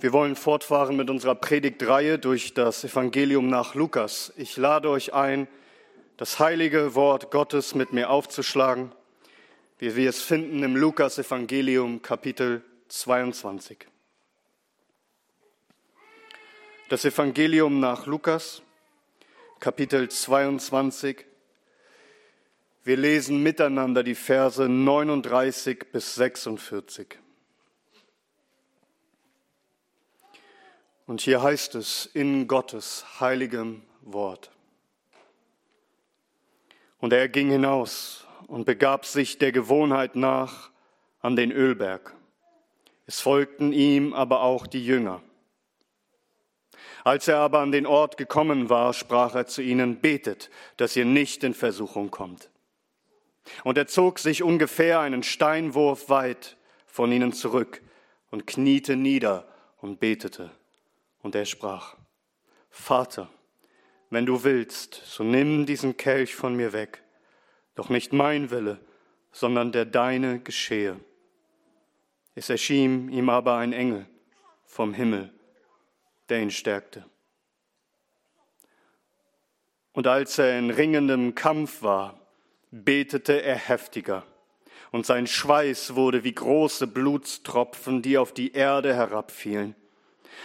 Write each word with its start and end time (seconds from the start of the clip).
Wir 0.00 0.12
wollen 0.12 0.36
fortfahren 0.36 0.96
mit 0.96 1.10
unserer 1.10 1.34
Predigtreihe 1.34 2.20
durch 2.20 2.54
das 2.54 2.84
Evangelium 2.84 3.48
nach 3.48 3.74
Lukas. 3.74 4.32
Ich 4.36 4.56
lade 4.56 4.88
euch 4.90 5.12
ein, 5.12 5.48
das 6.16 6.38
heilige 6.38 6.94
Wort 6.94 7.32
Gottes 7.32 7.74
mit 7.74 7.92
mir 7.92 8.08
aufzuschlagen, 8.08 8.92
wie 9.80 9.96
wir 9.96 10.08
es 10.08 10.22
finden 10.22 10.62
im 10.62 10.76
Lukas 10.76 11.18
Evangelium 11.18 12.00
Kapitel 12.00 12.62
22. 12.86 13.88
Das 16.90 17.04
Evangelium 17.04 17.80
nach 17.80 18.06
Lukas 18.06 18.62
Kapitel 19.58 20.08
22. 20.08 21.26
Wir 22.84 22.96
lesen 22.96 23.42
miteinander 23.42 24.04
die 24.04 24.14
Verse 24.14 24.68
39 24.68 25.90
bis 25.90 26.14
46. 26.14 27.18
Und 31.08 31.22
hier 31.22 31.42
heißt 31.42 31.74
es 31.74 32.04
in 32.04 32.48
Gottes 32.48 33.06
heiligem 33.18 33.80
Wort. 34.02 34.50
Und 36.98 37.14
er 37.14 37.30
ging 37.30 37.48
hinaus 37.48 38.26
und 38.46 38.66
begab 38.66 39.06
sich 39.06 39.38
der 39.38 39.50
Gewohnheit 39.50 40.16
nach 40.16 40.70
an 41.22 41.34
den 41.34 41.50
Ölberg. 41.50 42.14
Es 43.06 43.22
folgten 43.22 43.72
ihm 43.72 44.12
aber 44.12 44.42
auch 44.42 44.66
die 44.66 44.84
Jünger. 44.84 45.22
Als 47.04 47.26
er 47.26 47.38
aber 47.38 47.60
an 47.60 47.72
den 47.72 47.86
Ort 47.86 48.18
gekommen 48.18 48.68
war, 48.68 48.92
sprach 48.92 49.34
er 49.34 49.46
zu 49.46 49.62
ihnen, 49.62 50.02
betet, 50.02 50.50
dass 50.76 50.94
ihr 50.94 51.06
nicht 51.06 51.42
in 51.42 51.54
Versuchung 51.54 52.10
kommt. 52.10 52.50
Und 53.64 53.78
er 53.78 53.86
zog 53.86 54.18
sich 54.18 54.42
ungefähr 54.42 55.00
einen 55.00 55.22
Steinwurf 55.22 56.10
weit 56.10 56.58
von 56.86 57.10
ihnen 57.10 57.32
zurück 57.32 57.80
und 58.30 58.46
kniete 58.46 58.94
nieder 58.94 59.48
und 59.80 60.00
betete. 60.00 60.50
Und 61.22 61.34
er 61.34 61.44
sprach, 61.44 61.96
Vater, 62.70 63.28
wenn 64.10 64.26
du 64.26 64.44
willst, 64.44 64.94
so 65.04 65.24
nimm 65.24 65.66
diesen 65.66 65.96
Kelch 65.96 66.34
von 66.34 66.54
mir 66.54 66.72
weg, 66.72 67.02
doch 67.74 67.88
nicht 67.88 68.12
mein 68.12 68.50
Wille, 68.50 68.80
sondern 69.32 69.72
der 69.72 69.84
deine 69.84 70.40
geschehe. 70.40 70.98
Es 72.34 72.48
erschien 72.50 73.08
ihm 73.10 73.28
aber 73.28 73.56
ein 73.56 73.72
Engel 73.72 74.06
vom 74.64 74.94
Himmel, 74.94 75.32
der 76.28 76.40
ihn 76.40 76.50
stärkte. 76.50 77.04
Und 79.92 80.06
als 80.06 80.38
er 80.38 80.58
in 80.58 80.70
ringendem 80.70 81.34
Kampf 81.34 81.82
war, 81.82 82.20
betete 82.70 83.42
er 83.42 83.56
heftiger, 83.56 84.24
und 84.90 85.04
sein 85.04 85.26
Schweiß 85.26 85.96
wurde 85.96 86.24
wie 86.24 86.34
große 86.34 86.86
Blutstropfen, 86.86 88.00
die 88.00 88.16
auf 88.16 88.32
die 88.32 88.52
Erde 88.52 88.94
herabfielen. 88.94 89.74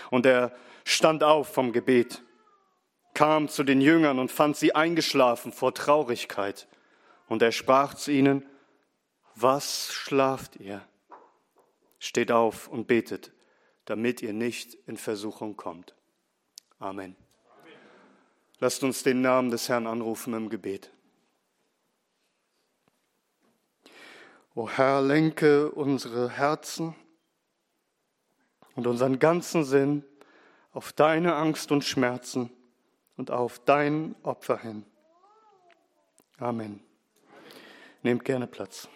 Und 0.09 0.25
er 0.25 0.55
stand 0.85 1.23
auf 1.23 1.53
vom 1.53 1.71
Gebet, 1.71 2.21
kam 3.13 3.47
zu 3.49 3.63
den 3.63 3.81
Jüngern 3.81 4.19
und 4.19 4.31
fand 4.31 4.57
sie 4.57 4.75
eingeschlafen 4.75 5.51
vor 5.51 5.73
Traurigkeit. 5.73 6.67
Und 7.27 7.41
er 7.41 7.51
sprach 7.51 7.93
zu 7.93 8.11
ihnen, 8.11 8.45
was 9.35 9.91
schlaft 9.93 10.57
ihr? 10.57 10.85
Steht 11.99 12.31
auf 12.31 12.67
und 12.67 12.87
betet, 12.87 13.31
damit 13.85 14.21
ihr 14.21 14.33
nicht 14.33 14.75
in 14.87 14.97
Versuchung 14.97 15.55
kommt. 15.55 15.95
Amen. 16.79 17.15
Lasst 18.59 18.83
uns 18.83 19.03
den 19.03 19.21
Namen 19.21 19.51
des 19.51 19.69
Herrn 19.69 19.87
anrufen 19.87 20.33
im 20.33 20.49
Gebet. 20.49 20.91
O 24.55 24.69
Herr, 24.69 25.01
lenke 25.01 25.71
unsere 25.71 26.29
Herzen 26.29 26.95
und 28.75 28.87
unseren 28.87 29.19
ganzen 29.19 29.63
Sinn 29.63 30.03
auf 30.71 30.93
deine 30.93 31.35
Angst 31.35 31.71
und 31.71 31.83
Schmerzen 31.83 32.49
und 33.17 33.31
auf 33.31 33.59
dein 33.59 34.15
Opfer 34.23 34.57
hin. 34.57 34.85
Amen. 36.37 36.79
Nehmt 38.01 38.25
gerne 38.25 38.47
Platz. 38.47 38.87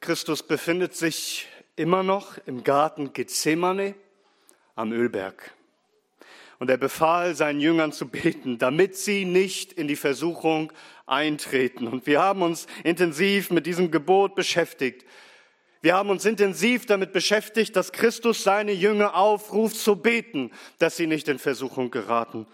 Christus 0.00 0.42
befindet 0.42 0.94
sich 0.94 1.48
immer 1.76 2.02
noch 2.02 2.36
im 2.46 2.62
Garten 2.62 3.14
Gethsemane 3.14 3.94
am 4.74 4.92
Ölberg. 4.92 5.54
Und 6.58 6.70
er 6.70 6.76
befahl 6.76 7.34
seinen 7.34 7.60
Jüngern 7.60 7.92
zu 7.92 8.08
beten, 8.08 8.58
damit 8.58 8.96
sie 8.96 9.24
nicht 9.24 9.72
in 9.72 9.88
die 9.88 9.96
Versuchung 9.96 10.72
eintreten. 11.06 11.88
Und 11.88 12.06
wir 12.06 12.22
haben 12.22 12.42
uns 12.42 12.66
intensiv 12.84 13.50
mit 13.50 13.66
diesem 13.66 13.90
Gebot 13.90 14.34
beschäftigt. 14.34 15.04
Wir 15.82 15.94
haben 15.94 16.08
uns 16.08 16.24
intensiv 16.24 16.86
damit 16.86 17.12
beschäftigt, 17.12 17.76
dass 17.76 17.92
Christus 17.92 18.42
seine 18.42 18.72
Jünger 18.72 19.14
aufruft 19.14 19.76
zu 19.76 19.96
beten, 19.96 20.50
dass 20.78 20.96
sie 20.96 21.06
nicht 21.06 21.28
in 21.28 21.38
Versuchung 21.38 21.90
geraten, 21.90 22.46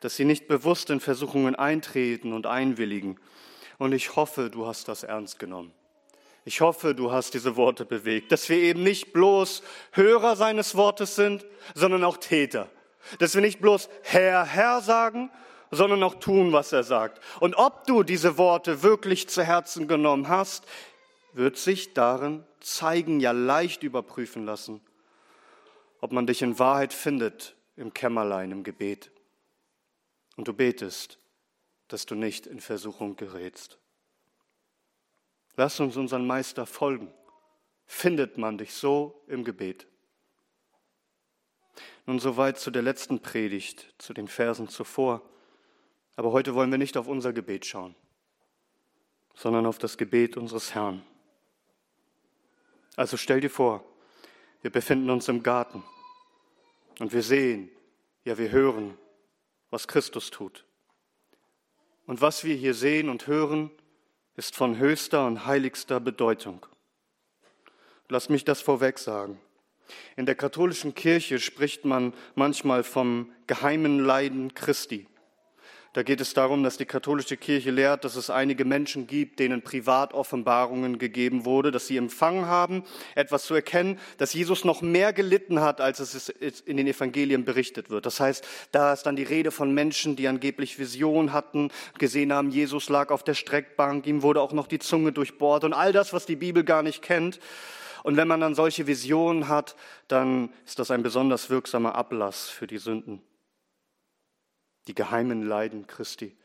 dass 0.00 0.14
sie 0.14 0.24
nicht 0.24 0.46
bewusst 0.46 0.90
in 0.90 1.00
Versuchungen 1.00 1.56
eintreten 1.56 2.32
und 2.32 2.46
einwilligen. 2.46 3.18
Und 3.78 3.92
ich 3.92 4.14
hoffe, 4.14 4.48
du 4.48 4.66
hast 4.66 4.86
das 4.86 5.02
ernst 5.02 5.40
genommen. 5.40 5.72
Ich 6.44 6.60
hoffe, 6.60 6.94
du 6.94 7.10
hast 7.10 7.34
diese 7.34 7.56
Worte 7.56 7.84
bewegt, 7.84 8.30
dass 8.30 8.48
wir 8.48 8.58
eben 8.58 8.82
nicht 8.82 9.12
bloß 9.12 9.62
Hörer 9.92 10.36
seines 10.36 10.76
Wortes 10.76 11.16
sind, 11.16 11.44
sondern 11.74 12.04
auch 12.04 12.16
Täter. 12.16 12.68
Dass 13.18 13.34
wir 13.34 13.42
nicht 13.42 13.60
bloß 13.60 13.88
Herr, 14.02 14.44
Herr 14.44 14.80
sagen, 14.80 15.30
sondern 15.70 16.02
auch 16.02 16.16
tun, 16.16 16.52
was 16.52 16.72
er 16.72 16.84
sagt. 16.84 17.20
Und 17.40 17.54
ob 17.54 17.86
du 17.86 18.02
diese 18.02 18.38
Worte 18.38 18.82
wirklich 18.82 19.28
zu 19.28 19.42
Herzen 19.42 19.88
genommen 19.88 20.28
hast, 20.28 20.66
wird 21.32 21.56
sich 21.56 21.94
darin 21.94 22.44
zeigen, 22.60 23.20
ja 23.20 23.32
leicht 23.32 23.82
überprüfen 23.82 24.44
lassen, 24.44 24.80
ob 26.00 26.12
man 26.12 26.26
dich 26.26 26.42
in 26.42 26.58
Wahrheit 26.58 26.92
findet 26.92 27.56
im 27.76 27.94
Kämmerlein, 27.94 28.50
im 28.50 28.64
Gebet. 28.64 29.10
Und 30.36 30.48
du 30.48 30.52
betest, 30.52 31.18
dass 31.88 32.06
du 32.06 32.14
nicht 32.14 32.46
in 32.46 32.60
Versuchung 32.60 33.16
gerätst. 33.16 33.78
Lass 35.56 35.80
uns 35.80 35.96
unseren 35.96 36.26
Meister 36.26 36.66
folgen. 36.66 37.12
Findet 37.86 38.38
man 38.38 38.58
dich 38.58 38.72
so 38.72 39.22
im 39.26 39.44
Gebet. 39.44 39.86
Nun 42.06 42.18
soweit 42.18 42.58
zu 42.58 42.70
der 42.70 42.82
letzten 42.82 43.20
Predigt, 43.20 43.94
zu 43.98 44.12
den 44.12 44.28
Versen 44.28 44.68
zuvor. 44.68 45.22
Aber 46.16 46.32
heute 46.32 46.54
wollen 46.54 46.70
wir 46.70 46.78
nicht 46.78 46.96
auf 46.96 47.06
unser 47.06 47.32
Gebet 47.32 47.64
schauen, 47.64 47.94
sondern 49.34 49.66
auf 49.66 49.78
das 49.78 49.96
Gebet 49.96 50.36
unseres 50.36 50.74
Herrn. 50.74 51.04
Also 52.96 53.16
stell 53.16 53.40
dir 53.40 53.50
vor, 53.50 53.84
wir 54.60 54.70
befinden 54.70 55.10
uns 55.10 55.28
im 55.28 55.42
Garten 55.42 55.82
und 56.98 57.12
wir 57.12 57.22
sehen, 57.22 57.70
ja 58.24 58.36
wir 58.36 58.50
hören, 58.50 58.98
was 59.70 59.88
Christus 59.88 60.30
tut. 60.30 60.64
Und 62.06 62.20
was 62.20 62.44
wir 62.44 62.54
hier 62.54 62.74
sehen 62.74 63.08
und 63.08 63.26
hören, 63.26 63.70
ist 64.36 64.56
von 64.56 64.78
höchster 64.78 65.26
und 65.26 65.46
heiligster 65.46 66.00
Bedeutung. 66.00 66.66
Lass 68.08 68.28
mich 68.28 68.44
das 68.44 68.60
vorweg 68.60 68.98
sagen. 68.98 69.40
In 70.16 70.26
der 70.26 70.34
katholischen 70.34 70.94
Kirche 70.94 71.38
spricht 71.38 71.84
man 71.84 72.12
manchmal 72.34 72.84
vom 72.84 73.30
geheimen 73.46 73.98
Leiden 73.98 74.54
Christi. 74.54 75.06
Da 75.94 76.02
geht 76.02 76.22
es 76.22 76.32
darum, 76.32 76.62
dass 76.62 76.78
die 76.78 76.86
katholische 76.86 77.36
Kirche 77.36 77.70
lehrt, 77.70 78.04
dass 78.04 78.16
es 78.16 78.30
einige 78.30 78.64
Menschen 78.64 79.06
gibt, 79.06 79.38
denen 79.38 79.60
Privatoffenbarungen 79.60 80.98
gegeben 80.98 81.44
wurde, 81.44 81.70
dass 81.70 81.86
sie 81.86 81.98
empfangen 81.98 82.46
haben, 82.46 82.84
etwas 83.14 83.44
zu 83.44 83.52
erkennen, 83.52 83.98
dass 84.16 84.32
Jesus 84.32 84.64
noch 84.64 84.80
mehr 84.80 85.12
gelitten 85.12 85.60
hat, 85.60 85.82
als 85.82 86.00
es 86.00 86.30
in 86.30 86.78
den 86.78 86.86
Evangelien 86.86 87.44
berichtet 87.44 87.90
wird. 87.90 88.06
Das 88.06 88.20
heißt, 88.20 88.42
da 88.70 88.94
ist 88.94 89.02
dann 89.02 89.16
die 89.16 89.22
Rede 89.22 89.50
von 89.50 89.74
Menschen, 89.74 90.16
die 90.16 90.28
angeblich 90.28 90.78
Visionen 90.78 91.34
hatten, 91.34 91.70
gesehen 91.98 92.32
haben, 92.32 92.48
Jesus 92.48 92.88
lag 92.88 93.10
auf 93.10 93.22
der 93.22 93.34
Streckbank, 93.34 94.06
ihm 94.06 94.22
wurde 94.22 94.40
auch 94.40 94.52
noch 94.52 94.68
die 94.68 94.78
Zunge 94.78 95.12
durchbohrt 95.12 95.64
und 95.64 95.74
all 95.74 95.92
das, 95.92 96.14
was 96.14 96.24
die 96.24 96.36
Bibel 96.36 96.64
gar 96.64 96.82
nicht 96.82 97.02
kennt. 97.02 97.38
Und 98.02 98.16
wenn 98.16 98.28
man 98.28 98.40
dann 98.40 98.54
solche 98.54 98.86
Visionen 98.86 99.48
hat, 99.48 99.76
dann 100.08 100.52
ist 100.66 100.78
das 100.78 100.90
ein 100.90 101.02
besonders 101.02 101.50
wirksamer 101.50 101.94
Ablass 101.94 102.48
für 102.48 102.66
die 102.66 102.78
Sünden. 102.78 103.22
Die 104.88 104.94
geheimen 104.94 105.42
Leiden 105.42 105.86
Christi. 105.86 106.36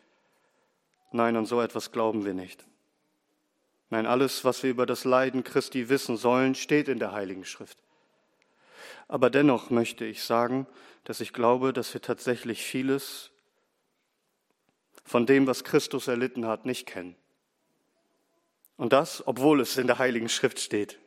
Nein, 1.12 1.36
an 1.36 1.45
so 1.45 1.62
etwas 1.62 1.92
glauben 1.92 2.25
wir 2.25 2.33
nicht. 2.33 2.65
Nein, 3.89 4.06
alles, 4.06 4.44
was 4.44 4.62
wir 4.63 4.69
über 4.69 4.86
das 4.86 5.06
Leiden 5.06 5.44
Christi 5.44 5.89
wissen 5.89 6.18
sollen, 6.18 6.54
steht 6.54 6.89
in 6.89 7.00
der 7.00 7.13
Heiligen 7.13 7.45
Schrift. 7.45 7.77
Aber 9.07 9.30
dennoch 9.30 9.69
möchte 9.69 10.06
ich 10.06 10.24
sagen, 10.24 10.68
dass 11.06 11.21
ich 11.21 11.31
glaube, 11.31 11.71
dass 11.71 11.94
wir 11.94 12.01
tatsächlich 12.01 12.63
vieles 12.63 13.31
von 15.06 15.25
dem, 15.25 15.48
was 15.48 15.63
Christus 15.63 16.07
erlitten 16.10 16.45
hat, 16.45 16.65
nicht 16.65 16.86
kennen. 16.86 17.15
Und 18.75 18.94
das, 18.94 19.25
obwohl 19.25 19.62
es 19.62 19.77
in 19.77 19.88
der 19.88 19.98
Heiligen 19.98 20.30
Schrift 20.30 20.60
steht. 20.60 21.00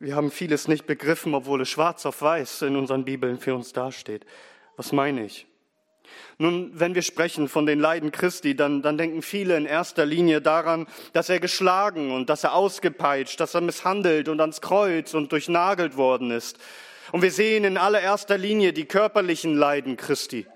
Wir 0.00 0.14
haben 0.14 0.30
vieles 0.30 0.68
nicht 0.68 0.86
begriffen, 0.86 1.34
obwohl 1.34 1.62
es 1.62 1.68
schwarz 1.68 2.06
auf 2.06 2.22
weiß 2.22 2.62
in 2.62 2.76
unseren 2.76 3.04
Bibeln 3.04 3.38
für 3.38 3.54
uns 3.54 3.72
dasteht. 3.72 4.24
Was 4.76 4.92
meine 4.92 5.24
ich? 5.24 5.46
Nun, 6.38 6.70
wenn 6.72 6.94
wir 6.94 7.02
sprechen 7.02 7.48
von 7.48 7.66
den 7.66 7.80
Leiden 7.80 8.12
Christi, 8.12 8.54
dann, 8.54 8.80
dann 8.80 8.96
denken 8.96 9.22
viele 9.22 9.56
in 9.56 9.66
erster 9.66 10.06
Linie 10.06 10.40
daran, 10.40 10.86
dass 11.12 11.28
er 11.28 11.40
geschlagen 11.40 12.12
und 12.12 12.30
dass 12.30 12.44
er 12.44 12.54
ausgepeitscht, 12.54 13.40
dass 13.40 13.54
er 13.54 13.60
misshandelt 13.60 14.28
und 14.28 14.40
ans 14.40 14.60
Kreuz 14.60 15.14
und 15.14 15.32
durchnagelt 15.32 15.96
worden 15.96 16.30
ist. 16.30 16.58
Und 17.10 17.22
wir 17.22 17.32
sehen 17.32 17.64
in 17.64 17.76
allererster 17.76 18.38
Linie 18.38 18.72
die 18.72 18.84
körperlichen 18.84 19.54
Leiden 19.54 19.96
Christi. 19.96 20.46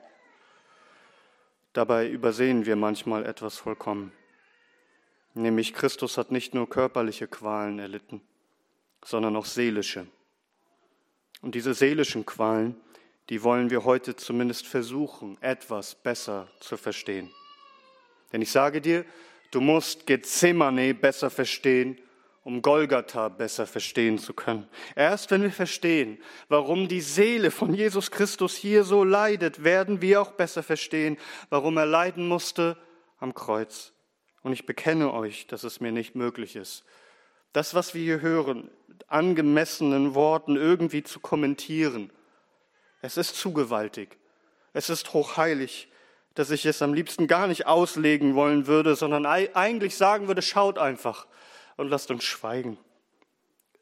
Dabei 1.72 2.08
übersehen 2.08 2.66
wir 2.66 2.76
manchmal 2.76 3.26
etwas 3.26 3.56
vollkommen. 3.56 4.12
Nämlich 5.34 5.72
Christus 5.72 6.18
hat 6.18 6.30
nicht 6.30 6.54
nur 6.54 6.68
körperliche 6.68 7.26
Qualen 7.26 7.78
erlitten, 7.78 8.20
sondern 9.04 9.36
auch 9.36 9.46
seelische. 9.46 10.06
Und 11.40 11.54
diese 11.54 11.74
seelischen 11.74 12.24
Qualen, 12.24 12.76
die 13.28 13.42
wollen 13.42 13.70
wir 13.70 13.84
heute 13.84 14.16
zumindest 14.16 14.66
versuchen, 14.66 15.38
etwas 15.40 15.94
besser 15.94 16.48
zu 16.60 16.76
verstehen. 16.76 17.30
Denn 18.32 18.42
ich 18.42 18.50
sage 18.50 18.80
dir, 18.80 19.04
du 19.50 19.60
musst 19.60 20.06
Gethsemane 20.06 20.94
besser 20.94 21.30
verstehen, 21.30 21.98
um 22.44 22.60
Golgatha 22.60 23.28
besser 23.28 23.66
verstehen 23.66 24.18
zu 24.18 24.34
können. 24.34 24.68
Erst 24.96 25.30
wenn 25.30 25.42
wir 25.42 25.52
verstehen, 25.52 26.18
warum 26.48 26.88
die 26.88 27.00
Seele 27.00 27.50
von 27.50 27.72
Jesus 27.72 28.10
Christus 28.10 28.56
hier 28.56 28.82
so 28.82 29.04
leidet, 29.04 29.62
werden 29.62 30.02
wir 30.02 30.20
auch 30.20 30.32
besser 30.32 30.62
verstehen, 30.62 31.18
warum 31.50 31.76
er 31.76 31.86
leiden 31.86 32.26
musste 32.26 32.76
am 33.18 33.34
Kreuz. 33.34 33.92
Und 34.42 34.52
ich 34.52 34.66
bekenne 34.66 35.12
euch, 35.12 35.46
dass 35.46 35.62
es 35.62 35.80
mir 35.80 35.92
nicht 35.92 36.16
möglich 36.16 36.56
ist, 36.56 36.84
das, 37.52 37.74
was 37.74 37.94
wir 37.94 38.02
hier 38.02 38.20
hören, 38.22 38.70
angemessenen 39.08 40.14
Worten 40.14 40.56
irgendwie 40.56 41.02
zu 41.02 41.20
kommentieren 41.20 42.10
es 43.02 43.16
ist 43.16 43.36
zu 43.36 43.52
gewaltig. 43.52 44.16
Es 44.72 44.88
ist 44.88 45.12
hochheilig, 45.12 45.88
dass 46.34 46.50
ich 46.50 46.64
es 46.64 46.80
am 46.80 46.94
liebsten 46.94 47.26
gar 47.26 47.48
nicht 47.48 47.66
auslegen 47.66 48.36
wollen 48.36 48.66
würde, 48.68 48.94
sondern 48.94 49.26
eigentlich 49.26 49.96
sagen 49.96 50.28
würde, 50.28 50.40
schaut 50.40 50.78
einfach 50.78 51.26
und 51.76 51.88
lasst 51.88 52.10
uns 52.10 52.24
schweigen. 52.24 52.78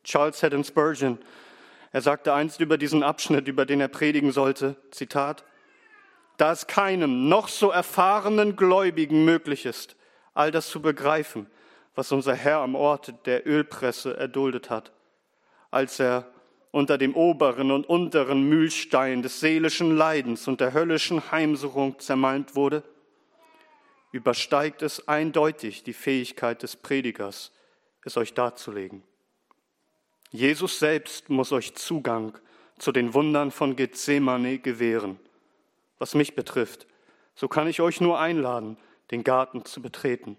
Charles 0.03 0.43
Haddon 0.43 0.65
Spurgeon, 0.65 1.19
er 1.93 2.01
sagte 2.01 2.33
einst 2.33 2.61
über 2.61 2.79
diesen 2.79 3.03
Abschnitt, 3.03 3.47
über 3.47 3.67
den 3.67 3.81
er 3.81 3.89
predigen 3.89 4.33
sollte, 4.33 4.77
Zitat, 4.91 5.45
da 6.39 6.51
es 6.51 6.67
keinem 6.67 7.29
noch 7.29 7.49
so 7.49 7.71
erfahrenen 7.71 8.57
Gläubigen 8.57 9.27
möglich 9.27 9.67
ist, 9.67 9.97
all 10.33 10.51
das 10.51 10.71
zu 10.71 10.81
begreifen, 10.81 11.47
was 11.95 12.11
unser 12.11 12.35
Herr 12.35 12.61
am 12.61 12.75
Ort 12.75 13.27
der 13.27 13.47
Ölpresse 13.47 14.17
erduldet 14.17 14.71
hat, 14.71 14.93
als 15.71 16.01
er 16.01 16.31
unter 16.73 16.99
dem 16.99 17.15
oberen 17.15 17.71
und 17.71 17.89
unteren 17.89 18.49
Mühlstein 18.49 19.23
des 19.23 19.41
seelischen 19.41 19.97
Leidens 19.97 20.47
und 20.47 20.61
der 20.61 20.73
höllischen 20.73 21.31
Heimsuchung 21.31 21.99
zermalmt 21.99 22.55
wurde, 22.55 22.83
übersteigt 24.13 24.83
es 24.83 25.09
eindeutig 25.09 25.83
die 25.83 25.93
Fähigkeit 25.93 26.63
des 26.63 26.77
Predigers, 26.77 27.53
es 28.05 28.17
euch 28.17 28.35
darzulegen. 28.35 29.03
Jesus 30.31 30.79
selbst 30.79 31.29
muss 31.29 31.53
euch 31.53 31.75
Zugang 31.75 32.39
zu 32.79 32.93
den 32.93 33.15
Wundern 33.15 33.51
von 33.51 33.77
Gethsemane 33.77 34.59
gewähren. 34.59 35.19
Was 35.99 36.15
mich 36.15 36.35
betrifft, 36.35 36.87
so 37.35 37.49
kann 37.49 37.67
ich 37.67 37.81
euch 37.81 38.01
nur 38.01 38.21
einladen, 38.21 38.77
den 39.11 39.25
Garten 39.25 39.65
zu 39.65 39.83
betreten 39.83 40.37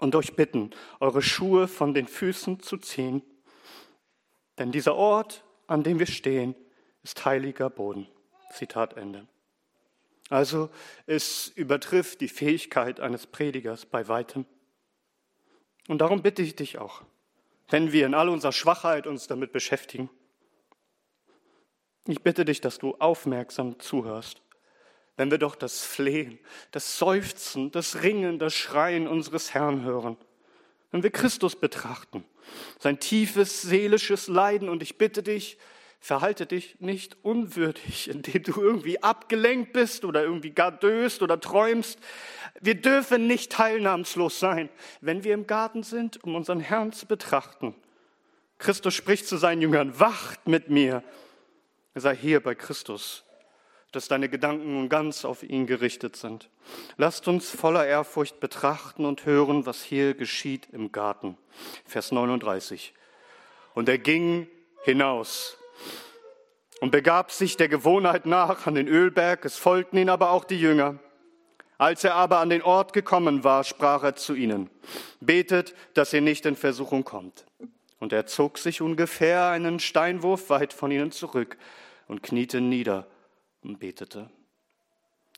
und 0.00 0.14
euch 0.14 0.34
bitten, 0.34 0.70
eure 0.98 1.22
Schuhe 1.22 1.68
von 1.68 1.94
den 1.94 2.08
Füßen 2.08 2.60
zu 2.60 2.78
ziehen, 2.78 3.22
denn 4.58 4.72
dieser 4.72 4.94
Ort, 4.94 5.44
an 5.66 5.82
dem 5.82 5.98
wir 5.98 6.06
stehen, 6.06 6.54
ist 7.02 7.24
heiliger 7.24 7.70
Boden. 7.70 8.08
Zitat 8.52 8.96
Ende. 8.96 9.26
Also 10.28 10.70
es 11.06 11.48
übertrifft 11.48 12.20
die 12.20 12.28
Fähigkeit 12.28 13.00
eines 13.00 13.26
Predigers 13.26 13.86
bei 13.86 14.06
weitem. 14.08 14.44
Und 15.88 15.98
darum 15.98 16.22
bitte 16.22 16.42
ich 16.42 16.56
dich 16.56 16.78
auch, 16.78 17.02
wenn 17.68 17.92
wir 17.92 18.06
in 18.06 18.14
all 18.14 18.28
unserer 18.28 18.52
Schwachheit 18.52 19.06
uns 19.06 19.26
damit 19.26 19.52
beschäftigen, 19.52 20.10
ich 22.06 22.22
bitte 22.22 22.44
dich, 22.44 22.60
dass 22.60 22.78
du 22.78 22.96
aufmerksam 22.98 23.78
zuhörst 23.78 24.42
wenn 25.20 25.30
wir 25.30 25.36
doch 25.36 25.54
das 25.54 25.82
Flehen, 25.82 26.38
das 26.70 26.96
Seufzen, 26.96 27.70
das 27.72 28.02
Ringen, 28.02 28.38
das 28.38 28.54
Schreien 28.54 29.06
unseres 29.06 29.52
Herrn 29.52 29.84
hören. 29.84 30.16
Wenn 30.92 31.02
wir 31.02 31.10
Christus 31.10 31.56
betrachten, 31.56 32.24
sein 32.78 33.00
tiefes 33.00 33.60
seelisches 33.60 34.28
Leiden. 34.28 34.70
Und 34.70 34.82
ich 34.82 34.96
bitte 34.96 35.22
dich, 35.22 35.58
verhalte 36.00 36.46
dich 36.46 36.80
nicht 36.80 37.18
unwürdig, 37.20 38.08
indem 38.08 38.44
du 38.44 38.62
irgendwie 38.62 39.02
abgelenkt 39.02 39.74
bist 39.74 40.06
oder 40.06 40.22
irgendwie 40.22 40.52
gar 40.52 40.72
döst 40.72 41.20
oder 41.20 41.38
träumst. 41.38 41.98
Wir 42.62 42.76
dürfen 42.76 43.26
nicht 43.26 43.52
teilnahmslos 43.52 44.40
sein, 44.40 44.70
wenn 45.02 45.22
wir 45.22 45.34
im 45.34 45.46
Garten 45.46 45.82
sind, 45.82 46.24
um 46.24 46.34
unseren 46.34 46.60
Herrn 46.60 46.92
zu 46.92 47.04
betrachten. 47.04 47.74
Christus 48.56 48.94
spricht 48.94 49.26
zu 49.26 49.36
seinen 49.36 49.60
Jüngern, 49.60 50.00
wacht 50.00 50.48
mit 50.48 50.70
mir. 50.70 51.04
Sei 51.94 52.16
hier 52.16 52.42
bei 52.42 52.54
Christus 52.54 53.26
dass 53.92 54.08
deine 54.08 54.28
Gedanken 54.28 54.74
nun 54.74 54.88
ganz 54.88 55.24
auf 55.24 55.42
ihn 55.42 55.66
gerichtet 55.66 56.16
sind. 56.16 56.48
Lasst 56.96 57.26
uns 57.26 57.50
voller 57.50 57.86
Ehrfurcht 57.86 58.38
betrachten 58.38 59.04
und 59.04 59.26
hören, 59.26 59.66
was 59.66 59.82
hier 59.82 60.14
geschieht 60.14 60.68
im 60.72 60.92
Garten. 60.92 61.36
Vers 61.84 62.12
39. 62.12 62.94
Und 63.74 63.88
er 63.88 63.98
ging 63.98 64.48
hinaus 64.84 65.56
und 66.80 66.92
begab 66.92 67.32
sich 67.32 67.56
der 67.56 67.68
Gewohnheit 67.68 68.26
nach 68.26 68.66
an 68.66 68.74
den 68.74 68.88
Ölberg, 68.88 69.44
es 69.44 69.56
folgten 69.56 69.98
ihn 69.98 70.08
aber 70.08 70.30
auch 70.30 70.44
die 70.44 70.60
Jünger. 70.60 70.98
Als 71.76 72.04
er 72.04 72.14
aber 72.14 72.38
an 72.38 72.50
den 72.50 72.62
Ort 72.62 72.92
gekommen 72.92 73.42
war, 73.42 73.64
sprach 73.64 74.02
er 74.02 74.14
zu 74.14 74.34
ihnen, 74.34 74.68
betet, 75.20 75.74
dass 75.94 76.12
ihr 76.12 76.20
nicht 76.20 76.44
in 76.44 76.54
Versuchung 76.54 77.04
kommt. 77.04 77.46
Und 77.98 78.12
er 78.12 78.26
zog 78.26 78.58
sich 78.58 78.82
ungefähr 78.82 79.48
einen 79.48 79.80
Steinwurf 79.80 80.50
weit 80.50 80.72
von 80.72 80.90
ihnen 80.90 81.10
zurück 81.10 81.56
und 82.06 82.22
kniete 82.22 82.60
nieder 82.60 83.06
und 83.62 83.78
betete. 83.78 84.30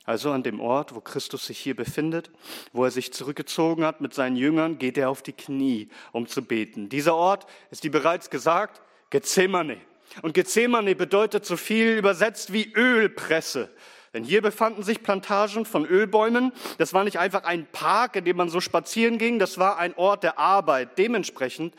Also 0.05 0.31
an 0.31 0.43
dem 0.43 0.59
Ort, 0.59 0.93
wo 0.93 0.99
Christus 0.99 1.45
sich 1.45 1.57
hier 1.57 1.75
befindet, 1.75 2.29
wo 2.73 2.83
er 2.83 2.91
sich 2.91 3.13
zurückgezogen 3.13 3.85
hat 3.85 4.01
mit 4.01 4.13
seinen 4.13 4.35
Jüngern, 4.35 4.77
geht 4.77 4.97
er 4.97 5.09
auf 5.09 5.21
die 5.21 5.31
Knie, 5.31 5.89
um 6.11 6.27
zu 6.27 6.43
beten. 6.43 6.89
Dieser 6.89 7.15
Ort 7.15 7.45
ist, 7.71 7.85
wie 7.85 7.89
bereits 7.89 8.29
gesagt, 8.29 8.81
Gethsemane. 9.11 9.77
Und 10.21 10.33
Gethsemane 10.33 10.95
bedeutet 10.95 11.45
so 11.45 11.55
viel 11.55 11.97
übersetzt 11.97 12.51
wie 12.51 12.73
Ölpresse. 12.73 13.69
Denn 14.13 14.23
hier 14.23 14.41
befanden 14.41 14.83
sich 14.83 15.01
Plantagen 15.01 15.65
von 15.65 15.85
Ölbäumen. 15.85 16.51
Das 16.77 16.93
war 16.93 17.03
nicht 17.03 17.17
einfach 17.17 17.45
ein 17.45 17.65
Park, 17.71 18.17
in 18.17 18.25
dem 18.25 18.37
man 18.37 18.49
so 18.49 18.59
spazieren 18.59 19.17
ging, 19.17 19.39
das 19.39 19.57
war 19.57 19.77
ein 19.77 19.95
Ort 19.95 20.23
der 20.23 20.37
Arbeit. 20.37 20.97
Dementsprechend 20.97 21.73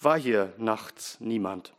war 0.00 0.18
hier 0.18 0.52
nachts 0.58 1.16
niemand. 1.20 1.72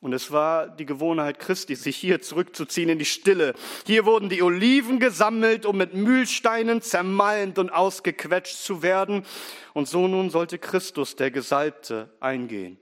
Und 0.00 0.14
es 0.14 0.32
war 0.32 0.66
die 0.68 0.86
Gewohnheit 0.86 1.38
Christi, 1.38 1.74
sich 1.76 1.96
hier 1.96 2.22
zurückzuziehen 2.22 2.88
in 2.88 2.98
die 2.98 3.04
Stille. 3.04 3.52
Hier 3.86 4.06
wurden 4.06 4.30
die 4.30 4.42
Oliven 4.42 4.98
gesammelt, 4.98 5.66
um 5.66 5.76
mit 5.76 5.92
Mühlsteinen 5.92 6.80
zermalmt 6.80 7.58
und 7.58 7.70
ausgequetscht 7.70 8.56
zu 8.56 8.82
werden. 8.82 9.26
Und 9.74 9.88
so 9.88 10.08
nun 10.08 10.30
sollte 10.30 10.58
Christus, 10.58 11.16
der 11.16 11.30
Gesalbte, 11.30 12.08
eingehen 12.18 12.78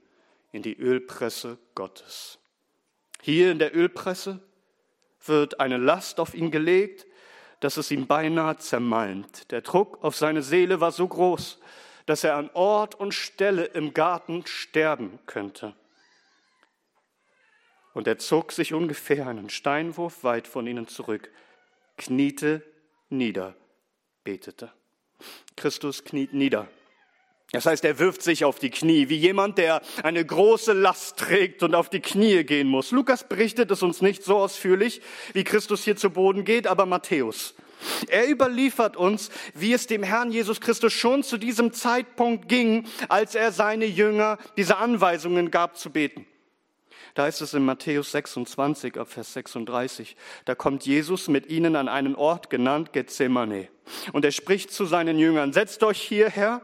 in 0.53 0.61
die 0.61 0.77
Ölpresse 0.77 1.57
Gottes. 1.75 2.39
Hier 3.21 3.51
in 3.51 3.59
der 3.59 3.75
Ölpresse 3.75 4.39
wird 5.25 5.59
eine 5.59 5.77
Last 5.77 6.21
auf 6.21 6.33
ihn 6.33 6.51
gelegt, 6.51 7.05
dass 7.59 7.75
es 7.75 7.91
ihn 7.91 8.07
beinahe 8.07 8.55
zermalmt. 8.57 9.51
Der 9.51 9.61
Druck 9.61 10.01
auf 10.03 10.15
seine 10.15 10.41
Seele 10.41 10.79
war 10.79 10.93
so 10.93 11.05
groß, 11.05 11.59
dass 12.05 12.23
er 12.23 12.37
an 12.37 12.49
Ort 12.53 12.95
und 12.95 13.13
Stelle 13.13 13.65
im 13.65 13.93
Garten 13.93 14.45
sterben 14.45 15.19
könnte. 15.25 15.75
Und 17.99 18.07
er 18.07 18.17
zog 18.17 18.53
sich 18.53 18.73
ungefähr 18.73 19.27
einen 19.27 19.49
Steinwurf 19.49 20.23
weit 20.23 20.47
von 20.47 20.65
ihnen 20.65 20.87
zurück, 20.87 21.29
kniete 21.97 22.63
nieder, 23.09 23.57
betete. 24.23 24.71
Christus 25.57 26.05
kniet 26.05 26.33
nieder. 26.33 26.69
Das 27.51 27.65
heißt, 27.65 27.83
er 27.83 27.99
wirft 27.99 28.21
sich 28.21 28.45
auf 28.45 28.57
die 28.57 28.69
Knie, 28.69 29.09
wie 29.09 29.17
jemand, 29.17 29.57
der 29.57 29.81
eine 30.01 30.25
große 30.25 30.71
Last 30.71 31.17
trägt 31.17 31.61
und 31.61 31.75
auf 31.75 31.89
die 31.89 31.99
Knie 31.99 32.45
gehen 32.45 32.69
muss. 32.69 32.91
Lukas 32.91 33.27
berichtet 33.27 33.69
es 33.69 33.83
uns 33.83 34.01
nicht 34.01 34.23
so 34.23 34.37
ausführlich, 34.37 35.01
wie 35.33 35.43
Christus 35.43 35.83
hier 35.83 35.97
zu 35.97 36.09
Boden 36.09 36.45
geht, 36.45 36.67
aber 36.67 36.85
Matthäus. 36.85 37.53
Er 38.07 38.29
überliefert 38.29 38.95
uns, 38.95 39.29
wie 39.53 39.73
es 39.73 39.87
dem 39.87 40.03
Herrn 40.03 40.31
Jesus 40.31 40.61
Christus 40.61 40.93
schon 40.93 41.21
zu 41.21 41.37
diesem 41.37 41.73
Zeitpunkt 41.73 42.47
ging, 42.47 42.87
als 43.09 43.35
er 43.35 43.51
seine 43.51 43.87
Jünger 43.87 44.37
diese 44.55 44.77
Anweisungen 44.77 45.51
gab 45.51 45.75
zu 45.77 45.89
beten. 45.89 46.25
Da 47.13 47.27
ist 47.27 47.41
es 47.41 47.53
in 47.53 47.65
Matthäus 47.65 48.11
26, 48.11 48.97
ab 48.97 49.09
Vers 49.09 49.33
36. 49.33 50.15
Da 50.45 50.55
kommt 50.55 50.85
Jesus 50.85 51.27
mit 51.27 51.49
ihnen 51.49 51.75
an 51.75 51.87
einen 51.87 52.15
Ort 52.15 52.49
genannt 52.49 52.93
Gethsemane. 52.93 53.69
Und 54.13 54.25
er 54.25 54.31
spricht 54.31 54.71
zu 54.71 54.85
seinen 54.85 55.17
Jüngern, 55.17 55.53
setzt 55.53 55.83
euch 55.83 56.01
hierher, 56.01 56.61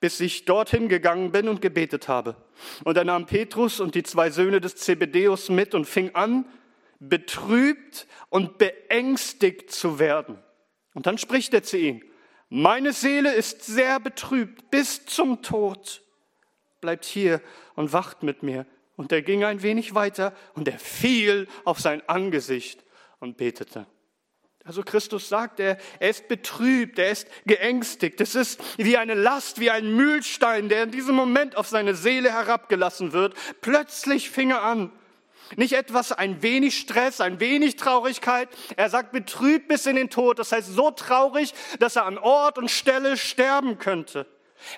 bis 0.00 0.20
ich 0.20 0.44
dorthin 0.44 0.88
gegangen 0.88 1.32
bin 1.32 1.48
und 1.48 1.60
gebetet 1.60 2.08
habe. 2.08 2.36
Und 2.84 2.96
er 2.96 3.04
nahm 3.04 3.26
Petrus 3.26 3.80
und 3.80 3.94
die 3.94 4.02
zwei 4.02 4.30
Söhne 4.30 4.60
des 4.60 4.76
Zebedeus 4.76 5.48
mit 5.48 5.74
und 5.74 5.86
fing 5.86 6.14
an, 6.14 6.44
betrübt 7.00 8.06
und 8.28 8.58
beängstigt 8.58 9.70
zu 9.70 9.98
werden. 9.98 10.38
Und 10.94 11.06
dann 11.06 11.18
spricht 11.18 11.54
er 11.54 11.62
zu 11.62 11.78
ihnen, 11.78 12.02
meine 12.48 12.92
Seele 12.92 13.34
ist 13.34 13.64
sehr 13.64 14.00
betrübt 14.00 14.70
bis 14.70 15.04
zum 15.04 15.42
Tod. 15.42 16.02
Bleibt 16.80 17.04
hier 17.04 17.42
und 17.74 17.92
wacht 17.92 18.22
mit 18.22 18.42
mir. 18.42 18.66
Und 18.98 19.12
er 19.12 19.22
ging 19.22 19.44
ein 19.44 19.62
wenig 19.62 19.94
weiter 19.94 20.32
und 20.54 20.66
er 20.66 20.80
fiel 20.80 21.46
auf 21.64 21.78
sein 21.78 22.02
Angesicht 22.08 22.84
und 23.20 23.36
betete. 23.36 23.86
Also 24.64 24.82
Christus 24.82 25.28
sagt, 25.28 25.60
er, 25.60 25.78
er 26.00 26.10
ist 26.10 26.26
betrübt, 26.26 26.98
er 26.98 27.12
ist 27.12 27.28
geängstigt. 27.46 28.20
Es 28.20 28.34
ist 28.34 28.60
wie 28.76 28.96
eine 28.96 29.14
Last, 29.14 29.60
wie 29.60 29.70
ein 29.70 29.94
Mühlstein, 29.94 30.68
der 30.68 30.82
in 30.82 30.90
diesem 30.90 31.14
Moment 31.14 31.56
auf 31.56 31.68
seine 31.68 31.94
Seele 31.94 32.32
herabgelassen 32.32 33.12
wird. 33.12 33.36
Plötzlich 33.60 34.30
fing 34.30 34.50
er 34.50 34.64
an. 34.64 34.90
Nicht 35.54 35.74
etwas, 35.74 36.10
ein 36.10 36.42
wenig 36.42 36.76
Stress, 36.76 37.20
ein 37.20 37.38
wenig 37.38 37.76
Traurigkeit. 37.76 38.48
Er 38.76 38.90
sagt 38.90 39.12
betrübt 39.12 39.68
bis 39.68 39.86
in 39.86 39.94
den 39.94 40.10
Tod. 40.10 40.40
Das 40.40 40.50
heißt 40.50 40.74
so 40.74 40.90
traurig, 40.90 41.54
dass 41.78 41.94
er 41.94 42.04
an 42.04 42.18
Ort 42.18 42.58
und 42.58 42.68
Stelle 42.68 43.16
sterben 43.16 43.78
könnte. 43.78 44.26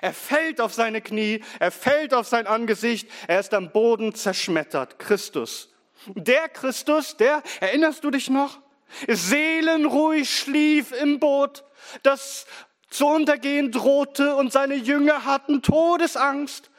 Er 0.01 0.13
fällt 0.13 0.61
auf 0.61 0.73
seine 0.73 1.01
Knie, 1.01 1.43
er 1.59 1.71
fällt 1.71 2.13
auf 2.13 2.27
sein 2.27 2.47
Angesicht, 2.47 3.09
er 3.27 3.39
ist 3.39 3.53
am 3.53 3.71
Boden 3.71 4.13
zerschmettert. 4.15 4.99
Christus. 4.99 5.73
Der 6.07 6.49
Christus, 6.49 7.17
der, 7.17 7.43
erinnerst 7.59 8.03
du 8.03 8.11
dich 8.11 8.29
noch? 8.29 8.59
seelenruhig 9.07 10.29
schlief 10.29 10.91
im 10.91 11.19
Boot, 11.19 11.63
das 12.03 12.45
zu 12.89 13.07
untergehen 13.07 13.71
drohte 13.71 14.35
und 14.35 14.51
seine 14.51 14.75
Jünger 14.75 15.25
hatten 15.25 15.61
Todesangst 15.61 16.69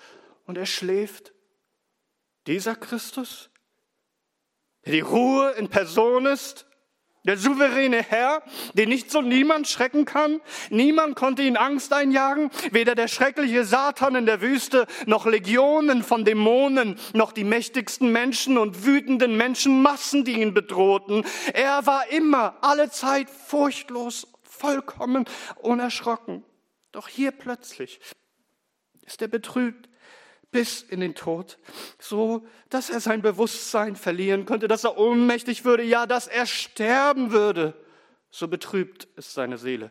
und 0.46 0.58
er 0.58 0.66
schläft. 0.66 1.32
Dieser 2.46 2.74
Christus, 2.74 3.50
der 4.84 4.92
die 4.92 5.00
Ruhe 5.00 5.50
in 5.52 5.68
Person 5.68 6.26
ist, 6.26 6.66
der 7.24 7.36
souveräne 7.36 8.02
Herr, 8.02 8.42
den 8.74 8.88
nicht 8.88 9.10
so 9.10 9.22
niemand 9.22 9.68
schrecken 9.68 10.04
kann. 10.04 10.40
Niemand 10.70 11.14
konnte 11.14 11.42
ihn 11.42 11.56
Angst 11.56 11.92
einjagen. 11.92 12.50
Weder 12.72 12.94
der 12.94 13.08
schreckliche 13.08 13.64
Satan 13.64 14.16
in 14.16 14.26
der 14.26 14.40
Wüste, 14.40 14.86
noch 15.06 15.26
Legionen 15.26 16.02
von 16.02 16.24
Dämonen, 16.24 16.98
noch 17.12 17.32
die 17.32 17.44
mächtigsten 17.44 18.10
Menschen 18.10 18.58
und 18.58 18.84
wütenden 18.84 19.36
Menschenmassen, 19.36 20.24
die 20.24 20.40
ihn 20.40 20.54
bedrohten. 20.54 21.24
Er 21.52 21.86
war 21.86 22.10
immer, 22.10 22.56
alle 22.60 22.90
Zeit 22.90 23.30
furchtlos, 23.30 24.26
vollkommen 24.42 25.24
unerschrocken. 25.60 26.44
Doch 26.90 27.08
hier 27.08 27.30
plötzlich 27.30 28.00
ist 29.06 29.22
er 29.22 29.28
betrübt 29.28 29.88
bis 30.52 30.82
in 30.82 31.00
den 31.00 31.14
Tod, 31.14 31.58
so 31.98 32.46
dass 32.68 32.90
er 32.90 33.00
sein 33.00 33.22
Bewusstsein 33.22 33.96
verlieren 33.96 34.46
könnte, 34.46 34.68
dass 34.68 34.84
er 34.84 34.96
ohnmächtig 34.96 35.64
würde, 35.64 35.82
ja, 35.82 36.06
dass 36.06 36.28
er 36.28 36.46
sterben 36.46 37.32
würde. 37.32 37.74
So 38.30 38.48
betrübt 38.48 39.08
ist 39.16 39.34
seine 39.34 39.58
Seele. 39.58 39.90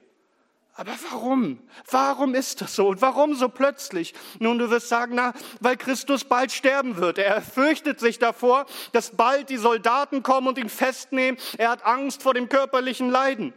Aber 0.74 0.94
warum? 1.12 1.60
Warum 1.90 2.34
ist 2.34 2.62
das 2.62 2.76
so? 2.76 2.88
Und 2.88 3.02
warum 3.02 3.36
so 3.36 3.50
plötzlich? 3.50 4.14
Nun, 4.40 4.58
du 4.58 4.70
wirst 4.70 4.88
sagen, 4.88 5.16
na, 5.16 5.34
weil 5.60 5.76
Christus 5.76 6.24
bald 6.24 6.52
sterben 6.52 6.96
wird. 6.96 7.18
Er 7.18 7.42
fürchtet 7.42 8.00
sich 8.00 8.20
davor, 8.20 8.66
dass 8.94 9.12
bald 9.12 9.50
die 9.50 9.58
Soldaten 9.58 10.24
kommen 10.24 10.48
und 10.48 10.58
ihn 10.58 10.70
festnehmen. 10.70 11.40
Er 11.58 11.70
hat 11.70 11.86
Angst 11.86 12.24
vor 12.24 12.34
dem 12.34 12.48
körperlichen 12.48 13.10
Leiden. 13.10 13.54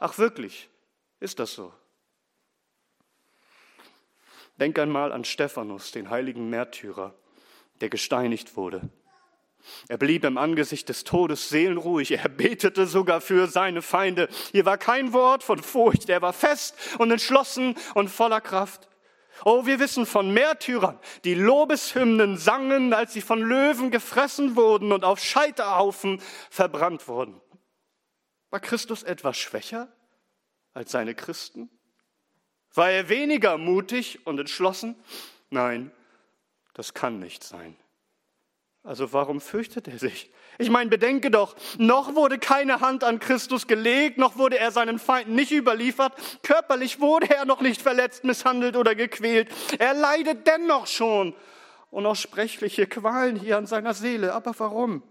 Ach 0.00 0.18
wirklich, 0.18 0.68
ist 1.18 1.38
das 1.38 1.54
so? 1.54 1.72
Denk 4.58 4.78
einmal 4.78 5.12
an 5.12 5.24
Stephanus, 5.24 5.92
den 5.92 6.10
heiligen 6.10 6.50
Märtyrer, 6.50 7.14
der 7.80 7.88
gesteinigt 7.88 8.56
wurde. 8.56 8.88
Er 9.88 9.98
blieb 9.98 10.24
im 10.24 10.38
Angesicht 10.38 10.88
des 10.88 11.04
Todes 11.04 11.48
seelenruhig. 11.48 12.12
Er 12.12 12.28
betete 12.28 12.86
sogar 12.86 13.20
für 13.20 13.46
seine 13.46 13.82
Feinde. 13.82 14.28
Hier 14.52 14.64
war 14.64 14.78
kein 14.78 15.12
Wort 15.12 15.42
von 15.42 15.62
Furcht. 15.62 16.08
Er 16.08 16.22
war 16.22 16.32
fest 16.32 16.76
und 16.98 17.10
entschlossen 17.10 17.74
und 17.94 18.08
voller 18.08 18.40
Kraft. 18.40 18.88
Oh, 19.44 19.66
wir 19.66 19.78
wissen 19.78 20.04
von 20.04 20.32
Märtyrern, 20.32 20.98
die 21.22 21.34
Lobeshymnen 21.34 22.36
sangen, 22.36 22.92
als 22.92 23.12
sie 23.12 23.20
von 23.20 23.40
Löwen 23.40 23.92
gefressen 23.92 24.56
wurden 24.56 24.90
und 24.90 25.04
auf 25.04 25.20
Scheiterhaufen 25.20 26.20
verbrannt 26.50 27.06
wurden. 27.06 27.40
War 28.50 28.58
Christus 28.58 29.04
etwas 29.04 29.36
schwächer 29.36 29.92
als 30.72 30.90
seine 30.90 31.14
Christen? 31.14 31.70
War 32.78 32.92
er 32.92 33.08
weniger 33.08 33.58
mutig 33.58 34.20
und 34.24 34.38
entschlossen? 34.38 34.94
Nein, 35.50 35.90
das 36.74 36.94
kann 36.94 37.18
nicht 37.18 37.42
sein. 37.42 37.74
Also 38.84 39.12
warum 39.12 39.40
fürchtet 39.40 39.88
er 39.88 39.98
sich? 39.98 40.30
Ich 40.58 40.70
meine, 40.70 40.88
bedenke 40.88 41.32
doch, 41.32 41.56
noch 41.78 42.14
wurde 42.14 42.38
keine 42.38 42.80
Hand 42.80 43.02
an 43.02 43.18
Christus 43.18 43.66
gelegt, 43.66 44.16
noch 44.16 44.36
wurde 44.38 44.60
er 44.60 44.70
seinen 44.70 45.00
Feinden 45.00 45.34
nicht 45.34 45.50
überliefert, 45.50 46.12
körperlich 46.44 47.00
wurde 47.00 47.28
er 47.34 47.46
noch 47.46 47.62
nicht 47.62 47.82
verletzt, 47.82 48.22
misshandelt 48.22 48.76
oder 48.76 48.94
gequält. 48.94 49.52
Er 49.80 49.94
leidet 49.94 50.46
dennoch 50.46 50.86
schon 50.86 51.34
unaussprechliche 51.90 52.86
Qualen 52.86 53.34
hier 53.34 53.56
an 53.58 53.66
seiner 53.66 53.92
Seele. 53.92 54.34
Aber 54.34 54.56
warum? 54.56 55.02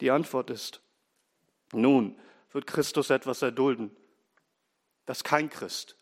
Die 0.00 0.10
Antwort 0.10 0.50
ist, 0.50 0.80
nun 1.72 2.18
wird 2.50 2.66
Christus 2.66 3.10
etwas 3.10 3.42
erdulden, 3.42 3.94
das 5.06 5.22
kein 5.22 5.48
Christ 5.48 5.96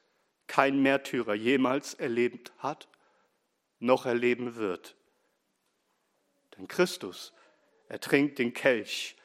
kein 0.50 0.82
Märtyrer 0.82 1.34
jemals 1.34 1.94
erlebt 1.94 2.52
hat, 2.58 2.88
noch 3.78 4.04
erleben 4.04 4.56
wird. 4.56 4.96
Denn 6.58 6.66
Christus, 6.66 7.32
er 7.88 8.00
trinkt 8.00 8.40
den 8.40 8.52
Kelch, 8.52 9.16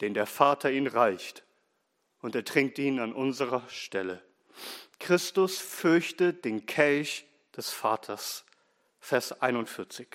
den 0.00 0.12
der 0.12 0.26
Vater 0.26 0.72
ihn 0.72 0.88
reicht, 0.88 1.44
und 2.20 2.34
er 2.34 2.44
trinkt 2.44 2.80
ihn 2.80 2.98
an 2.98 3.12
unserer 3.12 3.62
Stelle. 3.68 4.24
Christus 4.98 5.58
fürchtet 5.58 6.44
den 6.44 6.66
Kelch 6.66 7.26
des 7.56 7.70
Vaters. 7.70 8.44
Vers 8.98 9.40
41. 9.40 10.08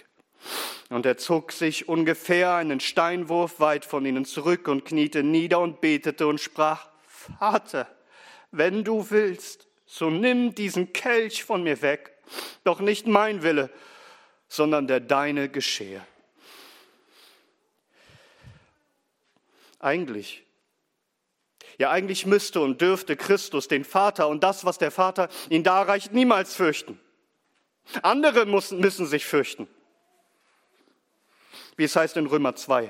Und 0.89 1.05
er 1.05 1.17
zog 1.17 1.53
sich 1.53 1.87
ungefähr 1.87 2.55
einen 2.55 2.81
Steinwurf 2.81 3.61
weit 3.61 3.85
von 3.85 4.05
ihnen 4.05 4.25
zurück 4.25 4.67
und 4.67 4.83
kniete 4.83 5.23
nieder 5.23 5.59
und 5.59 5.79
betete 5.79 6.27
und 6.27 6.41
sprach, 6.41 6.89
Vater, 7.07 7.87
wenn 8.51 8.83
du 8.83 9.09
willst, 9.11 9.67
so 9.87 10.09
nimm 10.09 10.53
diesen 10.53 10.93
Kelch 10.93 11.43
von 11.43 11.63
mir 11.63 11.81
weg, 11.81 12.11
doch 12.63 12.79
nicht 12.81 13.07
mein 13.07 13.41
Wille, 13.41 13.71
sondern 14.49 14.87
der 14.87 14.99
deine 14.99 15.49
geschehe. 15.49 16.05
Eigentlich, 19.79 20.43
ja 21.77 21.89
eigentlich 21.89 22.25
müsste 22.25 22.59
und 22.59 22.81
dürfte 22.81 23.15
Christus 23.15 23.67
den 23.67 23.85
Vater 23.85 24.27
und 24.27 24.43
das, 24.43 24.65
was 24.65 24.77
der 24.77 24.91
Vater 24.91 25.29
ihn 25.49 25.63
darreicht, 25.63 26.11
niemals 26.11 26.55
fürchten. 26.55 26.99
Andere 28.01 28.45
müssen, 28.45 28.79
müssen 28.79 29.05
sich 29.05 29.25
fürchten 29.25 29.67
wie 31.77 31.83
es 31.83 31.95
heißt 31.95 32.17
in 32.17 32.25
Römer 32.25 32.55
2. 32.55 32.89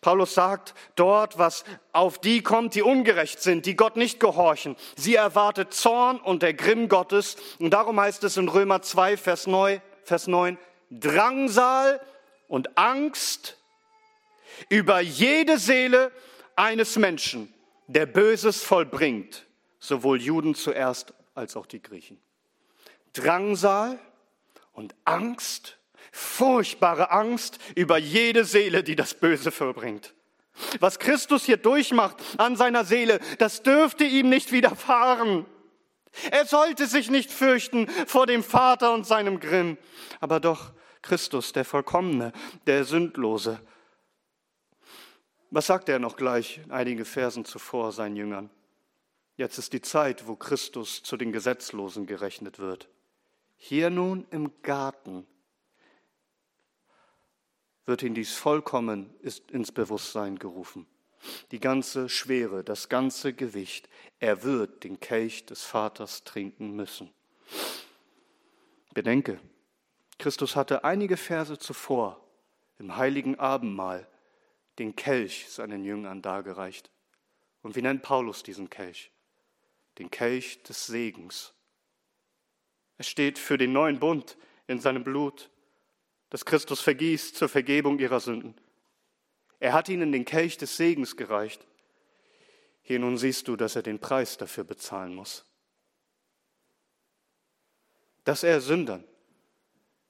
Paulus 0.00 0.34
sagt 0.34 0.74
dort, 0.94 1.36
was 1.36 1.64
auf 1.92 2.18
die 2.18 2.42
kommt, 2.42 2.74
die 2.74 2.82
ungerecht 2.82 3.42
sind, 3.42 3.66
die 3.66 3.76
Gott 3.76 3.96
nicht 3.96 4.20
gehorchen. 4.20 4.76
Sie 4.96 5.16
erwartet 5.16 5.74
Zorn 5.74 6.18
und 6.18 6.42
der 6.42 6.54
Grimm 6.54 6.88
Gottes. 6.88 7.36
Und 7.58 7.70
darum 7.70 8.00
heißt 8.00 8.24
es 8.24 8.36
in 8.36 8.48
Römer 8.48 8.82
2, 8.82 9.16
Vers 9.16 9.46
9, 9.46 9.82
Vers 10.04 10.26
9 10.28 10.58
Drangsal 10.90 12.00
und 12.48 12.76
Angst 12.78 13.56
über 14.68 15.00
jede 15.00 15.58
Seele 15.58 16.10
eines 16.56 16.96
Menschen, 16.96 17.52
der 17.86 18.06
Böses 18.06 18.62
vollbringt, 18.62 19.46
sowohl 19.78 20.20
Juden 20.20 20.54
zuerst 20.54 21.14
als 21.34 21.56
auch 21.56 21.66
die 21.66 21.82
Griechen. 21.82 22.20
Drangsal 23.12 23.98
und 24.72 24.94
Angst 25.04 25.79
furchtbare 26.12 27.10
Angst 27.10 27.58
über 27.74 27.98
jede 27.98 28.44
Seele, 28.44 28.82
die 28.82 28.96
das 28.96 29.14
Böse 29.14 29.50
vollbringt. 29.50 30.14
Was 30.80 30.98
Christus 30.98 31.44
hier 31.44 31.56
durchmacht 31.56 32.16
an 32.38 32.56
seiner 32.56 32.84
Seele, 32.84 33.20
das 33.38 33.62
dürfte 33.62 34.04
ihm 34.04 34.28
nicht 34.28 34.52
widerfahren. 34.52 35.46
Er 36.30 36.44
sollte 36.44 36.86
sich 36.86 37.10
nicht 37.10 37.30
fürchten 37.30 37.88
vor 38.06 38.26
dem 38.26 38.42
Vater 38.42 38.92
und 38.92 39.06
seinem 39.06 39.40
Grimm, 39.40 39.78
aber 40.18 40.40
doch 40.40 40.72
Christus, 41.02 41.52
der 41.52 41.64
Vollkommene, 41.64 42.32
der 42.66 42.84
Sündlose. 42.84 43.60
Was 45.50 45.66
sagt 45.66 45.88
er 45.88 45.98
noch 45.98 46.16
gleich 46.16 46.60
einige 46.68 47.04
Versen 47.04 47.44
zuvor 47.44 47.92
seinen 47.92 48.16
Jüngern? 48.16 48.50
Jetzt 49.36 49.58
ist 49.58 49.72
die 49.72 49.80
Zeit, 49.80 50.26
wo 50.26 50.36
Christus 50.36 51.02
zu 51.02 51.16
den 51.16 51.32
Gesetzlosen 51.32 52.06
gerechnet 52.06 52.58
wird. 52.58 52.88
Hier 53.56 53.90
nun 53.90 54.26
im 54.30 54.52
Garten 54.62 55.26
wird 57.90 58.04
ihn 58.04 58.14
dies 58.14 58.36
vollkommen 58.36 59.12
ins 59.50 59.72
Bewusstsein 59.72 60.38
gerufen. 60.38 60.86
Die 61.50 61.58
ganze 61.58 62.08
Schwere, 62.08 62.62
das 62.62 62.88
ganze 62.88 63.34
Gewicht, 63.34 63.88
er 64.20 64.44
wird 64.44 64.84
den 64.84 65.00
Kelch 65.00 65.44
des 65.44 65.64
Vaters 65.64 66.22
trinken 66.22 66.76
müssen. 66.76 67.10
Bedenke, 68.94 69.40
Christus 70.18 70.54
hatte 70.54 70.84
einige 70.84 71.16
Verse 71.16 71.58
zuvor 71.58 72.24
im 72.78 72.96
heiligen 72.96 73.40
Abendmahl 73.40 74.06
den 74.78 74.94
Kelch 74.94 75.48
seinen 75.48 75.84
Jüngern 75.84 76.22
dargereicht. 76.22 76.90
Und 77.60 77.74
wie 77.74 77.82
nennt 77.82 78.02
Paulus 78.02 78.44
diesen 78.44 78.70
Kelch? 78.70 79.10
Den 79.98 80.12
Kelch 80.12 80.62
des 80.62 80.86
Segens. 80.86 81.52
Es 82.98 83.08
steht 83.08 83.36
für 83.36 83.58
den 83.58 83.72
neuen 83.72 83.98
Bund 83.98 84.38
in 84.68 84.78
seinem 84.78 85.02
Blut, 85.02 85.50
das 86.30 86.44
Christus 86.44 86.80
vergießt 86.80 87.36
zur 87.36 87.48
Vergebung 87.48 87.98
ihrer 87.98 88.20
Sünden. 88.20 88.54
Er 89.58 89.72
hat 89.72 89.88
ihnen 89.88 90.12
den 90.12 90.24
Kelch 90.24 90.56
des 90.56 90.76
Segens 90.76 91.16
gereicht. 91.16 91.66
Hier 92.82 93.00
nun 93.00 93.18
siehst 93.18 93.46
du, 93.48 93.56
dass 93.56 93.76
er 93.76 93.82
den 93.82 93.98
Preis 93.98 94.38
dafür 94.38 94.64
bezahlen 94.64 95.14
muss. 95.14 95.44
Dass 98.24 98.42
er 98.42 98.60
Sündern 98.60 99.04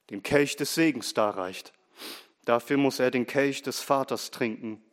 den 0.09 0.21
Kelch 0.23 0.55
des 0.55 0.75
Segens 0.75 1.13
darreicht. 1.13 1.73
Dafür 2.45 2.77
muss 2.77 2.99
er 2.99 3.11
den 3.11 3.25
Kelch 3.25 3.61
des 3.61 3.81
Vaters 3.81 4.29
trinken, 4.29 4.83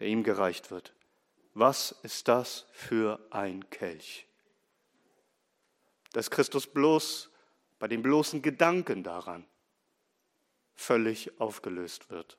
der 0.00 0.08
ihm 0.08 0.22
gereicht 0.22 0.70
wird. 0.70 0.94
Was 1.52 1.92
ist 2.02 2.28
das 2.28 2.66
für 2.72 3.20
ein 3.30 3.68
Kelch? 3.70 4.26
Dass 6.12 6.30
Christus 6.30 6.66
bloß 6.66 7.30
bei 7.78 7.88
dem 7.88 8.02
bloßen 8.02 8.42
Gedanken 8.42 9.02
daran 9.02 9.46
völlig 10.74 11.40
aufgelöst 11.40 12.10
wird. 12.10 12.38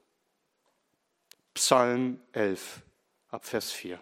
Psalm 1.54 2.20
11 2.34 2.82
ab 3.30 3.46
Vers 3.46 3.72
4. 3.72 4.00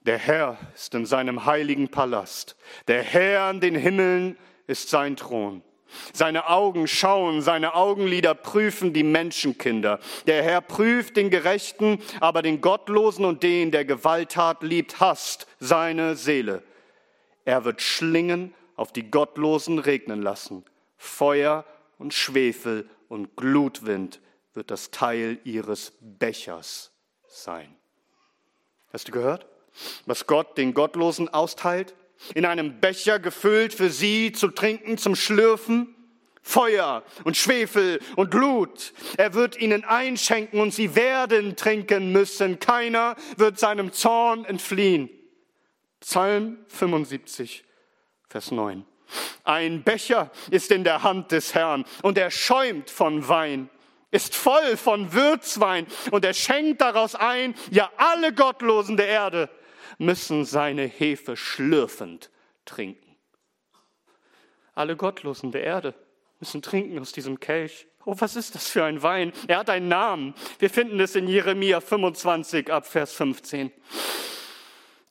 Der 0.00 0.18
Herr 0.18 0.58
ist 0.74 0.94
in 0.94 1.06
seinem 1.06 1.46
heiligen 1.46 1.88
Palast. 1.88 2.56
Der 2.88 3.02
Herr 3.02 3.42
an 3.44 3.60
den 3.60 3.74
Himmeln 3.74 4.36
ist 4.66 4.90
sein 4.90 5.16
Thron. 5.16 5.62
Seine 6.12 6.48
Augen 6.48 6.88
schauen, 6.88 7.40
seine 7.40 7.74
Augenlider 7.74 8.34
prüfen 8.34 8.92
die 8.92 9.02
Menschenkinder. 9.02 10.00
Der 10.26 10.42
Herr 10.42 10.60
prüft 10.60 11.16
den 11.16 11.30
Gerechten, 11.30 12.02
aber 12.20 12.42
den 12.42 12.60
Gottlosen 12.60 13.24
und 13.24 13.42
den, 13.42 13.70
der 13.70 13.84
Gewalttat 13.84 14.62
liebt, 14.62 15.00
hasst 15.00 15.46
seine 15.60 16.16
Seele. 16.16 16.62
Er 17.44 17.64
wird 17.64 17.80
Schlingen 17.80 18.54
auf 18.76 18.92
die 18.92 19.10
Gottlosen 19.10 19.78
regnen 19.78 20.22
lassen. 20.22 20.64
Feuer 20.96 21.64
und 21.98 22.14
Schwefel 22.14 22.88
und 23.08 23.36
Glutwind 23.36 24.20
wird 24.52 24.70
das 24.70 24.90
Teil 24.90 25.38
ihres 25.44 25.92
Bechers 26.00 26.92
sein. 27.26 27.74
Hast 28.92 29.08
du 29.08 29.12
gehört, 29.12 29.46
was 30.06 30.26
Gott 30.26 30.56
den 30.56 30.74
Gottlosen 30.74 31.28
austeilt? 31.28 31.94
in 32.34 32.44
einem 32.44 32.80
Becher 32.80 33.18
gefüllt 33.18 33.74
für 33.74 33.90
sie 33.90 34.32
zu 34.32 34.48
trinken, 34.48 34.98
zum 34.98 35.16
Schlürfen. 35.16 35.90
Feuer 36.46 37.02
und 37.24 37.38
Schwefel 37.38 38.00
und 38.16 38.30
Blut. 38.30 38.92
Er 39.16 39.32
wird 39.32 39.58
ihnen 39.58 39.82
einschenken 39.82 40.60
und 40.60 40.74
sie 40.74 40.94
werden 40.94 41.56
trinken 41.56 42.12
müssen. 42.12 42.58
Keiner 42.58 43.16
wird 43.38 43.58
seinem 43.58 43.92
Zorn 43.92 44.44
entfliehen. 44.44 45.08
Psalm 46.00 46.58
75, 46.66 47.64
Vers 48.28 48.50
9. 48.50 48.84
Ein 49.44 49.82
Becher 49.82 50.30
ist 50.50 50.70
in 50.70 50.84
der 50.84 51.02
Hand 51.02 51.32
des 51.32 51.54
Herrn 51.54 51.84
und 52.02 52.18
er 52.18 52.30
schäumt 52.30 52.90
von 52.90 53.28
Wein, 53.28 53.68
ist 54.10 54.34
voll 54.34 54.76
von 54.76 55.12
Würzwein 55.12 55.86
und 56.10 56.24
er 56.24 56.34
schenkt 56.34 56.80
daraus 56.80 57.14
ein, 57.14 57.54
ja 57.70 57.90
alle 57.96 58.32
Gottlosen 58.32 58.96
der 58.96 59.08
Erde 59.08 59.50
müssen 59.98 60.44
seine 60.44 60.86
Hefe 60.86 61.36
schlürfend 61.36 62.30
trinken. 62.64 63.16
Alle 64.74 64.96
Gottlosen 64.96 65.52
der 65.52 65.62
Erde 65.62 65.94
müssen 66.40 66.62
trinken 66.62 66.98
aus 66.98 67.12
diesem 67.12 67.38
Kelch. 67.38 67.86
Oh, 68.04 68.14
was 68.18 68.36
ist 68.36 68.54
das 68.54 68.68
für 68.68 68.84
ein 68.84 69.02
Wein? 69.02 69.32
Er 69.46 69.58
hat 69.58 69.70
einen 69.70 69.88
Namen. 69.88 70.34
Wir 70.58 70.68
finden 70.68 71.00
es 71.00 71.14
in 71.14 71.26
Jeremia 71.26 71.80
25 71.80 72.70
ab 72.70 72.86
Vers 72.86 73.14
15. 73.14 73.72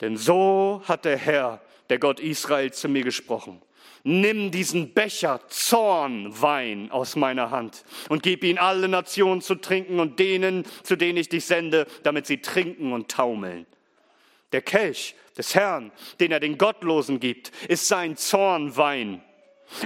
Denn 0.02 0.18
so 0.18 0.82
hat 0.86 1.06
der 1.06 1.18
Herr, 1.18 1.62
der 1.90 1.98
Gott 1.98 2.20
Israel, 2.20 2.72
zu 2.72 2.90
mir 2.90 3.04
gesprochen. 3.04 3.62
Nimm 4.06 4.52
diesen 4.52 4.94
Becher 4.94 5.40
Zornwein 5.48 6.92
aus 6.92 7.16
meiner 7.16 7.52
Hand 7.52 7.86
und 8.10 8.22
gib 8.22 8.44
ihn 8.44 8.58
alle 8.58 8.90
Nationen 8.90 9.40
zu 9.40 9.56
trinken 9.56 10.02
und 10.02 10.20
denen, 10.20 10.66
zu 10.84 10.98
denen 10.98 11.18
ich 11.18 11.30
dich 11.30 11.46
sende, 11.46 11.88
damit 12.04 12.28
sie 12.28 12.40
trinken 12.42 12.92
und 12.92 13.10
taumeln. 13.10 13.66
Der 14.52 14.62
Kelch 14.62 15.16
des 15.38 15.56
Herrn, 15.56 15.92
den 16.20 16.34
er 16.34 16.42
den 16.42 16.58
Gottlosen 16.58 17.22
gibt, 17.22 17.52
ist 17.70 17.88
sein 17.88 18.18
Zornwein. 18.18 19.24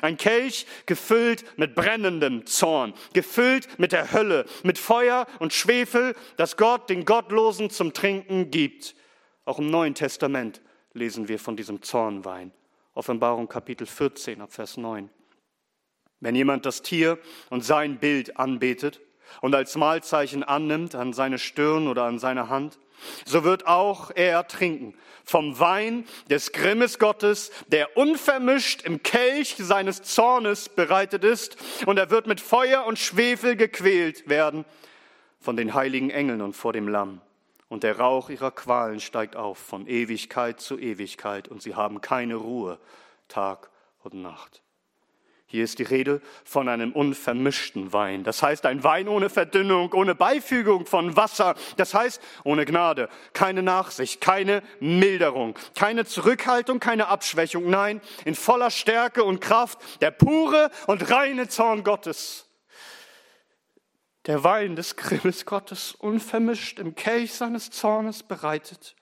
Ein 0.02 0.18
Kelch 0.18 0.66
gefüllt 0.88 1.46
mit 1.58 1.76
brennendem 1.76 2.46
Zorn, 2.48 2.94
gefüllt 3.14 3.80
mit 3.80 3.92
der 3.92 4.12
Hölle, 4.12 4.46
mit 4.64 4.80
Feuer 4.80 5.28
und 5.40 5.54
Schwefel, 5.54 6.16
das 6.38 6.58
Gott 6.58 6.90
den 6.90 7.06
Gottlosen 7.06 7.70
zum 7.70 7.94
Trinken 7.94 8.50
gibt. 8.50 8.96
Auch 9.46 9.60
im 9.60 9.70
Neuen 9.70 9.94
Testament 9.94 10.62
lesen 10.94 11.28
wir 11.28 11.40
von 11.40 11.56
diesem 11.56 11.84
Zornwein. 11.84 12.52
Offenbarung 12.98 13.48
Kapitel 13.48 13.86
14 13.86 14.42
ab 14.42 14.52
Vers 14.52 14.76
9. 14.76 15.10
Wenn 16.20 16.34
jemand 16.34 16.66
das 16.66 16.82
Tier 16.82 17.20
und 17.52 17.64
sein 17.64 18.00
Bild 18.00 18.38
anbetet 18.38 19.02
und 19.42 19.54
als 19.54 19.76
Mahlzeichen 19.76 20.44
annimmt 20.44 20.96
an 20.96 21.14
seine 21.14 21.38
Stirn 21.38 21.88
oder 21.88 22.06
an 22.06 22.18
seine 22.18 22.50
Hand, 22.50 22.80
so 23.24 23.44
wird 23.44 23.68
auch 23.68 24.10
er 24.16 24.48
trinken 24.48 24.96
vom 25.24 25.60
Wein 25.60 26.06
des 26.32 26.54
Grimmes 26.54 26.98
Gottes, 26.98 27.52
der 27.68 27.98
unvermischt 27.98 28.82
im 28.82 29.04
Kelch 29.04 29.56
seines 29.60 30.02
Zornes 30.02 30.68
bereitet 30.68 31.24
ist, 31.24 31.56
und 31.86 32.00
er 32.00 32.10
wird 32.10 32.26
mit 32.26 32.42
Feuer 32.42 32.86
und 32.86 32.98
Schwefel 32.98 33.56
gequält 33.56 34.28
werden 34.28 34.66
von 35.40 35.56
den 35.56 35.76
heiligen 35.76 36.10
Engeln 36.10 36.42
und 36.42 36.54
vor 36.54 36.74
dem 36.74 36.88
Lamm. 36.88 37.22
Und 37.70 37.84
der 37.84 38.00
Rauch 38.00 38.30
ihrer 38.30 38.52
Qualen 38.52 39.00
steigt 39.00 39.36
auf 39.36 39.58
von 39.58 39.88
Ewigkeit 39.88 40.62
zu 40.62 40.78
Ewigkeit, 40.80 41.48
und 41.48 41.62
sie 41.62 41.76
haben 41.76 42.02
keine 42.02 42.36
Ruhe 42.36 42.80
Tag 43.28 43.70
und 44.04 44.14
Nacht. 44.22 44.62
Hier 45.50 45.64
ist 45.64 45.80
die 45.80 45.84
Rede 45.84 46.22
von 46.44 46.68
einem 46.68 46.92
unvermischten 46.92 47.94
Wein. 47.94 48.26
Das 48.26 48.44
heißt, 48.44 48.66
ein 48.66 48.84
Wein 48.84 49.08
ohne 49.08 49.30
Verdünnung, 49.30 49.94
ohne 49.94 50.14
Beifügung 50.14 50.86
von 50.86 51.16
Wasser. 51.16 51.56
Das 51.78 51.94
heißt, 51.94 52.22
ohne 52.44 52.66
Gnade, 52.66 53.08
keine 53.32 53.64
Nachsicht, 53.64 54.20
keine 54.20 54.62
Milderung, 54.82 55.56
keine 55.74 56.04
Zurückhaltung, 56.04 56.82
keine 56.82 57.08
Abschwächung. 57.08 57.70
Nein, 57.70 58.02
in 58.26 58.36
voller 58.36 58.72
Stärke 58.72 59.24
und 59.24 59.40
Kraft 59.40 59.80
der 60.02 60.12
pure 60.12 60.70
und 60.86 61.10
reine 61.10 61.48
Zorn 61.48 61.86
Gottes. 61.86 62.47
Der 64.28 64.44
Wein 64.44 64.76
des 64.76 64.98
Grimmes 64.98 65.46
Gottes, 65.46 65.96
unvermischt 65.96 66.80
im 66.80 66.96
Kelch 66.96 67.34
seines 67.34 67.72
Zornes 67.72 68.24
bereitet. 68.24 68.96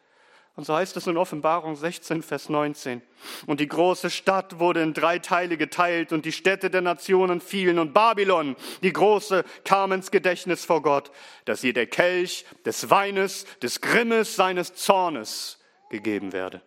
Und 0.55 0.65
so 0.65 0.73
heißt 0.73 0.95
es 0.95 1.07
in 1.07 1.17
Offenbarung 1.17 1.75
16, 1.75 2.21
Vers 2.23 2.47
19. 2.47 3.01
Und 3.45 3.59
die 3.59 3.67
große 3.67 4.09
Stadt 4.09 4.59
wurde 4.59 4.81
in 4.81 4.93
drei 4.93 5.19
Teile 5.19 5.57
geteilt 5.57 6.13
und 6.13 6.25
die 6.25 6.31
Städte 6.31 6.69
der 6.69 6.81
Nationen 6.81 7.41
fielen 7.41 7.79
und 7.79 7.93
Babylon, 7.93 8.55
die 8.81 8.93
große, 8.93 9.43
kam 9.65 9.91
ins 9.91 10.11
Gedächtnis 10.11 10.63
vor 10.63 10.81
Gott, 10.81 11.11
dass 11.43 11.63
ihr 11.63 11.73
der 11.73 11.87
Kelch 11.87 12.45
des 12.63 12.89
Weines, 12.89 13.45
des 13.61 13.81
Grimmes 13.81 14.35
seines 14.35 14.75
Zornes 14.75 15.59
gegeben 15.89 16.31
werde. 16.31 16.61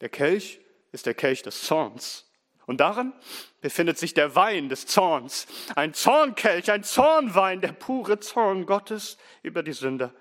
Der 0.00 0.10
Kelch 0.10 0.60
ist 0.92 1.06
der 1.06 1.14
Kelch 1.14 1.42
des 1.42 1.62
Zorns. 1.62 2.23
Und 2.66 2.80
darin 2.80 3.12
befindet 3.60 3.98
sich 3.98 4.14
der 4.14 4.34
Wein 4.34 4.68
des 4.68 4.86
Zorns. 4.86 5.46
Ein 5.74 5.92
Zornkelch, 5.94 6.70
ein 6.70 6.82
Zornwein, 6.82 7.60
der 7.60 7.72
pure 7.72 8.20
Zorn 8.20 8.66
Gottes 8.66 9.18
über 9.42 9.62
die 9.62 9.72
Sünder 9.72 10.12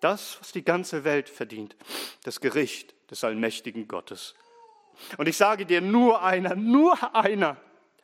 das, 0.00 0.38
was 0.40 0.52
die 0.52 0.64
ganze 0.64 1.04
Welt 1.04 1.28
verdient, 1.28 1.76
das 2.24 2.40
Gericht 2.40 2.94
des 3.10 3.24
allmächtigen 3.24 3.88
Gottes. 3.88 4.34
Und 5.18 5.28
ich 5.28 5.36
sage 5.36 5.66
dir, 5.66 5.80
nur 5.80 6.22
einer, 6.22 6.54
nur 6.54 7.14
einer 7.14 7.56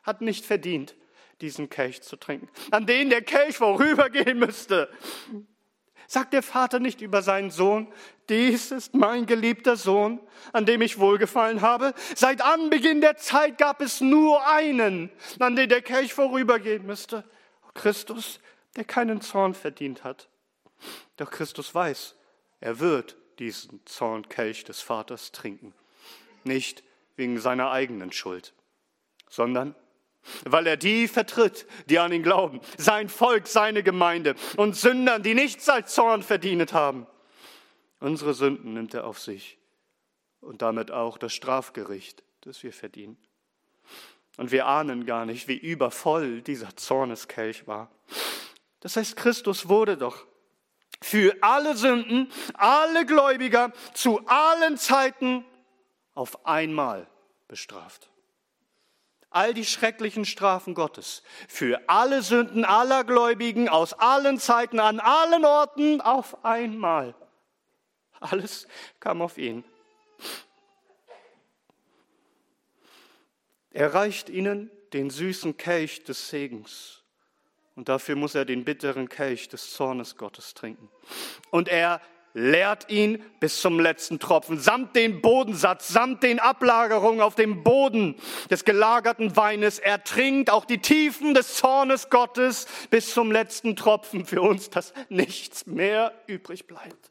hat 0.03 0.21
nicht 0.21 0.45
verdient, 0.45 0.95
diesen 1.41 1.71
Kelch 1.71 2.03
zu 2.03 2.17
trinken, 2.17 2.49
an 2.71 2.87
den 2.87 3.11
der 3.11 3.23
Kelch 3.23 3.57
vorübergehen 3.57 4.39
müsste. 4.39 4.89
Sagt 6.13 6.35
der 6.35 6.43
Vater 6.43 6.79
nicht 6.79 7.01
über 7.01 7.23
seinen 7.23 7.51
Sohn, 7.51 7.91
dies 8.29 8.71
ist 8.71 8.93
mein 8.93 9.25
geliebter 9.25 9.77
Sohn, 9.77 10.21
an 10.53 10.67
dem 10.67 10.83
ich 10.83 10.99
wohlgefallen 10.99 11.63
habe? 11.63 11.95
Seit 12.15 12.43
Anbeginn 12.43 13.01
der 13.01 13.17
Zeit 13.17 13.57
gab 13.57 13.81
es 13.81 14.03
nur 14.03 14.47
einen, 14.47 15.09
an 15.39 15.57
den 15.57 15.71
der 15.71 15.81
Kelch 15.81 16.13
vorübergehen 16.13 16.85
müsste. 16.85 17.25
Christus, 17.73 18.41
der 18.77 18.85
keinen 18.85 19.23
Zorn 19.23 19.55
verdient 19.55 20.05
hat. 20.05 20.29
Doch 21.17 21.31
Christus 21.31 21.75
weiß, 21.75 22.15
er 22.61 22.79
wird 22.79 23.17
diesen 23.39 23.81
Zornkelch 23.87 24.65
des 24.65 24.83
Vaters 24.83 25.33
trinken. 25.33 25.73
Nicht 26.45 26.85
wegen 27.17 27.41
seiner 27.41 27.71
eigenen 27.71 28.13
Schuld, 28.13 28.53
sondern 29.31 29.75
weil 30.45 30.67
er 30.67 30.77
die 30.77 31.09
vertritt, 31.09 31.67
die 31.89 31.99
an 31.99 32.13
ihn 32.13 32.23
glauben, 32.23 32.61
sein 32.79 33.09
Volk, 33.09 33.47
seine 33.47 33.83
Gemeinde 33.83 34.35
und 34.57 34.77
Sündern, 34.77 35.23
die 35.23 35.35
nichts 35.35 35.69
als 35.69 35.95
Zorn 35.95 36.23
verdient 36.23 36.73
haben. 36.73 37.07
Unsere 38.01 38.35
Sünden 38.35 38.75
nimmt 38.75 38.95
er 38.95 39.07
auf 39.07 39.21
sich 39.21 39.59
und 40.41 40.63
damit 40.63 40.91
auch 40.91 41.19
das 41.19 41.33
Strafgericht, 41.33 42.23
das 42.43 42.63
wir 42.63 42.73
verdienen. 42.73 43.17
Und 44.39 44.51
wir 44.51 44.67
ahnen 44.67 45.07
gar 45.07 45.27
nicht, 45.27 45.47
wie 45.47 45.57
übervoll 45.57 46.41
dieser 46.43 46.75
Zorneskelch 46.77 47.67
war. 47.67 47.91
Das 48.81 48.97
heißt, 48.97 49.17
Christus 49.17 49.69
wurde 49.69 49.97
doch 49.97 50.27
für 51.01 51.37
alle 51.43 51.77
Sünden, 51.77 52.31
alle 52.55 53.05
Gläubiger 53.07 53.73
zu 53.95 54.21
allen 54.27 54.79
Zeiten 54.79 55.45
auf 56.15 56.47
einmal 56.47 57.07
bestraft. 57.49 58.12
All 59.33 59.55
die 59.55 59.65
schrecklichen 59.65 60.25
Strafen 60.25 60.75
Gottes 60.75 61.23
für 61.49 61.81
alle 61.89 62.23
Sünden 62.23 62.65
aller 62.65 63.05
Gläubigen 63.05 63.69
aus 63.69 63.95
allen 63.95 64.39
Zeiten, 64.39 64.79
an 64.81 65.01
allen 65.01 65.45
Orten 65.45 66.01
auf 66.01 66.45
einmal. 66.45 67.15
Alles 68.21 68.69
kam 69.01 69.23
auf 69.23 69.39
ihn. 69.39 69.65
Er 73.71 73.95
reicht 73.95 74.29
ihnen 74.29 74.71
den 74.93 75.11
süßen 75.11 75.57
Kelch 75.57 76.05
des 76.05 76.29
Segens 76.29 77.03
und 77.75 77.89
dafür 77.89 78.17
muss 78.17 78.35
er 78.35 78.45
den 78.45 78.65
bitteren 78.65 79.09
Kelch 79.09 79.49
des 79.49 79.73
Zornes 79.73 80.17
Gottes 80.17 80.53
trinken. 80.55 80.91
Und 81.51 81.69
er 81.69 82.01
leert 82.35 82.91
ihn 82.91 83.23
bis 83.41 83.61
zum 83.61 83.79
letzten 83.79 84.19
Tropfen, 84.19 84.59
samt 84.59 84.97
den 84.97 85.21
Bodensatz, 85.21 85.89
samt 85.89 86.23
den 86.23 86.39
Ablagerungen 86.39 87.21
auf 87.21 87.35
dem 87.35 87.63
Boden 87.63 88.17
des 88.51 88.65
gelagerten 88.65 89.37
Weines. 89.37 89.79
Er 89.79 90.03
trinkt 90.03 90.51
auch 90.51 90.65
die 90.65 90.79
Tiefen 90.79 91.35
des 91.35 91.57
Zornes 91.57 92.11
Gottes 92.11 92.67
bis 92.91 93.13
zum 93.13 93.31
letzten 93.31 93.77
Tropfen 93.77 94.25
für 94.25 94.41
uns, 94.41 94.71
dass 94.71 94.95
nichts 95.09 95.67
mehr 95.67 96.15
übrig 96.27 96.67
bleibt. 96.67 97.11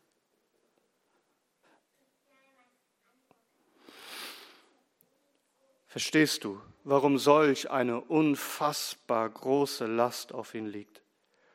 Verstehst 5.91 6.45
du, 6.45 6.61
warum 6.85 7.17
solch 7.17 7.69
eine 7.69 7.99
unfassbar 7.99 9.29
große 9.29 9.85
Last 9.87 10.33
auf 10.33 10.55
ihn 10.55 10.65
liegt, 10.65 11.01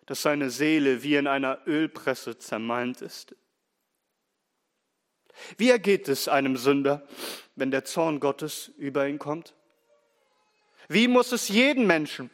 dass 0.05 0.21
seine 0.21 0.51
Seele 0.51 1.03
wie 1.03 1.17
in 1.17 1.27
einer 1.27 1.67
Ölpresse 1.67 2.37
zermalmt 2.39 3.01
ist. 3.01 3.35
Wie 5.57 5.71
ergeht 5.71 6.09
es 6.09 6.29
einem 6.29 6.57
Sünder, 6.57 7.07
wenn 7.55 7.71
der 7.71 7.85
Zorn 7.85 8.21
Gottes 8.21 8.71
über 8.79 9.07
ihn 9.09 9.19
kommt? 9.19 9.55
Wie 10.89 11.09
muss 11.09 11.33
es 11.33 11.49
jeden 11.49 11.87
Menschen 11.87 12.31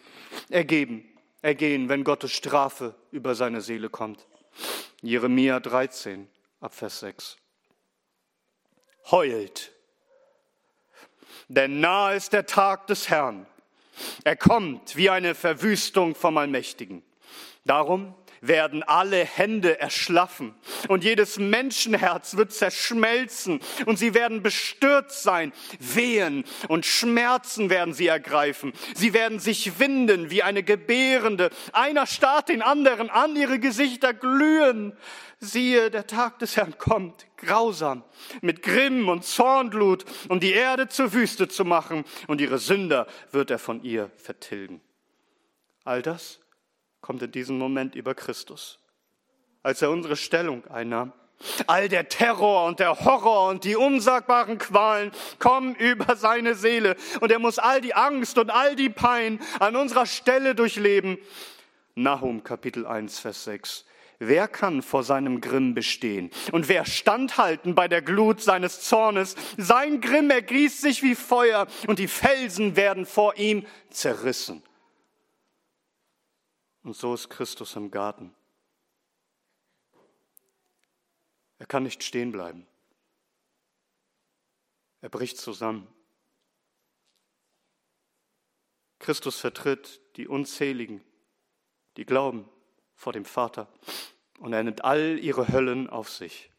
ergeben, 0.50 1.08
ergehen, 1.40 1.88
wenn 1.88 2.04
Gottes 2.04 2.32
Strafe 2.32 2.94
über 3.10 3.34
seine 3.34 3.60
Seele 3.60 3.88
kommt? 3.88 4.26
Jeremia 5.00 5.58
13, 5.58 6.28
Abvers 6.60 7.00
6. 7.00 7.36
Heult 9.10 9.72
denn 11.52 11.80
nahe 11.80 12.16
ist 12.16 12.32
der 12.32 12.46
Tag 12.46 12.86
des 12.86 13.10
Herrn. 13.10 13.46
Er 14.24 14.36
kommt 14.36 14.96
wie 14.96 15.10
eine 15.10 15.34
Verwüstung 15.34 16.14
vom 16.14 16.38
Allmächtigen. 16.38 17.02
Darum 17.66 18.14
werden 18.42 18.82
alle 18.82 19.24
Hände 19.24 19.80
erschlaffen 19.80 20.54
und 20.88 21.04
jedes 21.04 21.38
Menschenherz 21.38 22.36
wird 22.36 22.52
zerschmelzen 22.52 23.60
und 23.86 23.98
sie 23.98 24.12
werden 24.12 24.42
bestürzt 24.42 25.22
sein. 25.22 25.52
Wehen 25.78 26.44
und 26.68 26.84
Schmerzen 26.84 27.70
werden 27.70 27.94
sie 27.94 28.08
ergreifen. 28.08 28.72
Sie 28.94 29.14
werden 29.14 29.38
sich 29.38 29.78
winden 29.78 30.30
wie 30.30 30.42
eine 30.42 30.62
Gebärende. 30.62 31.50
Einer 31.72 32.06
starrt 32.06 32.48
den 32.48 32.62
anderen 32.62 33.08
an, 33.08 33.36
ihre 33.36 33.58
Gesichter 33.58 34.12
glühen. 34.12 34.96
Siehe, 35.38 35.90
der 35.90 36.06
Tag 36.06 36.38
des 36.40 36.56
Herrn 36.56 36.78
kommt, 36.78 37.26
grausam, 37.36 38.04
mit 38.42 38.62
Grimm 38.62 39.08
und 39.08 39.24
Zornblut, 39.24 40.04
um 40.28 40.38
die 40.38 40.52
Erde 40.52 40.88
zur 40.88 41.12
Wüste 41.12 41.48
zu 41.48 41.64
machen, 41.64 42.04
und 42.28 42.40
ihre 42.40 42.58
Sünder 42.58 43.08
wird 43.32 43.50
er 43.50 43.58
von 43.58 43.82
ihr 43.82 44.10
vertilgen. 44.16 44.80
All 45.84 46.00
das 46.00 46.41
kommt 47.02 47.20
in 47.20 47.32
diesem 47.32 47.58
Moment 47.58 47.94
über 47.94 48.14
Christus, 48.14 48.78
als 49.62 49.82
er 49.82 49.90
unsere 49.90 50.16
Stellung 50.16 50.66
einnahm. 50.68 51.12
All 51.66 51.88
der 51.88 52.08
Terror 52.08 52.66
und 52.66 52.78
der 52.78 53.00
Horror 53.04 53.48
und 53.50 53.64
die 53.64 53.74
unsagbaren 53.74 54.58
Qualen 54.58 55.10
kommen 55.40 55.74
über 55.74 56.14
seine 56.14 56.54
Seele 56.54 56.96
und 57.20 57.32
er 57.32 57.40
muss 57.40 57.58
all 57.58 57.80
die 57.80 57.94
Angst 57.94 58.38
und 58.38 58.50
all 58.50 58.76
die 58.76 58.88
Pein 58.88 59.40
an 59.58 59.74
unserer 59.74 60.06
Stelle 60.06 60.54
durchleben. 60.54 61.18
Nahum 61.96 62.44
Kapitel 62.44 62.86
1, 62.86 63.18
Vers 63.18 63.44
6. 63.44 63.84
Wer 64.20 64.46
kann 64.46 64.82
vor 64.82 65.02
seinem 65.02 65.40
Grimm 65.40 65.74
bestehen? 65.74 66.30
Und 66.52 66.68
wer 66.68 66.84
standhalten 66.84 67.74
bei 67.74 67.88
der 67.88 68.02
Glut 68.02 68.40
seines 68.40 68.80
Zornes? 68.82 69.34
Sein 69.56 70.00
Grimm 70.00 70.30
ergießt 70.30 70.80
sich 70.80 71.02
wie 71.02 71.16
Feuer 71.16 71.66
und 71.88 71.98
die 71.98 72.06
Felsen 72.06 72.76
werden 72.76 73.04
vor 73.04 73.36
ihm 73.36 73.66
zerrissen. 73.90 74.62
Und 76.82 76.96
so 76.96 77.14
ist 77.14 77.28
Christus 77.28 77.76
im 77.76 77.90
Garten. 77.90 78.34
Er 81.58 81.66
kann 81.66 81.84
nicht 81.84 82.02
stehen 82.02 82.32
bleiben. 82.32 82.66
Er 85.00 85.08
bricht 85.08 85.38
zusammen. 85.38 85.86
Christus 88.98 89.38
vertritt 89.38 90.00
die 90.16 90.28
Unzähligen, 90.28 91.04
die 91.96 92.04
glauben 92.04 92.48
vor 92.94 93.12
dem 93.12 93.24
Vater 93.24 93.68
und 94.38 94.52
er 94.52 94.62
nimmt 94.62 94.84
all 94.84 95.18
ihre 95.18 95.48
Höllen 95.48 95.90
auf 95.90 96.08
sich. 96.08 96.50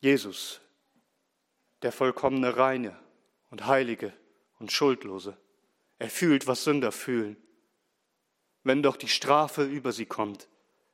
Jesus, 0.00 0.60
der 1.82 1.92
vollkommene 1.92 2.56
Reine 2.56 2.98
und 3.50 3.66
Heilige 3.66 4.12
und 4.58 4.72
Schuldlose, 4.72 5.36
er 6.02 6.10
fühlt, 6.10 6.48
was 6.48 6.64
Sünder 6.64 6.90
fühlen, 6.90 7.36
wenn 8.64 8.82
doch 8.82 8.96
die 8.96 9.06
Strafe 9.06 9.62
über 9.62 9.92
sie 9.92 10.04
kommt. 10.04 10.48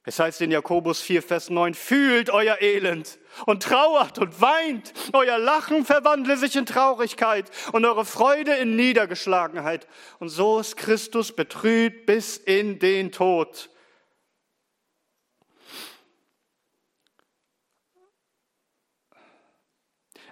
Es 0.05 0.19
heißt 0.19 0.43
in 0.43 0.51
Jakobus 0.51 1.01
4, 1.01 1.23
Vers 1.23 1.49
9, 1.49 1.73
fühlt 1.73 2.29
euer 2.29 2.61
Elend 2.61 3.19
und 3.47 3.63
trauert 3.63 4.19
und 4.19 4.39
weint. 4.43 4.93
Euer 5.15 5.39
Lachen 5.39 5.87
verwandle 5.87 6.37
sich 6.37 6.57
in 6.57 6.67
Traurigkeit 6.67 7.51
und 7.73 7.87
eure 7.87 8.05
Freude 8.05 8.55
in 8.57 8.77
Niedergeschlagenheit. 8.77 9.89
Und 10.19 10.29
so 10.29 10.59
ist 10.59 10.77
Christus 10.77 11.35
betrübt 11.35 12.05
bis 12.05 12.37
in 12.37 12.79
den 12.79 13.11
Tod. 13.11 13.71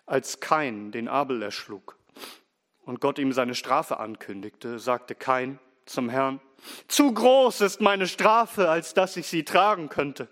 Als 0.04 0.40
Kain 0.40 0.92
den 0.92 1.08
Abel 1.08 1.42
erschlug 1.42 1.95
und 2.86 3.00
Gott 3.00 3.18
ihm 3.18 3.32
seine 3.32 3.54
Strafe 3.54 3.98
ankündigte, 3.98 4.78
sagte 4.78 5.14
Kain 5.14 5.58
zum 5.84 6.08
Herrn, 6.08 6.40
zu 6.88 7.12
groß 7.12 7.60
ist 7.60 7.80
meine 7.80 8.06
Strafe, 8.06 8.70
als 8.70 8.94
dass 8.94 9.16
ich 9.16 9.26
sie 9.26 9.44
tragen 9.44 9.88
könnte. 9.88 10.28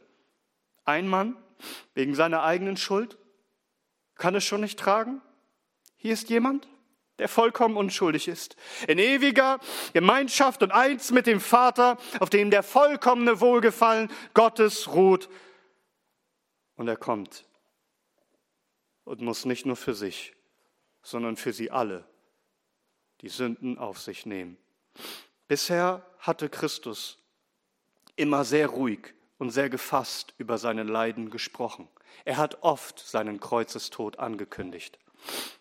Ein 0.85 1.09
Mann 1.09 1.37
wegen 1.95 2.15
seiner 2.15 2.43
eigenen 2.43 2.77
Schuld 2.77 3.19
kann 4.15 4.35
es 4.35 4.45
schon 4.45 4.61
nicht 4.61 4.79
tragen. 4.79 5.21
Hier 5.97 6.13
ist 6.13 6.31
jemand, 6.31 6.69
der 7.19 7.29
vollkommen 7.29 7.77
unschuldig 7.77 8.29
ist, 8.29 8.57
in 8.87 8.99
ewiger 8.99 9.59
Gemeinschaft 9.93 10.63
und 10.63 10.71
eins 10.71 11.11
mit 11.11 11.27
dem 11.27 11.41
Vater, 11.41 11.99
auf 12.21 12.31
dem 12.31 12.51
der 12.51 12.63
vollkommene 12.63 13.41
Wohlgefallen 13.41 14.11
Gottes 14.33 14.93
ruht. 14.95 15.29
Und 16.77 16.87
er 16.87 16.97
kommt 16.97 17.47
und 19.05 19.21
muss 19.21 19.45
nicht 19.45 19.67
nur 19.67 19.77
für 19.77 19.95
sich, 19.95 20.35
sondern 21.03 21.37
für 21.37 21.53
sie 21.53 21.71
alle 21.71 22.05
die 23.25 23.31
Sünden 23.31 23.79
auf 23.79 23.99
sich 23.99 24.27
nehmen. 24.27 24.59
Bisher 25.49 26.05
hatte 26.19 26.51
Christus 26.51 27.19
immer 28.17 28.45
sehr 28.45 28.67
ruhig 28.67 29.15
und 29.39 29.51
sehr 29.51 29.71
gefasst 29.71 30.35
über 30.37 30.59
seine 30.59 30.83
Leiden 30.83 31.31
gesprochen. 31.31 31.89
Er 32.27 32.37
hat 32.37 32.63
oft 32.63 32.99
seinen 32.99 33.41
Kreuzestod 33.41 34.19
angekündigt. 34.19 34.99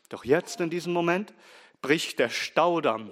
Doch 0.10 0.26
jetzt 0.26 0.60
in 0.60 0.70
diesem 0.70 0.92
Moment 0.92 1.34
bricht 1.82 2.20
der 2.20 2.30
Staudamm. 2.30 3.12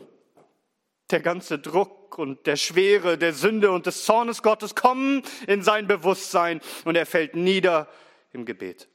Der 1.10 1.22
ganze 1.22 1.58
Druck 1.58 2.18
und 2.18 2.46
der 2.46 2.58
Schwere 2.58 3.18
der 3.18 3.34
Sünde 3.34 3.72
und 3.72 3.86
des 3.86 4.04
Zornes 4.04 4.44
Gottes 4.44 4.76
kommen 4.76 5.24
in 5.48 5.62
sein 5.62 5.88
Bewusstsein 5.88 6.60
und 6.84 6.96
er 6.98 7.06
fällt 7.06 7.36
nieder 7.36 7.88
im 8.34 8.46
Gebet. 8.46 8.90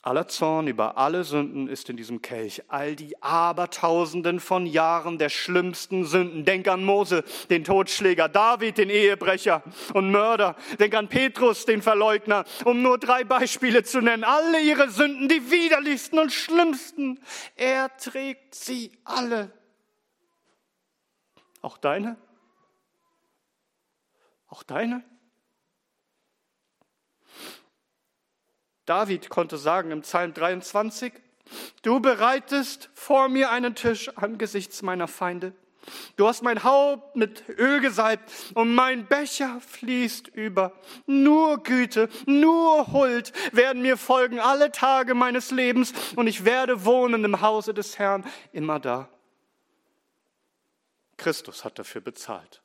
Aller 0.00 0.28
Zorn 0.28 0.68
über 0.68 0.96
alle 0.96 1.24
Sünden 1.24 1.66
ist 1.66 1.90
in 1.90 1.96
diesem 1.96 2.22
Kelch. 2.22 2.62
All 2.68 2.94
die 2.94 3.20
Abertausenden 3.20 4.38
von 4.38 4.64
Jahren 4.64 5.18
der 5.18 5.28
schlimmsten 5.28 6.04
Sünden. 6.04 6.44
Denk 6.44 6.68
an 6.68 6.84
Mose, 6.84 7.24
den 7.50 7.64
Totschläger, 7.64 8.28
David, 8.28 8.78
den 8.78 8.90
Ehebrecher 8.90 9.62
und 9.94 10.12
Mörder. 10.12 10.54
Denk 10.78 10.94
an 10.94 11.08
Petrus, 11.08 11.66
den 11.66 11.82
Verleugner, 11.82 12.44
um 12.64 12.80
nur 12.80 12.98
drei 12.98 13.24
Beispiele 13.24 13.82
zu 13.82 14.00
nennen. 14.00 14.22
Alle 14.22 14.60
ihre 14.60 14.88
Sünden, 14.88 15.28
die 15.28 15.50
widerlichsten 15.50 16.20
und 16.20 16.32
schlimmsten. 16.32 17.18
Er 17.56 17.94
trägt 17.96 18.54
sie 18.54 18.92
alle. 19.02 19.52
Auch 21.60 21.76
deine? 21.76 22.16
Auch 24.46 24.62
deine? 24.62 25.02
David 28.88 29.28
konnte 29.28 29.58
sagen 29.58 29.90
im 29.90 30.00
Psalm 30.00 30.32
23, 30.32 31.12
Du 31.82 32.00
bereitest 32.00 32.88
vor 32.94 33.28
mir 33.28 33.50
einen 33.50 33.74
Tisch 33.74 34.08
angesichts 34.16 34.80
meiner 34.82 35.08
Feinde. 35.08 35.52
Du 36.16 36.26
hast 36.26 36.42
mein 36.42 36.64
Haupt 36.64 37.14
mit 37.16 37.48
Öl 37.48 37.80
gesalbt 37.80 38.30
und 38.54 38.74
mein 38.74 39.06
Becher 39.06 39.60
fließt 39.60 40.28
über. 40.28 40.72
Nur 41.06 41.62
Güte, 41.62 42.08
nur 42.26 42.92
Huld 42.92 43.32
werden 43.54 43.82
mir 43.82 43.96
folgen 43.96 44.40
alle 44.40 44.72
Tage 44.72 45.14
meines 45.14 45.50
Lebens 45.50 45.92
und 46.16 46.26
ich 46.26 46.44
werde 46.44 46.84
wohnen 46.84 47.24
im 47.24 47.40
Hause 47.42 47.74
des 47.74 47.98
Herrn 47.98 48.24
immer 48.52 48.80
da. 48.80 49.08
Christus 51.16 51.64
hat 51.64 51.78
dafür 51.78 52.00
bezahlt, 52.00 52.62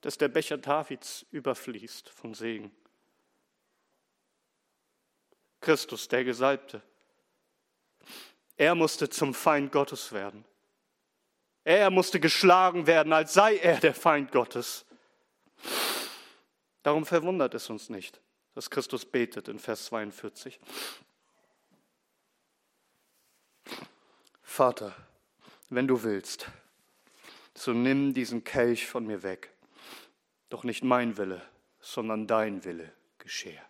dass 0.00 0.16
der 0.18 0.28
Becher 0.28 0.56
Davids 0.56 1.26
überfließt 1.30 2.08
von 2.10 2.32
Segen. 2.32 2.70
Christus, 5.66 6.06
der 6.06 6.22
Gesalbte, 6.22 6.80
er 8.56 8.76
musste 8.76 9.10
zum 9.10 9.34
Feind 9.34 9.72
Gottes 9.72 10.12
werden. 10.12 10.44
Er 11.64 11.90
musste 11.90 12.20
geschlagen 12.20 12.86
werden, 12.86 13.12
als 13.12 13.34
sei 13.34 13.56
er 13.56 13.80
der 13.80 13.92
Feind 13.92 14.30
Gottes. 14.30 14.86
Darum 16.84 17.04
verwundert 17.04 17.52
es 17.54 17.68
uns 17.68 17.88
nicht, 17.88 18.20
dass 18.54 18.70
Christus 18.70 19.04
betet 19.04 19.48
in 19.48 19.58
Vers 19.58 19.86
42. 19.86 20.60
Vater, 24.42 24.94
wenn 25.68 25.88
du 25.88 26.04
willst, 26.04 26.46
so 27.56 27.72
nimm 27.72 28.14
diesen 28.14 28.44
Kelch 28.44 28.86
von 28.86 29.04
mir 29.04 29.24
weg. 29.24 29.50
Doch 30.48 30.62
nicht 30.62 30.84
mein 30.84 31.16
Wille, 31.16 31.42
sondern 31.80 32.28
dein 32.28 32.64
Wille 32.64 32.92
geschehe. 33.18 33.60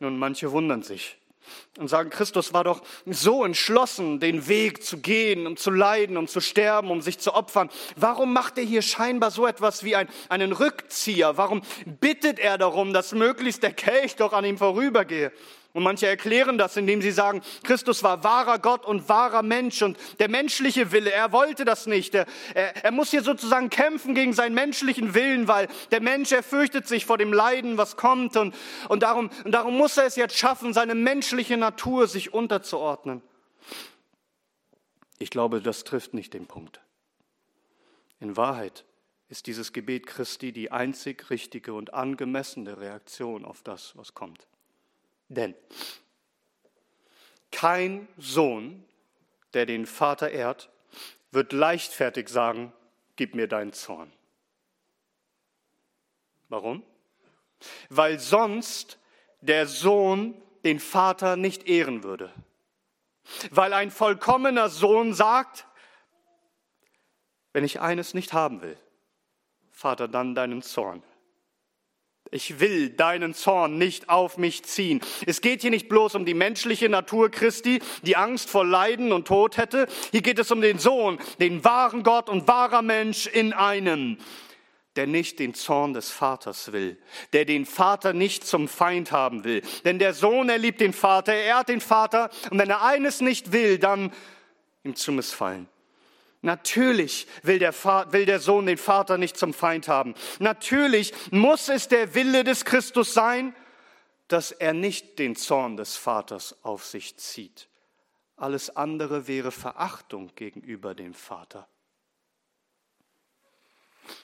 Nun, 0.00 0.18
manche 0.18 0.52
wundern 0.52 0.82
sich, 0.82 1.16
und 1.78 1.88
sagen, 1.88 2.10
Christus 2.10 2.52
war 2.52 2.64
doch 2.64 2.82
so 3.06 3.44
entschlossen, 3.44 4.20
den 4.20 4.48
Weg 4.48 4.82
zu 4.82 4.98
gehen, 4.98 5.46
um 5.46 5.56
zu 5.56 5.70
leiden, 5.70 6.16
um 6.16 6.26
zu 6.26 6.40
sterben, 6.40 6.90
um 6.90 7.00
sich 7.00 7.18
zu 7.18 7.34
opfern. 7.34 7.70
Warum 7.96 8.32
macht 8.32 8.58
er 8.58 8.64
hier 8.64 8.82
scheinbar 8.82 9.30
so 9.30 9.46
etwas 9.46 9.84
wie 9.84 9.96
ein, 9.96 10.08
einen 10.28 10.52
Rückzieher? 10.52 11.36
Warum 11.36 11.62
bittet 12.00 12.38
er 12.38 12.58
darum, 12.58 12.92
dass 12.92 13.12
möglichst 13.12 13.62
der 13.62 13.72
Kelch 13.72 14.16
doch 14.16 14.32
an 14.32 14.44
ihm 14.44 14.58
vorübergehe? 14.58 15.32
Und 15.76 15.82
manche 15.82 16.06
erklären 16.06 16.56
das, 16.56 16.78
indem 16.78 17.02
sie 17.02 17.10
sagen, 17.10 17.42
Christus 17.62 18.02
war 18.02 18.24
wahrer 18.24 18.58
Gott 18.58 18.86
und 18.86 19.10
wahrer 19.10 19.42
Mensch 19.42 19.82
und 19.82 19.98
der 20.18 20.30
menschliche 20.30 20.90
Wille, 20.90 21.12
er 21.12 21.32
wollte 21.32 21.66
das 21.66 21.86
nicht. 21.86 22.14
Er, 22.14 22.24
er, 22.54 22.84
er, 22.84 22.92
muss 22.92 23.10
hier 23.10 23.22
sozusagen 23.22 23.68
kämpfen 23.68 24.14
gegen 24.14 24.32
seinen 24.32 24.54
menschlichen 24.54 25.12
Willen, 25.12 25.48
weil 25.48 25.68
der 25.90 26.00
Mensch, 26.00 26.32
er 26.32 26.42
fürchtet 26.42 26.88
sich 26.88 27.04
vor 27.04 27.18
dem 27.18 27.30
Leiden, 27.30 27.76
was 27.76 27.98
kommt 27.98 28.38
und, 28.38 28.54
und, 28.88 29.02
darum, 29.02 29.28
und 29.44 29.52
darum 29.52 29.76
muss 29.76 29.98
er 29.98 30.06
es 30.06 30.16
jetzt 30.16 30.38
schaffen, 30.38 30.72
seine 30.72 30.94
menschliche 30.94 31.58
Natur 31.58 32.06
sich 32.06 32.32
unterzuordnen. 32.32 33.20
Ich 35.18 35.28
glaube, 35.28 35.60
das 35.60 35.84
trifft 35.84 36.14
nicht 36.14 36.32
den 36.32 36.46
Punkt. 36.46 36.80
In 38.18 38.38
Wahrheit 38.38 38.86
ist 39.28 39.46
dieses 39.46 39.74
Gebet 39.74 40.06
Christi 40.06 40.52
die 40.52 40.72
einzig 40.72 41.28
richtige 41.28 41.74
und 41.74 41.92
angemessene 41.92 42.78
Reaktion 42.78 43.44
auf 43.44 43.60
das, 43.60 43.94
was 43.94 44.14
kommt. 44.14 44.46
Denn 45.28 45.54
kein 47.50 48.06
Sohn, 48.16 48.84
der 49.54 49.66
den 49.66 49.86
Vater 49.86 50.30
ehrt, 50.30 50.70
wird 51.30 51.52
leichtfertig 51.52 52.28
sagen, 52.28 52.72
gib 53.16 53.34
mir 53.34 53.48
deinen 53.48 53.72
Zorn. 53.72 54.12
Warum? 56.48 56.82
Weil 57.88 58.18
sonst 58.18 58.98
der 59.40 59.66
Sohn 59.66 60.40
den 60.64 60.80
Vater 60.80 61.36
nicht 61.36 61.68
ehren 61.68 62.02
würde. 62.02 62.32
Weil 63.50 63.72
ein 63.72 63.90
vollkommener 63.90 64.68
Sohn 64.68 65.14
sagt, 65.14 65.66
wenn 67.52 67.64
ich 67.64 67.80
eines 67.80 68.14
nicht 68.14 68.32
haben 68.32 68.62
will, 68.62 68.78
Vater, 69.72 70.08
dann 70.08 70.34
deinen 70.34 70.62
Zorn. 70.62 71.02
Ich 72.30 72.58
will 72.58 72.90
deinen 72.90 73.34
Zorn 73.34 73.78
nicht 73.78 74.08
auf 74.08 74.36
mich 74.36 74.64
ziehen. 74.64 75.00
Es 75.26 75.40
geht 75.40 75.62
hier 75.62 75.70
nicht 75.70 75.88
bloß 75.88 76.16
um 76.16 76.24
die 76.24 76.34
menschliche 76.34 76.88
Natur 76.88 77.30
Christi, 77.30 77.80
die 78.02 78.16
Angst 78.16 78.50
vor 78.50 78.64
Leiden 78.64 79.12
und 79.12 79.28
Tod 79.28 79.56
hätte. 79.56 79.86
Hier 80.10 80.22
geht 80.22 80.38
es 80.38 80.50
um 80.50 80.60
den 80.60 80.78
Sohn, 80.78 81.18
den 81.40 81.64
wahren 81.64 82.02
Gott 82.02 82.28
und 82.28 82.48
wahrer 82.48 82.82
Mensch 82.82 83.26
in 83.26 83.52
einem, 83.52 84.18
der 84.96 85.06
nicht 85.06 85.38
den 85.38 85.54
Zorn 85.54 85.92
des 85.92 86.10
Vaters 86.10 86.72
will, 86.72 86.98
der 87.32 87.44
den 87.44 87.64
Vater 87.64 88.12
nicht 88.12 88.46
zum 88.46 88.66
Feind 88.66 89.12
haben 89.12 89.44
will. 89.44 89.62
Denn 89.84 89.98
der 89.98 90.12
Sohn, 90.12 90.48
er 90.48 90.58
liebt 90.58 90.80
den 90.80 90.92
Vater, 90.92 91.32
er 91.32 91.44
ehrt 91.44 91.68
den 91.68 91.80
Vater 91.80 92.30
und 92.50 92.58
wenn 92.58 92.70
er 92.70 92.82
eines 92.82 93.20
nicht 93.20 93.52
will, 93.52 93.78
dann 93.78 94.12
ihm 94.82 94.96
zu 94.96 95.12
missfallen. 95.12 95.68
Natürlich 96.42 97.26
will 97.42 97.58
der, 97.58 97.72
will 98.12 98.26
der, 98.26 98.40
Sohn 98.40 98.66
den 98.66 98.78
Vater 98.78 99.18
nicht 99.18 99.36
zum 99.36 99.52
Feind 99.52 99.88
haben. 99.88 100.14
Natürlich 100.38 101.12
muss 101.30 101.68
es 101.68 101.88
der 101.88 102.14
Wille 102.14 102.44
des 102.44 102.64
Christus 102.64 103.14
sein, 103.14 103.54
dass 104.28 104.52
er 104.52 104.72
nicht 104.72 105.18
den 105.18 105.36
Zorn 105.36 105.76
des 105.76 105.96
Vaters 105.96 106.56
auf 106.62 106.84
sich 106.84 107.16
zieht. 107.16 107.68
Alles 108.36 108.74
andere 108.76 109.28
wäre 109.28 109.50
Verachtung 109.50 110.32
gegenüber 110.34 110.94
dem 110.94 111.14
Vater. 111.14 111.68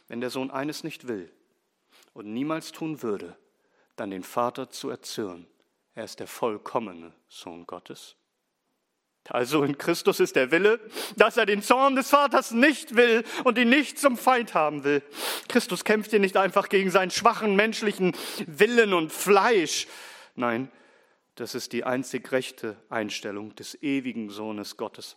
Wenn 0.09 0.21
der 0.21 0.31
Sohn 0.31 0.51
eines 0.51 0.85
nicht 0.85 1.09
will 1.09 1.33
und 2.13 2.33
niemals 2.33 2.73
tun 2.73 3.03
würde, 3.03 3.37
dann 3.97 4.11
den 4.11 4.23
Vater 4.23 4.71
zu 4.71 4.91
erzürnen. 4.91 5.47
Er 5.95 6.05
ist 6.05 6.21
der 6.21 6.27
vollkommene 6.27 7.13
Sohn 7.29 7.67
Gottes. 7.67 8.17
Also 9.29 9.63
in 9.63 9.79
Christus 9.79 10.19
ist 10.19 10.35
der 10.35 10.51
Wille, 10.51 10.81
dass 11.17 11.37
er 11.37 11.47
den 11.47 11.63
Zorn 11.63 11.95
des 11.95 12.11
Vaters 12.11 12.51
nicht 12.51 12.97
will 12.97 13.23
und 13.45 13.57
ihn 13.57 13.69
nicht 13.69 13.99
zum 13.99 14.17
Feind 14.17 14.55
haben 14.55 14.83
will. 14.83 15.03
Christus 15.49 15.85
kämpft 15.85 16.11
hier 16.11 16.19
nicht 16.19 16.37
einfach 16.37 16.69
gegen 16.69 16.91
seinen 16.91 17.13
schwachen 17.13 17.55
menschlichen 17.55 18.17
Willen 18.47 18.93
und 18.93 19.13
Fleisch. 19.13 19.87
Nein, 20.35 20.71
das 21.37 21.55
ist 21.55 21.73
die 21.73 21.85
einzig 21.85 22.33
rechte 22.33 22.77
Einstellung 22.89 23.55
des 23.55 23.81
ewigen 23.83 24.29
Sohnes 24.29 24.77
Gottes. 24.77 25.17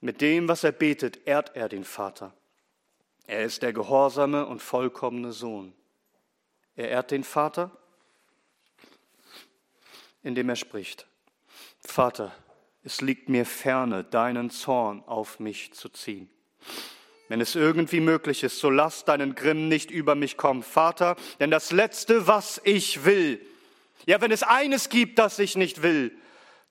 Mit 0.00 0.20
dem, 0.20 0.48
was 0.48 0.64
er 0.64 0.72
betet, 0.72 1.26
ehrt 1.26 1.56
er 1.56 1.68
den 1.68 1.84
Vater. 1.84 2.34
Er 3.26 3.44
ist 3.44 3.62
der 3.62 3.72
gehorsame 3.72 4.46
und 4.46 4.62
vollkommene 4.62 5.32
Sohn. 5.32 5.72
Er 6.76 6.88
ehrt 6.88 7.10
den 7.10 7.24
Vater, 7.24 7.70
indem 10.22 10.48
er 10.48 10.56
spricht. 10.56 11.06
Vater, 11.80 12.34
es 12.84 13.00
liegt 13.00 13.28
mir 13.28 13.46
ferne, 13.46 14.04
deinen 14.04 14.50
Zorn 14.50 15.02
auf 15.06 15.40
mich 15.40 15.72
zu 15.72 15.88
ziehen. 15.88 16.30
Wenn 17.28 17.40
es 17.40 17.54
irgendwie 17.54 18.00
möglich 18.00 18.42
ist, 18.42 18.58
so 18.58 18.68
lass 18.68 19.04
deinen 19.04 19.34
Grimm 19.34 19.68
nicht 19.68 19.90
über 19.90 20.14
mich 20.14 20.36
kommen, 20.36 20.62
Vater, 20.62 21.16
denn 21.40 21.50
das 21.50 21.72
Letzte, 21.72 22.26
was 22.26 22.60
ich 22.64 23.04
will, 23.04 23.40
ja, 24.04 24.20
wenn 24.20 24.32
es 24.32 24.42
eines 24.42 24.88
gibt, 24.88 25.18
das 25.18 25.38
ich 25.38 25.56
nicht 25.56 25.82
will, 25.82 26.16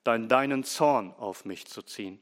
dann 0.04 0.28
deinen 0.28 0.64
Zorn 0.64 1.12
auf 1.14 1.44
mich 1.44 1.66
zu 1.66 1.82
ziehen. 1.82 2.20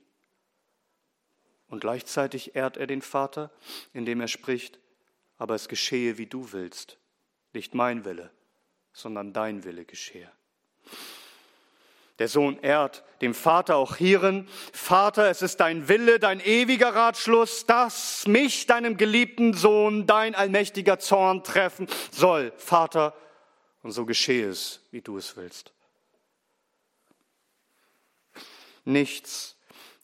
Und 1.69 1.81
gleichzeitig 1.81 2.55
ehrt 2.55 2.77
er 2.77 2.87
den 2.87 3.03
Vater, 3.03 3.51
indem 3.93 4.21
er 4.21 4.29
spricht, 4.29 4.79
aber 5.37 5.55
es 5.55 5.69
geschehe, 5.69 6.19
wie 6.19 6.27
du 6.27 6.53
willst, 6.53 6.99
nicht 7.53 7.75
mein 7.75 8.05
Wille, 8.05 8.31
sondern 8.93 9.33
dein 9.33 9.65
Wille 9.65 9.85
geschehe. 9.85 10.31
Der 12.21 12.29
Sohn 12.29 12.59
ehrt 12.61 13.03
dem 13.23 13.33
Vater 13.33 13.77
auch 13.77 13.97
hierin. 13.97 14.47
Vater, 14.75 15.31
es 15.31 15.41
ist 15.41 15.59
dein 15.59 15.89
Wille, 15.89 16.19
dein 16.19 16.39
ewiger 16.41 16.95
Ratschluss, 16.95 17.65
dass 17.65 18.27
mich, 18.27 18.67
deinem 18.67 18.99
geliebten 18.99 19.55
Sohn, 19.55 20.07
dein 20.07 20.35
allmächtiger 20.35 20.99
Zorn 20.99 21.43
treffen 21.45 21.89
soll. 22.11 22.53
Vater, 22.59 23.15
und 23.83 23.93
so 23.93 24.05
geschehe 24.05 24.51
es, 24.51 24.83
wie 24.91 25.01
du 25.01 25.17
es 25.17 25.35
willst. 25.39 25.73
Nichts 28.85 29.57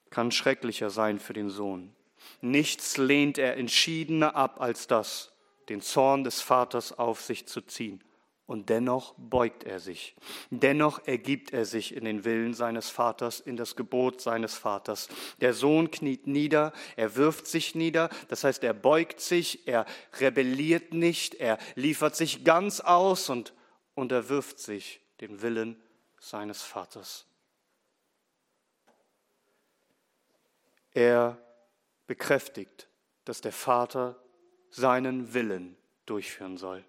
kann 0.08 0.32
schrecklicher 0.32 0.88
sein 0.88 1.18
für 1.18 1.34
den 1.34 1.50
Sohn. 1.50 1.94
Nichts 2.40 2.96
lehnt 2.96 3.36
er 3.36 3.58
entschiedener 3.58 4.36
ab 4.36 4.62
als 4.62 4.86
das, 4.86 5.32
den 5.68 5.82
Zorn 5.82 6.24
des 6.24 6.40
Vaters 6.40 6.96
auf 6.96 7.20
sich 7.20 7.46
zu 7.46 7.60
ziehen. 7.60 8.02
Und 8.46 8.68
dennoch 8.68 9.14
beugt 9.18 9.64
er 9.64 9.80
sich. 9.80 10.14
Dennoch 10.50 11.04
ergibt 11.06 11.52
er 11.52 11.64
sich 11.64 11.94
in 11.94 12.04
den 12.04 12.24
Willen 12.24 12.54
seines 12.54 12.90
Vaters, 12.90 13.40
in 13.40 13.56
das 13.56 13.74
Gebot 13.74 14.20
seines 14.20 14.54
Vaters. 14.54 15.08
Der 15.40 15.52
Sohn 15.52 15.90
kniet 15.90 16.28
nieder, 16.28 16.72
er 16.94 17.16
wirft 17.16 17.48
sich 17.48 17.74
nieder, 17.74 18.08
das 18.28 18.44
heißt, 18.44 18.62
er 18.62 18.72
beugt 18.72 19.20
sich, 19.20 19.66
er 19.66 19.84
rebelliert 20.20 20.94
nicht, 20.94 21.34
er 21.34 21.58
liefert 21.74 22.14
sich 22.14 22.44
ganz 22.44 22.78
aus 22.78 23.30
und 23.30 23.52
unterwirft 23.96 24.60
sich 24.60 25.00
dem 25.20 25.42
Willen 25.42 25.82
seines 26.20 26.62
Vaters. 26.62 27.26
Er 30.92 31.36
bekräftigt, 32.06 32.88
dass 33.24 33.40
der 33.40 33.52
Vater 33.52 34.16
seinen 34.70 35.34
Willen 35.34 35.76
durchführen 36.06 36.56
soll. 36.56 36.84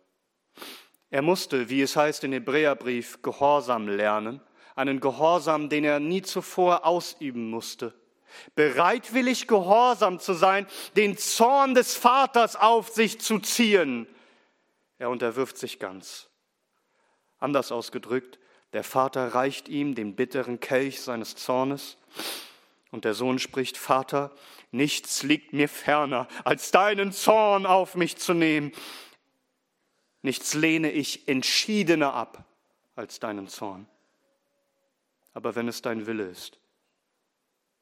Er 1.09 1.21
musste, 1.21 1.69
wie 1.69 1.81
es 1.81 1.95
heißt 1.95 2.23
in 2.23 2.33
Hebräerbrief, 2.33 3.21
Gehorsam 3.21 3.87
lernen, 3.87 4.41
einen 4.75 4.99
Gehorsam, 4.99 5.69
den 5.69 5.83
er 5.83 5.99
nie 5.99 6.21
zuvor 6.21 6.85
ausüben 6.85 7.49
musste. 7.49 7.93
Bereitwillig 8.55 9.47
gehorsam 9.47 10.19
zu 10.19 10.33
sein, 10.33 10.67
den 10.95 11.17
Zorn 11.17 11.73
des 11.73 11.95
Vaters 11.95 12.55
auf 12.55 12.89
sich 12.89 13.19
zu 13.19 13.39
ziehen. 13.39 14.05
Er 14.99 15.09
unterwirft 15.09 15.57
sich 15.57 15.79
ganz. 15.79 16.29
Anders 17.39 17.71
ausgedrückt, 17.71 18.37
der 18.73 18.83
Vater 18.83 19.33
reicht 19.33 19.69
ihm 19.69 19.95
den 19.95 20.15
bitteren 20.15 20.59
Kelch 20.59 21.01
seines 21.01 21.35
Zornes 21.35 21.97
und 22.91 23.05
der 23.05 23.13
Sohn 23.13 23.39
spricht, 23.39 23.77
Vater, 23.77 24.31
nichts 24.71 25.23
liegt 25.23 25.53
mir 25.53 25.69
ferner, 25.69 26.27
als 26.43 26.71
deinen 26.71 27.11
Zorn 27.11 27.65
auf 27.65 27.95
mich 27.95 28.17
zu 28.17 28.33
nehmen. 28.33 28.71
Nichts 30.27 30.55
lehne 30.55 30.91
ich 30.91 31.29
entschiedener 31.29 32.13
ab 32.13 32.43
als 32.97 33.21
deinen 33.21 33.47
Zorn. 33.47 33.87
Aber 35.31 35.55
wenn 35.55 35.69
es 35.69 35.81
dein 35.81 36.05
Wille 36.05 36.25
ist, 36.27 36.59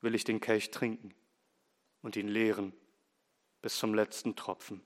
will 0.01 0.13
ich 0.13 0.25
den 0.25 0.41
Kelch 0.41 0.69
trinken 0.69 1.15
und 2.03 2.15
ihn 2.15 2.27
leeren 2.27 2.71
bis 3.63 3.79
zum 3.79 3.95
letzten 3.95 4.35
Tropfen. 4.35 4.79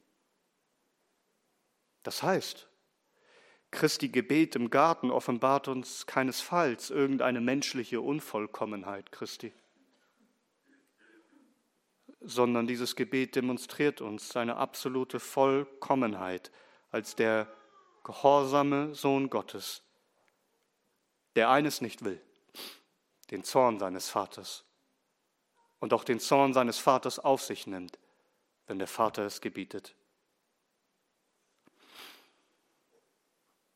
Das 2.03 2.23
heißt, 2.23 2.69
Christi 3.71 4.07
Gebet 4.07 4.55
im 4.55 4.69
Garten 4.69 5.11
offenbart 5.11 5.67
uns 5.67 6.05
keinesfalls 6.05 6.89
irgendeine 6.89 7.41
menschliche 7.41 7.99
Unvollkommenheit 7.99 9.11
Christi, 9.11 9.51
sondern 12.21 12.67
dieses 12.67 12.95
Gebet 12.95 13.35
demonstriert 13.35 13.99
uns 13.99 14.29
seine 14.29 14.55
absolute 14.55 15.19
Vollkommenheit 15.19 16.53
als 16.91 17.15
der 17.15 17.47
gehorsame 18.03 18.95
Sohn 18.95 19.29
Gottes, 19.29 19.83
der 21.35 21.49
eines 21.49 21.81
nicht 21.81 22.03
will, 22.03 22.21
den 23.31 23.43
Zorn 23.43 23.79
seines 23.79 24.09
Vaters 24.09 24.65
und 25.79 25.93
auch 25.93 26.03
den 26.03 26.19
Zorn 26.19 26.53
seines 26.53 26.79
Vaters 26.79 27.19
auf 27.19 27.41
sich 27.41 27.67
nimmt, 27.67 27.99
wenn 28.67 28.79
der 28.79 28.87
Vater 28.87 29.23
es 29.25 29.41
gebietet. 29.41 29.95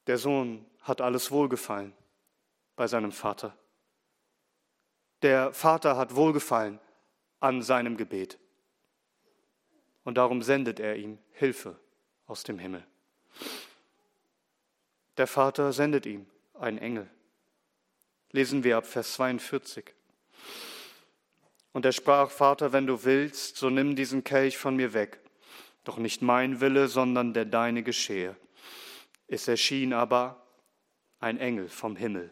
Der 0.07 0.17
Sohn 0.17 0.65
hat 0.81 0.99
alles 0.99 1.31
Wohlgefallen 1.31 1.93
bei 2.75 2.87
seinem 2.87 3.11
Vater. 3.11 3.57
Der 5.21 5.53
Vater 5.53 5.95
hat 5.95 6.15
Wohlgefallen 6.15 6.79
an 7.39 7.61
seinem 7.61 7.95
Gebet. 7.95 8.37
Und 10.03 10.15
darum 10.15 10.41
sendet 10.41 10.81
er 10.81 10.97
ihm 10.97 11.17
Hilfe 11.31 11.79
aus 12.25 12.43
dem 12.43 12.59
Himmel. 12.59 12.85
Der 15.17 15.27
Vater 15.27 15.73
sendet 15.73 16.05
ihm 16.05 16.25
einen 16.53 16.77
Engel. 16.77 17.09
Lesen 18.31 18.63
wir 18.63 18.77
ab 18.77 18.85
Vers 18.85 19.13
42. 19.13 19.93
Und 21.71 21.85
er 21.85 21.91
sprach, 21.91 22.31
Vater, 22.31 22.73
wenn 22.73 22.87
du 22.87 23.03
willst, 23.03 23.57
so 23.57 23.69
nimm 23.69 23.95
diesen 23.95 24.23
Kelch 24.23 24.57
von 24.57 24.75
mir 24.75 24.93
weg. 24.93 25.19
Doch 25.83 25.97
nicht 25.97 26.21
mein 26.21 26.61
Wille, 26.61 26.87
sondern 26.87 27.33
der 27.33 27.45
deine 27.45 27.83
geschehe. 27.83 28.35
Es 29.27 29.47
erschien 29.47 29.93
aber 29.93 30.45
ein 31.19 31.37
Engel 31.39 31.69
vom 31.69 31.95
Himmel, 31.95 32.31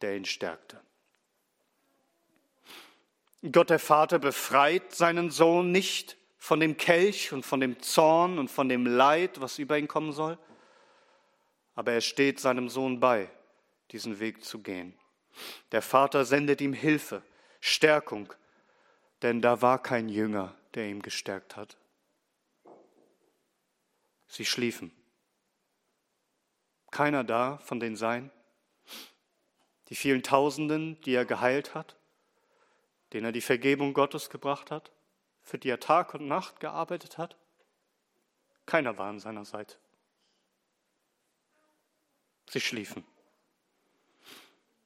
der 0.00 0.16
ihn 0.16 0.24
stärkte. 0.24 0.80
Gott 3.52 3.70
der 3.70 3.78
Vater 3.78 4.18
befreit 4.18 4.94
seinen 4.94 5.30
Sohn 5.30 5.70
nicht 5.70 6.16
von 6.38 6.60
dem 6.60 6.76
Kelch 6.76 7.32
und 7.32 7.44
von 7.44 7.60
dem 7.60 7.80
Zorn 7.82 8.38
und 8.38 8.48
von 8.48 8.68
dem 8.68 8.86
Leid, 8.86 9.40
was 9.40 9.58
über 9.58 9.76
ihn 9.76 9.88
kommen 9.88 10.12
soll, 10.12 10.38
aber 11.74 11.92
er 11.92 12.00
steht 12.00 12.40
seinem 12.40 12.68
Sohn 12.68 13.00
bei, 13.00 13.28
diesen 13.90 14.20
Weg 14.20 14.44
zu 14.44 14.60
gehen. 14.60 14.98
Der 15.72 15.82
Vater 15.82 16.24
sendet 16.24 16.60
ihm 16.60 16.72
Hilfe, 16.72 17.22
Stärkung, 17.60 18.32
denn 19.22 19.42
da 19.42 19.60
war 19.62 19.82
kein 19.82 20.08
Jünger, 20.08 20.54
der 20.74 20.88
ihm 20.88 21.02
gestärkt 21.02 21.56
hat. 21.56 21.76
Sie 24.28 24.44
schliefen. 24.44 24.92
Keiner 26.90 27.24
da 27.24 27.58
von 27.58 27.80
den 27.80 27.96
Seinen? 27.96 28.30
Die 29.88 29.94
vielen 29.94 30.22
Tausenden, 30.22 31.00
die 31.02 31.14
er 31.14 31.24
geheilt 31.24 31.74
hat, 31.74 31.96
denen 33.12 33.26
er 33.26 33.32
die 33.32 33.40
Vergebung 33.40 33.94
Gottes 33.94 34.30
gebracht 34.30 34.70
hat, 34.70 34.92
für 35.48 35.58
die 35.58 35.70
er 35.70 35.80
Tag 35.80 36.12
und 36.14 36.28
Nacht 36.28 36.60
gearbeitet 36.60 37.16
hat? 37.16 37.36
Keiner 38.66 38.98
war 38.98 39.08
an 39.08 39.18
seiner 39.18 39.46
Seite. 39.46 39.76
Sie 42.50 42.60
schliefen. 42.60 43.04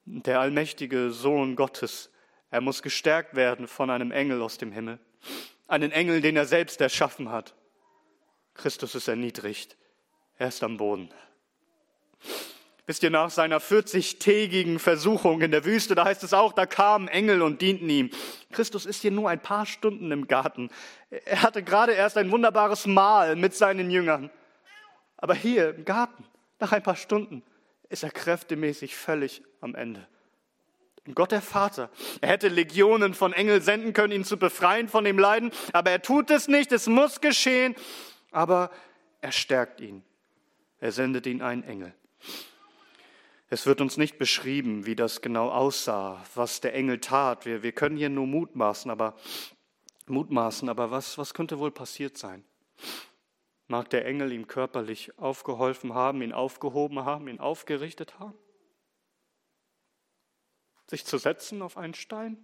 Der 0.04 0.40
allmächtige 0.40 1.10
Sohn 1.10 1.56
Gottes, 1.56 2.10
er 2.50 2.60
muss 2.60 2.82
gestärkt 2.82 3.34
werden 3.34 3.66
von 3.66 3.90
einem 3.90 4.12
Engel 4.12 4.40
aus 4.40 4.56
dem 4.56 4.70
Himmel, 4.70 5.00
einen 5.66 5.90
Engel, 5.90 6.20
den 6.20 6.36
er 6.36 6.46
selbst 6.46 6.80
erschaffen 6.80 7.30
hat. 7.30 7.54
Christus 8.54 8.94
ist 8.94 9.08
erniedrigt, 9.08 9.76
er 10.38 10.48
ist 10.48 10.62
am 10.62 10.76
Boden. 10.76 11.12
Wisst 12.92 13.04
ihr, 13.04 13.08
nach 13.08 13.30
seiner 13.30 13.58
40-tägigen 13.58 14.78
Versuchung 14.78 15.40
in 15.40 15.50
der 15.50 15.64
Wüste, 15.64 15.94
da 15.94 16.04
heißt 16.04 16.22
es 16.24 16.34
auch, 16.34 16.52
da 16.52 16.66
kamen 16.66 17.08
Engel 17.08 17.40
und 17.40 17.62
dienten 17.62 17.88
ihm. 17.88 18.10
Christus 18.50 18.84
ist 18.84 19.00
hier 19.00 19.10
nur 19.10 19.30
ein 19.30 19.40
paar 19.40 19.64
Stunden 19.64 20.12
im 20.12 20.28
Garten. 20.28 20.68
Er 21.08 21.40
hatte 21.40 21.62
gerade 21.62 21.92
erst 21.92 22.18
ein 22.18 22.30
wunderbares 22.30 22.84
Mahl 22.84 23.34
mit 23.34 23.54
seinen 23.54 23.90
Jüngern. 23.90 24.28
Aber 25.16 25.32
hier 25.32 25.74
im 25.74 25.86
Garten, 25.86 26.22
nach 26.60 26.72
ein 26.72 26.82
paar 26.82 26.96
Stunden, 26.96 27.42
ist 27.88 28.02
er 28.02 28.10
kräftemäßig 28.10 28.94
völlig 28.94 29.42
am 29.62 29.74
Ende. 29.74 30.06
Und 31.06 31.16
Gott 31.16 31.32
der 31.32 31.40
Vater, 31.40 31.88
er 32.20 32.28
hätte 32.28 32.48
Legionen 32.48 33.14
von 33.14 33.32
Engeln 33.32 33.62
senden 33.62 33.94
können, 33.94 34.12
ihn 34.12 34.24
zu 34.26 34.36
befreien 34.36 34.90
von 34.90 35.04
dem 35.04 35.18
Leiden, 35.18 35.50
aber 35.72 35.92
er 35.92 36.02
tut 36.02 36.30
es 36.30 36.46
nicht, 36.46 36.70
es 36.72 36.88
muss 36.88 37.22
geschehen, 37.22 37.74
aber 38.32 38.70
er 39.22 39.32
stärkt 39.32 39.80
ihn. 39.80 40.04
Er 40.78 40.92
sendet 40.92 41.24
ihn 41.24 41.40
einen 41.40 41.64
Engel. 41.64 41.94
Es 43.52 43.66
wird 43.66 43.82
uns 43.82 43.98
nicht 43.98 44.16
beschrieben, 44.16 44.86
wie 44.86 44.96
das 44.96 45.20
genau 45.20 45.50
aussah, 45.50 46.24
was 46.34 46.62
der 46.62 46.72
Engel 46.72 47.00
tat. 47.00 47.44
Wir, 47.44 47.62
wir 47.62 47.72
können 47.72 47.98
hier 47.98 48.08
nur 48.08 48.26
mutmaßen, 48.26 48.90
aber, 48.90 49.14
mutmaßen, 50.06 50.70
aber 50.70 50.90
was, 50.90 51.18
was 51.18 51.34
könnte 51.34 51.58
wohl 51.58 51.70
passiert 51.70 52.16
sein? 52.16 52.46
Mag 53.66 53.90
der 53.90 54.06
Engel 54.06 54.32
ihm 54.32 54.46
körperlich 54.46 55.18
aufgeholfen 55.18 55.92
haben, 55.92 56.22
ihn 56.22 56.32
aufgehoben 56.32 57.04
haben, 57.04 57.28
ihn 57.28 57.40
aufgerichtet 57.40 58.18
haben? 58.18 58.38
Sich 60.86 61.04
zu 61.04 61.18
setzen 61.18 61.60
auf 61.60 61.76
einen 61.76 61.92
Stein? 61.92 62.38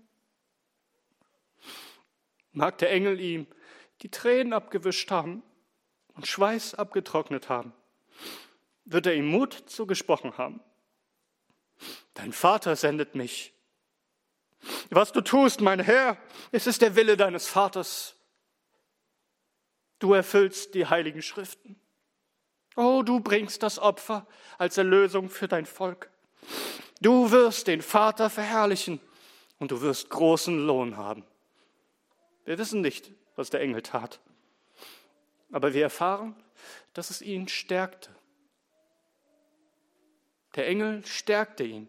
Mag 2.53 2.77
der 2.77 2.91
Engel 2.91 3.19
ihm 3.19 3.47
die 4.03 4.11
Tränen 4.11 4.53
abgewischt 4.53 5.11
haben 5.11 5.43
und 6.13 6.27
Schweiß 6.27 6.75
abgetrocknet 6.75 7.49
haben? 7.49 7.73
Wird 8.85 9.07
er 9.07 9.15
ihm 9.15 9.29
Mut 9.29 9.55
zugesprochen 9.55 10.37
haben? 10.37 10.61
Dein 12.15 12.33
Vater 12.33 12.77
sendet 12.77 13.15
mich. 13.15 13.53
Was 14.91 15.13
du 15.13 15.21
tust, 15.21 15.61
mein 15.61 15.81
Herr, 15.81 16.17
es 16.51 16.67
ist 16.67 16.83
der 16.83 16.97
Wille 16.97 17.17
deines 17.17 17.47
Vaters. 17.47 18.17
Du 19.99 20.13
erfüllst 20.15 20.75
die 20.75 20.87
heiligen 20.87 21.23
Schriften. 21.23 21.79
Oh, 22.77 23.03
du 23.03 23.21
bringst 23.21 23.63
das 23.63 23.79
Opfer 23.79 24.27
als 24.57 24.79
Erlösung 24.79 25.31
für 25.31 25.49
dein 25.49 25.67
Volk. 25.67 26.11
Du 27.01 27.31
wirst 27.31 27.67
den 27.67 27.83
Vater 27.83 28.31
verherrlichen 28.31 29.01
und 29.59 29.71
du 29.71 29.81
wirst 29.81 30.11
großen 30.11 30.67
Lohn 30.67 30.97
haben. 30.97 31.25
Wir 32.45 32.59
wissen 32.59 32.81
nicht, 32.81 33.13
was 33.37 33.51
der 33.51 33.61
Engel 33.61 33.83
tat, 33.83 34.21
aber 35.53 35.75
wir 35.75 35.83
erfahren, 35.83 36.35
dass 36.95 37.11
es 37.11 37.23
ihn 37.23 37.47
stärkte. 37.49 38.11
Der 40.59 40.67
Engel 40.67 41.07
stärkte 41.07 41.63
ihn. 41.63 41.89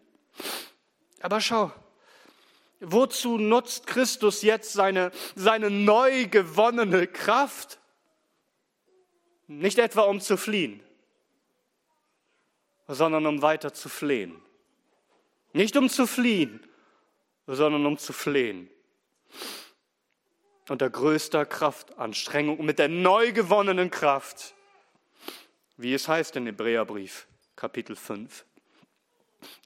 Aber 1.22 1.40
schau, 1.40 1.72
wozu 2.78 3.36
nutzt 3.36 3.88
Christus 3.88 4.42
jetzt 4.42 4.74
seine, 4.74 5.10
seine 5.34 5.70
neu 5.70 6.28
gewonnene 6.28 7.08
Kraft? 7.08 7.80
Nicht 9.48 9.80
etwa 9.80 10.02
um 10.02 10.20
zu 10.20 10.36
fliehen, 10.36 10.80
sondern 12.86 13.26
um 13.26 13.42
weiter 13.42 13.74
zu 13.74 13.88
flehen. 13.88 14.40
Nicht 15.52 15.76
um 15.76 15.88
zu 15.88 16.06
fliehen, 16.06 16.64
sondern 17.48 17.84
um 17.86 17.98
zu 17.98 18.12
flehen. 18.12 18.70
Unter 20.68 20.88
größter 20.88 21.44
Kraftanstrengung 21.44 22.64
mit 22.64 22.78
der 22.78 22.88
neu 22.88 23.32
gewonnenen 23.32 23.90
Kraft, 23.90 24.54
wie 25.76 25.92
es 25.92 26.06
heißt 26.06 26.36
in 26.36 26.46
Hebräerbrief, 26.46 27.26
Kapitel 27.56 27.96
5 27.96 28.44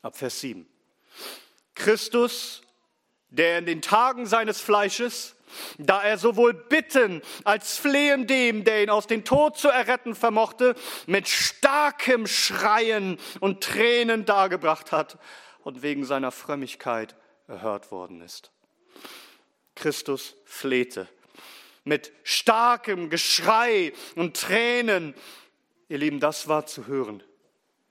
ab 0.03 0.16
Vers 0.16 0.41
7. 0.41 0.66
Christus, 1.75 2.62
der 3.31 3.59
in 3.59 3.66
den 3.66 3.83
Tagen 3.83 4.27
seines 4.27 4.61
Fleisches 4.61 5.35
da 5.79 6.03
er 6.03 6.18
sowohl 6.18 6.55
bitten 6.55 7.22
als 7.45 7.79
flehen 7.79 8.27
dem, 8.27 8.64
der 8.64 8.83
ihn 8.83 8.91
aus 8.91 9.07
dem 9.07 9.25
Tod 9.25 9.57
zu 9.57 9.68
erretten 9.68 10.14
vermochte, 10.14 10.75
mit 11.07 11.29
starkem 11.29 12.27
Schreien 12.27 13.18
und 13.41 13.62
Tränen 13.62 14.25
dargebracht 14.25 14.93
hat 14.93 15.18
und 15.62 15.83
wegen 15.83 16.05
seiner 16.05 16.31
Frömmigkeit 16.31 17.16
erhört 17.47 17.91
worden 17.91 18.20
ist. 18.20 18.51
Christus 19.75 20.37
flehte 20.45 21.09
mit 21.85 22.12
starkem 22.22 23.11
Geschrei 23.11 23.93
und 24.14 24.37
Tränen. 24.37 25.14
Ihr 25.89 25.99
Lieben, 25.99 26.20
das 26.20 26.49
war 26.49 26.66
zu 26.66 26.87
hören, 26.87 27.22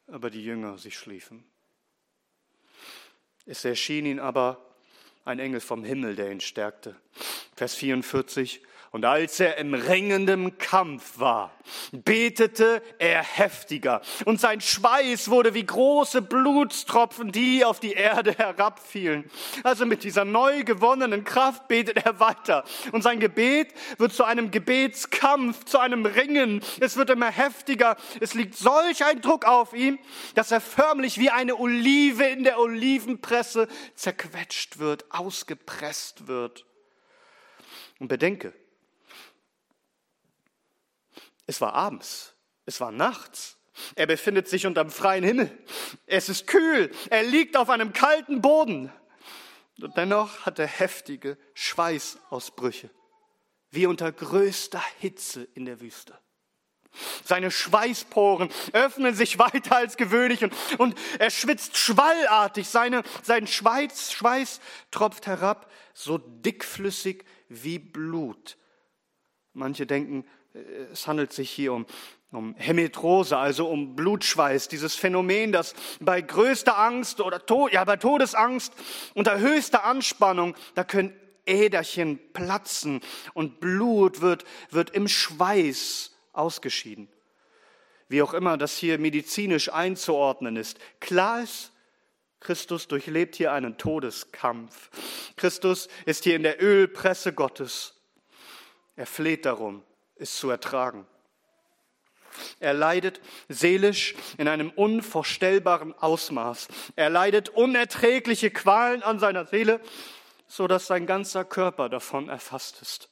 aber 0.08 0.30
die 0.30 0.44
Jünger, 0.44 0.78
sie 0.78 0.92
schliefen. 0.92 1.44
Es 3.46 3.66
erschien 3.66 4.06
ihnen 4.06 4.20
aber 4.20 4.60
ein 5.26 5.40
Engel 5.40 5.60
vom 5.60 5.84
Himmel, 5.84 6.16
der 6.16 6.32
ihn 6.32 6.42
stärkte. 6.42 6.96
Vers 7.56 7.76
44. 7.76 8.62
Und 8.94 9.06
als 9.06 9.40
er 9.40 9.58
im 9.58 9.74
ringenden 9.74 10.60
Kampf 10.60 11.18
war, 11.18 11.52
betete 11.92 12.84
er 13.00 13.24
heftiger, 13.24 14.02
und 14.26 14.40
sein 14.40 14.62
Schweiß 14.62 15.32
wurde 15.32 15.56
wie 15.56 15.66
große 15.66 16.22
Blutstropfen, 16.22 17.32
die 17.32 17.66
auf 17.66 17.80
die 17.80 17.94
Erde 17.94 18.34
herabfielen. 18.34 19.32
Also 19.64 19.88
mit 19.88 20.04
dieser 20.04 20.26
neu 20.26 20.64
gewonnenen 20.64 21.24
Kraft 21.24 21.68
betet 21.68 22.06
er 22.06 22.20
weiter. 22.20 22.66
Und 22.92 23.02
sein 23.02 23.20
Gebet 23.20 23.74
wird 23.98 24.14
zu 24.14 24.26
einem 24.26 24.52
Gebetskampf, 24.52 25.66
zu 25.66 25.80
einem 25.80 26.06
Ringen. 26.06 26.62
Es 26.80 26.96
wird 26.96 27.10
immer 27.10 27.32
heftiger. 27.32 27.98
Es 28.20 28.36
liegt 28.36 28.56
solch 28.56 29.04
ein 29.04 29.22
Druck 29.22 29.46
auf 29.46 29.74
ihm, 29.74 29.98
dass 30.36 30.52
er 30.52 30.62
förmlich 30.62 31.18
wie 31.18 31.32
eine 31.32 31.56
Olive 31.56 32.26
in 32.26 32.44
der 32.44 32.60
Olivenpresse 32.60 33.68
zerquetscht 33.96 34.78
wird, 34.78 35.06
ausgepresst 35.10 36.28
wird. 36.28 36.68
Und 37.98 38.08
bedenke, 38.08 38.54
es 41.54 41.62
war 41.62 41.74
abends, 41.74 42.36
es 42.66 42.80
war 42.82 42.92
nachts. 42.92 43.60
Er 43.96 44.08
befindet 44.08 44.48
sich 44.48 44.66
unterm 44.66 44.90
freien 44.90 45.24
Himmel. 45.24 45.56
Es 46.08 46.30
ist 46.30 46.48
kühl, 46.48 46.92
er 47.10 47.24
liegt 47.24 47.58
auf 47.58 47.70
einem 47.70 47.94
kalten 47.94 48.42
Boden. 48.42 48.92
Und 49.80 49.96
dennoch 49.98 50.46
hat 50.46 50.60
er 50.60 50.68
heftige 50.68 51.38
Schweißausbrüche, 51.54 52.90
wie 53.70 53.86
unter 53.86 54.12
größter 54.12 54.84
Hitze 55.00 55.48
in 55.54 55.66
der 55.66 55.80
Wüste. 55.80 56.18
Seine 57.24 57.50
Schweißporen 57.50 58.50
öffnen 58.74 59.16
sich 59.16 59.40
weiter 59.40 59.76
als 59.76 59.98
gewöhnlich 59.98 60.44
und, 60.44 60.54
und 60.80 60.96
er 61.20 61.32
schwitzt 61.32 61.78
schwallartig. 61.78 62.68
Seine, 62.68 63.04
sein 63.24 63.48
Schweiß, 63.48 64.12
Schweiß 64.12 64.60
tropft 64.92 65.26
herab, 65.26 65.72
so 65.94 66.18
dickflüssig 66.20 67.26
wie 67.48 67.80
Blut. 67.80 68.58
Manche 69.54 69.86
denken, 69.88 70.28
es 70.92 71.08
handelt 71.08 71.34
sich 71.34 71.50
hier 71.50 71.74
um, 71.74 71.86
um 72.32 72.56
Hemetrose, 72.58 73.38
also 73.38 73.68
um 73.68 73.96
Blutschweiß, 73.96 74.68
dieses 74.68 74.96
Phänomen, 74.96 75.52
das 75.52 75.74
bei 76.00 76.22
größter 76.22 76.78
Angst 76.78 77.22
oder 77.22 77.46
Tod, 77.46 77.74
ja, 77.74 77.84
bei 77.84 77.98
Todesangst 77.98 78.74
unter 79.14 79.40
höchster 79.40 79.84
Anspannung, 79.84 80.56
da 80.76 80.84
können 80.84 81.14
Äderchen 81.46 82.20
platzen 82.34 83.02
und 83.34 83.60
Blut 83.60 84.22
wird, 84.22 84.46
wird 84.70 84.92
im 84.92 85.08
Schweiß 85.08 86.16
ausgeschieden. 86.32 87.10
Wie 88.08 88.22
auch 88.22 88.34
immer 88.34 88.58
das 88.58 88.78
hier 88.78 89.00
medizinisch 89.00 89.72
einzuordnen 89.72 90.56
ist. 90.56 90.78
Klar 91.00 91.44
ist, 91.44 91.72
Christus 92.40 92.88
durchlebt 92.88 93.36
hier 93.36 93.54
einen 93.54 93.78
Todeskampf. 93.78 94.90
Christus 95.38 95.88
ist 96.06 96.26
hier 96.26 96.36
in 96.36 96.44
der 96.44 96.62
Ölpresse 96.62 97.34
Gottes. 97.34 97.96
Er 98.96 99.08
fleht 99.08 99.46
darum, 99.46 99.82
es 100.16 100.36
zu 100.38 100.50
ertragen. 100.50 101.08
Er 102.60 102.74
leidet 102.74 103.22
seelisch 103.48 104.16
in 104.38 104.48
einem 104.48 104.72
unvorstellbaren 104.72 105.94
Ausmaß. 105.94 106.68
Er 106.96 107.10
leidet 107.10 107.50
unerträgliche 107.50 108.52
Qualen 108.52 109.04
an 109.04 109.20
seiner 109.20 109.46
Seele, 109.46 109.80
so 110.48 110.68
dass 110.68 110.88
sein 110.88 111.06
ganzer 111.06 111.46
Körper 111.46 111.90
davon 111.90 112.30
erfasst 112.30 112.82
ist. 112.82 113.10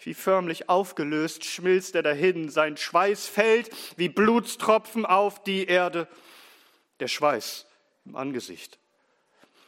Wie 0.00 0.14
förmlich 0.14 0.68
aufgelöst 0.68 1.44
schmilzt 1.44 1.94
er 1.94 2.02
dahin, 2.02 2.48
sein 2.48 2.76
Schweiß 2.76 3.26
fällt 3.26 3.70
wie 3.96 4.08
Blutstropfen 4.08 5.04
auf 5.04 5.42
die 5.42 5.66
Erde. 5.66 6.08
Der 7.00 7.08
Schweiß 7.08 7.66
im 8.04 8.16
Angesicht 8.16 8.78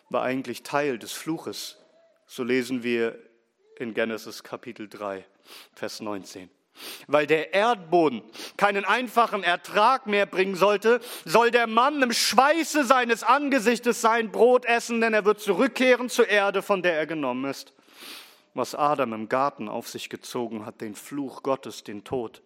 war 0.09 0.23
eigentlich 0.23 0.63
Teil 0.63 0.99
des 0.99 1.13
Fluches, 1.13 1.79
so 2.27 2.43
lesen 2.45 2.83
wir 2.83 3.19
in 3.81 3.95
Genesis 3.95 4.45
Kapitel 4.45 4.89
3, 4.89 5.24
Vers 5.74 6.01
19. 6.01 6.51
Weil 7.09 7.26
der 7.26 7.53
Erdboden 7.53 8.22
keinen 8.57 8.85
einfachen 8.85 9.43
Ertrag 9.43 10.07
mehr 10.07 10.26
bringen 10.26 10.55
sollte, 10.55 11.01
soll 11.24 11.51
der 11.51 11.66
Mann 11.66 12.01
im 12.03 12.12
Schweiße 12.12 12.85
seines 12.85 13.22
Angesichtes 13.22 14.01
sein 14.01 14.31
Brot 14.31 14.64
essen, 14.66 15.01
denn 15.01 15.14
er 15.14 15.24
wird 15.24 15.41
zurückkehren 15.41 16.09
zur 16.09 16.28
Erde, 16.28 16.62
von 16.62 16.83
der 16.83 16.95
er 16.95 17.07
genommen 17.07 17.51
ist. 17.51 17.72
Was 18.55 18.74
Adam 18.74 19.12
im 19.12 19.28
Garten 19.28 19.68
auf 19.68 19.89
sich 19.89 20.11
gezogen 20.11 20.66
hat, 20.66 20.81
den 20.81 20.95
Fluch 20.95 21.43
Gottes, 21.43 21.83
den 21.83 22.05
Tod, 22.05 22.43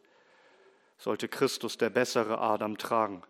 sollte 0.98 1.28
Christus, 1.28 1.76
der 1.78 1.90
bessere 1.90 2.38
Adam, 2.38 2.78
tragen. 2.78 3.22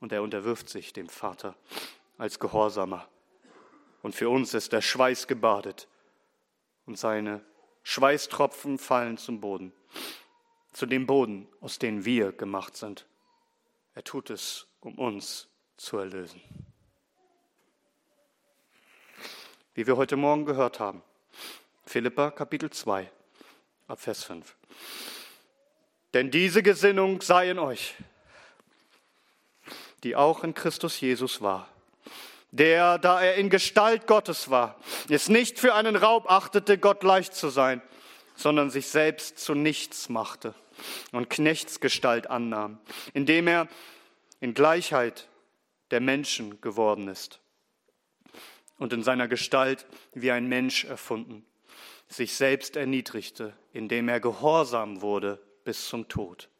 Und 0.00 0.12
er 0.12 0.22
unterwirft 0.22 0.68
sich 0.68 0.92
dem 0.92 1.08
Vater 1.08 1.54
als 2.18 2.38
Gehorsamer. 2.38 3.06
Und 4.02 4.14
für 4.14 4.28
uns 4.28 4.54
ist 4.54 4.72
der 4.72 4.82
Schweiß 4.82 5.26
gebadet 5.26 5.88
und 6.86 6.98
seine 6.98 7.44
Schweißtropfen 7.82 8.78
fallen 8.78 9.18
zum 9.18 9.40
Boden, 9.40 9.72
zu 10.72 10.86
dem 10.86 11.06
Boden, 11.06 11.48
aus 11.60 11.78
dem 11.78 12.04
wir 12.04 12.32
gemacht 12.32 12.76
sind. 12.76 13.06
Er 13.94 14.04
tut 14.04 14.30
es, 14.30 14.66
um 14.80 14.98
uns 14.98 15.48
zu 15.76 15.98
erlösen. 15.98 16.40
Wie 19.74 19.86
wir 19.86 19.96
heute 19.96 20.16
Morgen 20.16 20.44
gehört 20.44 20.80
haben, 20.80 21.02
Philippa 21.86 22.30
Kapitel 22.30 22.70
2, 22.70 23.10
ab 23.88 24.00
Vers 24.00 24.24
5. 24.24 24.56
Denn 26.14 26.30
diese 26.30 26.62
Gesinnung 26.62 27.22
sei 27.22 27.50
in 27.50 27.58
euch, 27.58 27.94
die 30.02 30.14
auch 30.14 30.44
in 30.44 30.54
Christus 30.54 31.00
Jesus 31.00 31.40
war 31.40 31.68
der, 32.52 32.98
da 32.98 33.20
er 33.20 33.34
in 33.34 33.50
Gestalt 33.50 34.06
Gottes 34.06 34.50
war, 34.50 34.78
es 35.08 35.28
nicht 35.28 35.58
für 35.58 35.74
einen 35.74 35.96
Raub 35.96 36.30
achtete, 36.30 36.78
Gott 36.78 37.02
leicht 37.02 37.34
zu 37.34 37.48
sein, 37.48 37.82
sondern 38.36 38.70
sich 38.70 38.86
selbst 38.88 39.38
zu 39.38 39.54
nichts 39.54 40.08
machte 40.08 40.54
und 41.12 41.30
Knechtsgestalt 41.30 42.28
annahm, 42.28 42.78
indem 43.14 43.48
er 43.48 43.68
in 44.40 44.54
Gleichheit 44.54 45.28
der 45.90 46.00
Menschen 46.00 46.60
geworden 46.60 47.08
ist 47.08 47.40
und 48.78 48.92
in 48.92 49.02
seiner 49.02 49.28
Gestalt 49.28 49.86
wie 50.12 50.30
ein 50.30 50.46
Mensch 50.46 50.84
erfunden, 50.84 51.46
sich 52.06 52.34
selbst 52.34 52.76
erniedrigte, 52.76 53.54
indem 53.72 54.08
er 54.08 54.20
gehorsam 54.20 55.00
wurde 55.00 55.40
bis 55.64 55.88
zum 55.88 56.08
Tod, 56.08 56.50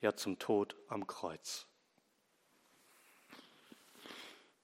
ja 0.00 0.14
zum 0.14 0.38
Tod 0.38 0.76
am 0.88 1.06
Kreuz 1.06 1.66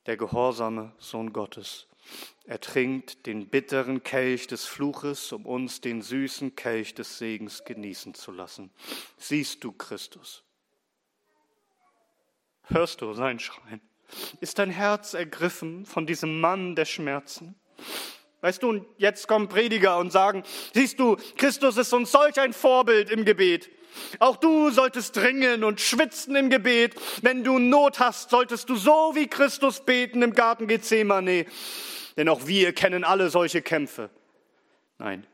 der 0.06 0.16
gehorsame 0.16 0.92
Sohn 0.98 1.32
Gottes. 1.32 1.86
Er 2.44 2.60
trinkt 2.60 3.26
den 3.26 3.48
bitteren 3.48 4.02
Kelch 4.02 4.48
des 4.48 4.64
Fluches, 4.64 5.32
um 5.32 5.46
uns 5.46 5.80
den 5.80 6.02
süßen 6.02 6.56
Kelch 6.56 6.94
des 6.94 7.18
Segens 7.18 7.64
genießen 7.64 8.14
zu 8.14 8.32
lassen. 8.32 8.70
Siehst 9.16 9.62
du 9.62 9.72
Christus? 9.72 10.42
Hörst 12.64 13.00
du 13.00 13.12
sein 13.14 13.38
Schreien? 13.38 13.80
Ist 14.40 14.58
dein 14.58 14.70
Herz 14.70 15.14
ergriffen 15.14 15.86
von 15.86 16.06
diesem 16.06 16.40
Mann 16.40 16.74
der 16.74 16.84
Schmerzen? 16.84 17.54
Weißt 18.40 18.62
du, 18.62 18.70
und 18.70 18.86
jetzt 18.98 19.28
kommen 19.28 19.48
Prediger 19.48 19.98
und 19.98 20.10
sagen, 20.10 20.42
siehst 20.74 20.98
du, 20.98 21.16
Christus 21.36 21.76
ist 21.76 21.92
uns 21.92 22.10
solch 22.10 22.40
ein 22.40 22.52
Vorbild 22.52 23.08
im 23.10 23.24
Gebet. 23.24 23.70
Auch 24.18 24.36
du 24.36 24.70
solltest 24.70 25.16
dringen 25.16 25.64
und 25.64 25.80
schwitzen 25.80 26.36
im 26.36 26.50
Gebet. 26.50 26.94
Wenn 27.22 27.44
du 27.44 27.58
Not 27.58 28.00
hast, 28.00 28.30
solltest 28.30 28.68
du 28.68 28.76
so 28.76 29.12
wie 29.14 29.26
Christus 29.26 29.80
beten 29.80 30.22
im 30.22 30.34
Garten 30.34 30.66
Gethsemane. 30.66 31.46
Denn 32.16 32.28
auch 32.28 32.46
wir 32.46 32.72
kennen 32.72 33.04
alle 33.04 33.30
solche 33.30 33.62
Kämpfe. 33.62 34.10
Nein. 34.98 35.26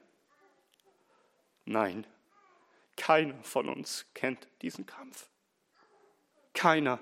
Nein. 1.64 2.06
Keiner 2.96 3.34
von 3.42 3.68
uns 3.68 4.06
kennt 4.14 4.48
diesen 4.62 4.86
Kampf. 4.86 5.28
Keiner. 6.54 6.98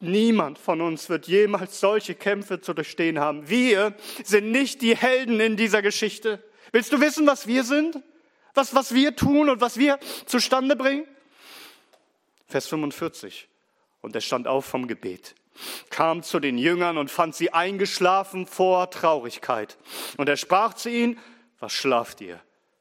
Niemand 0.00 0.58
von 0.58 0.80
uns 0.80 1.08
wird 1.08 1.28
jemals 1.28 1.78
solche 1.78 2.14
Kämpfe 2.14 2.60
zu 2.60 2.74
durchstehen 2.74 3.20
haben. 3.20 3.48
Wir 3.48 3.94
sind 4.24 4.50
nicht 4.50 4.82
die 4.82 4.96
Helden 4.96 5.38
in 5.38 5.56
dieser 5.56 5.80
Geschichte. 5.80 6.42
Willst 6.72 6.92
du 6.92 7.00
wissen, 7.00 7.26
was 7.26 7.46
wir 7.46 7.62
sind? 7.62 8.02
Was, 8.54 8.74
was 8.74 8.94
wir 8.94 9.16
tun 9.16 9.48
und 9.48 9.60
was 9.60 9.78
wir 9.78 9.98
zustande 10.26 10.76
bringen? 10.76 11.06
Vers 12.46 12.66
45. 12.66 13.48
Und 14.00 14.14
er 14.14 14.20
stand 14.20 14.48
auf 14.48 14.64
vom 14.64 14.88
Gebet, 14.88 15.34
kam 15.90 16.22
zu 16.22 16.40
den 16.40 16.58
Jüngern 16.58 16.98
und 16.98 17.10
fand 17.10 17.34
sie 17.34 17.52
eingeschlafen 17.52 18.46
vor 18.46 18.90
Traurigkeit. 18.90 19.78
Und 20.16 20.28
er 20.28 20.36
sprach 20.36 20.74
zu 20.74 20.90
ihnen, 20.90 21.18
was 21.60 21.72
schlaft 21.72 22.20
ihr? 22.20 22.40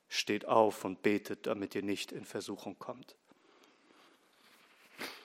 Steht 0.09 0.45
auf 0.45 0.84
und 0.84 1.03
betet, 1.03 1.47
damit 1.47 1.76
ihr 1.76 1.84
nicht 1.84 2.11
in 2.11 2.26
Versuchung 2.26 2.78
kommt. 2.80 3.15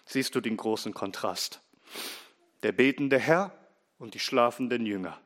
Siehst 0.05 0.35
du 0.35 0.41
den 0.41 0.57
großen 0.57 0.95
Kontrast? 0.95 1.61
Der 2.63 2.73
betende 2.73 3.19
Herr 3.19 3.53
und 3.99 4.15
die 4.15 4.21
schlafenden 4.21 4.87
Jünger. 4.87 5.19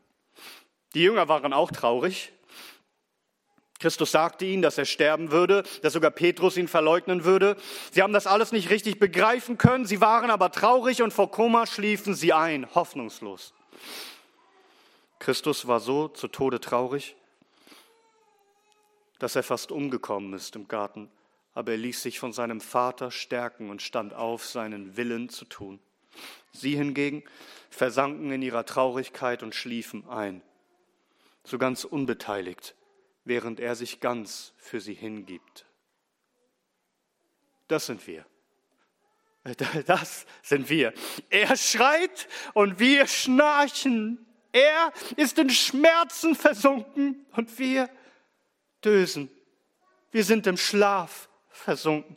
Die 0.94 1.02
Jünger 1.02 1.28
waren 1.28 1.52
auch 1.52 1.70
traurig, 1.70 2.32
Christus 3.80 4.12
sagte 4.12 4.44
ihnen, 4.44 4.60
dass 4.60 4.76
er 4.76 4.84
sterben 4.84 5.32
würde, 5.32 5.64
dass 5.80 5.94
sogar 5.94 6.10
Petrus 6.10 6.58
ihn 6.58 6.68
verleugnen 6.68 7.24
würde. 7.24 7.56
Sie 7.90 8.02
haben 8.02 8.12
das 8.12 8.26
alles 8.26 8.52
nicht 8.52 8.68
richtig 8.68 8.98
begreifen 8.98 9.56
können, 9.56 9.86
sie 9.86 10.02
waren 10.02 10.30
aber 10.30 10.52
traurig 10.52 11.02
und 11.02 11.12
vor 11.12 11.30
Koma 11.30 11.66
schliefen 11.66 12.14
sie 12.14 12.34
ein, 12.34 12.72
hoffnungslos. 12.74 13.54
Christus 15.18 15.66
war 15.66 15.80
so 15.80 16.08
zu 16.08 16.28
Tode 16.28 16.60
traurig, 16.60 17.16
dass 19.18 19.34
er 19.34 19.42
fast 19.42 19.72
umgekommen 19.72 20.34
ist 20.34 20.56
im 20.56 20.68
Garten, 20.68 21.10
aber 21.54 21.72
er 21.72 21.78
ließ 21.78 22.02
sich 22.02 22.20
von 22.20 22.34
seinem 22.34 22.60
Vater 22.60 23.10
stärken 23.10 23.70
und 23.70 23.80
stand 23.80 24.12
auf, 24.12 24.44
seinen 24.44 24.98
Willen 24.98 25.30
zu 25.30 25.46
tun. 25.46 25.80
Sie 26.52 26.76
hingegen 26.76 27.22
versanken 27.70 28.30
in 28.30 28.42
ihrer 28.42 28.66
Traurigkeit 28.66 29.42
und 29.42 29.54
schliefen 29.54 30.06
ein, 30.06 30.42
so 31.44 31.56
ganz 31.56 31.84
unbeteiligt 31.84 32.74
während 33.30 33.60
er 33.60 33.76
sich 33.76 34.00
ganz 34.00 34.52
für 34.56 34.80
sie 34.80 34.92
hingibt. 34.92 35.64
Das 37.68 37.86
sind 37.86 38.04
wir. 38.06 38.26
Das 39.86 40.26
sind 40.42 40.68
wir. 40.68 40.92
Er 41.30 41.56
schreit 41.56 42.28
und 42.54 42.80
wir 42.80 43.06
schnarchen. 43.06 44.26
Er 44.52 44.92
ist 45.16 45.38
in 45.38 45.48
Schmerzen 45.48 46.34
versunken 46.34 47.24
und 47.36 47.56
wir 47.58 47.88
dösen. 48.84 49.30
Wir 50.10 50.24
sind 50.24 50.48
im 50.48 50.56
Schlaf 50.56 51.28
versunken. 51.50 52.16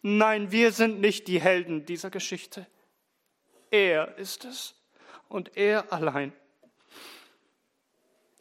Nein, 0.00 0.50
wir 0.50 0.72
sind 0.72 1.00
nicht 1.02 1.28
die 1.28 1.40
Helden 1.40 1.84
dieser 1.84 2.08
Geschichte. 2.08 2.66
Er 3.70 4.16
ist 4.16 4.46
es 4.46 4.74
und 5.28 5.54
er 5.56 5.92
allein. 5.92 6.32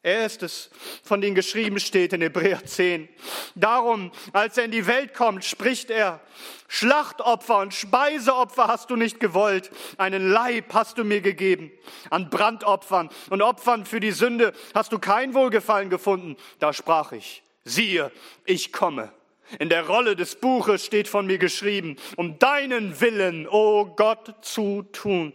Er 0.06 0.28
ist 0.28 0.43
es, 0.43 0.70
von 1.01 1.20
dem 1.20 1.34
geschrieben 1.34 1.80
steht 1.80 2.14
in 2.14 2.22
Hebräer 2.22 2.64
10. 2.64 3.10
Darum, 3.56 4.12
als 4.34 4.56
er 4.56 4.66
in 4.66 4.70
die 4.70 4.86
Welt 4.86 5.16
kommt, 5.16 5.43
spricht 5.43 5.89
er, 5.89 6.22
Schlachtopfer 6.68 7.58
und 7.58 7.74
Speiseopfer 7.74 8.68
hast 8.68 8.91
du 8.91 8.97
nicht 8.97 9.20
gewollt, 9.20 9.72
einen 9.97 10.30
Leib 10.30 10.76
hast 10.76 10.99
du 10.99 11.03
mir 11.03 11.22
gegeben. 11.22 11.72
An 12.12 12.30
Brandopfern 12.30 13.10
und 13.32 13.41
Opfern 13.41 13.84
für 13.84 13.99
die 13.99 14.12
Sünde 14.12 14.53
hast 14.76 14.91
du 14.91 14.99
kein 14.99 15.34
Wohlgefallen 15.34 15.89
gefunden. 15.89 16.38
Da 16.60 16.72
sprach 16.72 17.12
ich, 17.12 17.41
siehe, 17.64 18.12
ich 18.45 18.72
komme. 18.72 19.12
In 19.58 19.70
der 19.70 19.88
Rolle 19.88 20.16
des 20.16 20.36
Buches 20.36 20.86
steht 20.86 21.08
von 21.08 21.26
mir 21.26 21.39
geschrieben, 21.39 21.95
um 22.16 22.38
deinen 22.38 23.01
Willen, 23.01 23.47
o 23.47 23.82
oh 23.82 23.86
Gott, 23.86 24.36
zu 24.45 24.84
tun. 24.91 25.34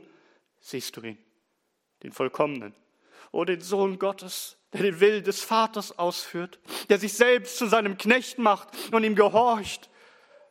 Siehst 0.61 0.97
du 0.97 1.01
ihn, 1.01 1.19
den 2.05 2.13
Vollkommenen, 2.13 2.73
o 3.33 3.41
oh 3.41 3.45
den 3.45 3.61
Sohn 3.61 3.99
Gottes, 3.99 4.59
der 4.73 4.83
den 4.83 5.01
Willen 5.01 5.25
des 5.25 5.43
Vaters 5.43 5.99
ausführt, 5.99 6.59
der 6.89 6.99
sich 6.99 7.13
selbst 7.13 7.57
zu 7.59 7.67
seinem 7.67 7.99
Knecht 7.99 8.39
macht 8.39 8.69
und 8.93 9.05
ihm 9.05 9.15
gehorcht, 9.15 9.91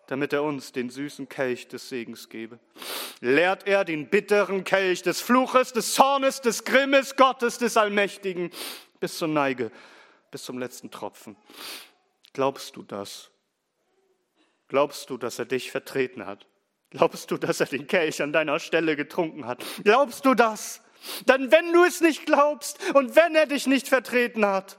damit 0.07 0.34
er 0.34 0.43
uns 0.43 0.72
den 0.72 0.89
süßen 0.89 1.30
Kelch 1.30 1.67
des 1.67 1.88
Segens 1.88 2.30
gebe. 2.30 2.59
Lehrt 3.22 3.67
er 3.67 3.86
den 3.86 4.09
bitteren 4.09 4.63
Kelch 4.63 5.03
des 5.03 5.22
Fluches, 5.22 5.72
des 5.72 5.93
Zornes, 5.93 6.41
des 6.41 6.63
Grimmes 6.63 7.15
Gottes, 7.15 7.57
des 7.57 7.78
Allmächtigen, 7.78 8.49
bis 8.99 9.17
zur 9.17 9.28
Neige, 9.28 9.72
bis 10.32 10.43
zum 10.43 10.57
letzten 10.57 10.91
Tropfen. 10.91 11.36
Glaubst 12.34 12.76
du 12.76 12.84
das? 12.84 13.30
Glaubst 14.67 15.09
du, 15.09 15.17
dass 15.17 15.39
er 15.39 15.45
dich 15.45 15.72
vertreten 15.72 16.26
hat? 16.26 16.45
Glaubst 16.91 17.30
du, 17.30 17.38
dass 17.38 17.59
er 17.59 17.67
den 17.67 17.88
Kelch 17.88 18.22
an 18.22 18.34
deiner 18.34 18.59
Stelle 18.59 18.95
getrunken 18.95 19.45
hat? 19.45 19.63
Glaubst 19.84 20.26
du 20.26 20.34
das? 20.34 20.82
Dann, 21.25 21.51
wenn 21.51 21.73
du 21.73 21.83
es 21.83 22.01
nicht 22.01 22.25
glaubst 22.25 22.77
und 22.93 23.15
wenn 23.15 23.35
er 23.35 23.45
dich 23.45 23.67
nicht 23.67 23.87
vertreten 23.87 24.45
hat, 24.45 24.77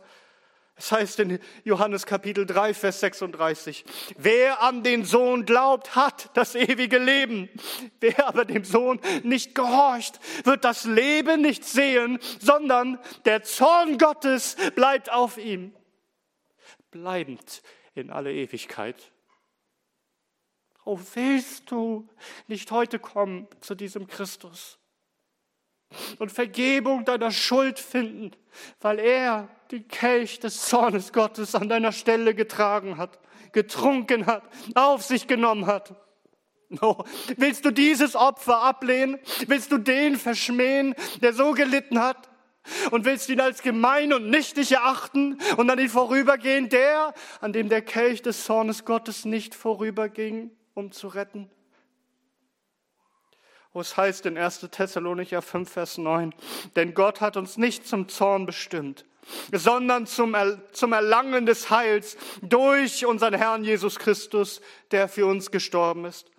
es 0.80 0.92
heißt 0.92 1.20
in 1.20 1.38
Johannes 1.64 2.06
Kapitel 2.06 2.46
3, 2.46 2.72
Vers 2.72 3.00
36, 3.00 3.84
wer 4.16 4.62
an 4.62 4.82
den 4.82 5.04
Sohn 5.04 5.44
glaubt, 5.44 5.94
hat 5.94 6.30
das 6.32 6.54
ewige 6.54 6.96
Leben. 6.96 7.50
Wer 8.00 8.26
aber 8.26 8.46
dem 8.46 8.64
Sohn 8.64 8.98
nicht 9.22 9.54
gehorcht, 9.54 10.18
wird 10.44 10.64
das 10.64 10.84
Leben 10.84 11.42
nicht 11.42 11.64
sehen, 11.64 12.18
sondern 12.40 12.98
der 13.26 13.42
Zorn 13.42 13.98
Gottes 13.98 14.56
bleibt 14.74 15.12
auf 15.12 15.36
ihm, 15.36 15.74
bleibend 16.90 17.60
in 17.94 18.08
alle 18.08 18.32
Ewigkeit. 18.32 19.12
Oh, 20.86 20.98
willst 21.12 21.70
du 21.70 22.08
nicht 22.46 22.70
heute 22.70 22.98
kommen 22.98 23.48
zu 23.60 23.74
diesem 23.74 24.06
Christus? 24.06 24.79
Und 26.18 26.30
Vergebung 26.32 27.04
deiner 27.04 27.30
Schuld 27.30 27.78
finden, 27.78 28.32
weil 28.80 28.98
er 28.98 29.48
den 29.70 29.86
Kelch 29.88 30.40
des 30.40 30.66
Zornes 30.66 31.12
Gottes 31.12 31.54
an 31.54 31.68
deiner 31.68 31.92
Stelle 31.92 32.34
getragen 32.34 32.96
hat, 32.96 33.18
getrunken 33.52 34.26
hat, 34.26 34.42
auf 34.74 35.02
sich 35.02 35.26
genommen 35.26 35.66
hat. 35.66 35.94
Oh, 36.80 37.02
willst 37.36 37.64
du 37.64 37.72
dieses 37.72 38.14
Opfer 38.14 38.62
ablehnen? 38.62 39.18
Willst 39.48 39.72
du 39.72 39.78
den 39.78 40.16
verschmähen, 40.16 40.94
der 41.20 41.32
so 41.32 41.52
gelitten 41.52 42.00
hat? 42.00 42.30
Und 42.90 43.04
willst 43.04 43.28
ihn 43.28 43.40
als 43.40 43.62
gemein 43.62 44.12
und 44.12 44.28
nichtig 44.28 44.72
erachten 44.72 45.38
und 45.56 45.68
an 45.70 45.78
ihn 45.78 45.88
vorübergehen, 45.88 46.68
der, 46.68 47.14
an 47.40 47.52
dem 47.52 47.68
der 47.68 47.82
Kelch 47.82 48.22
des 48.22 48.44
Zornes 48.44 48.84
Gottes 48.84 49.24
nicht 49.24 49.54
vorüberging, 49.54 50.50
um 50.74 50.92
zu 50.92 51.08
retten? 51.08 51.50
Wo 53.72 53.80
es 53.80 53.96
heißt 53.96 54.26
in 54.26 54.36
1. 54.36 54.68
Thessalonicher 54.70 55.42
5, 55.42 55.70
Vers 55.70 55.98
9, 55.98 56.34
denn 56.76 56.94
Gott 56.94 57.20
hat 57.20 57.36
uns 57.36 57.56
nicht 57.56 57.86
zum 57.86 58.08
Zorn 58.08 58.46
bestimmt, 58.46 59.04
sondern 59.52 60.06
zum, 60.06 60.36
zum 60.72 60.92
Erlangen 60.92 61.46
des 61.46 61.70
Heils 61.70 62.16
durch 62.42 63.06
unseren 63.06 63.34
Herrn 63.34 63.64
Jesus 63.64 63.98
Christus, 63.98 64.60
der 64.90 65.08
für 65.08 65.26
uns 65.26 65.50
gestorben 65.50 66.04
ist. 66.04 66.30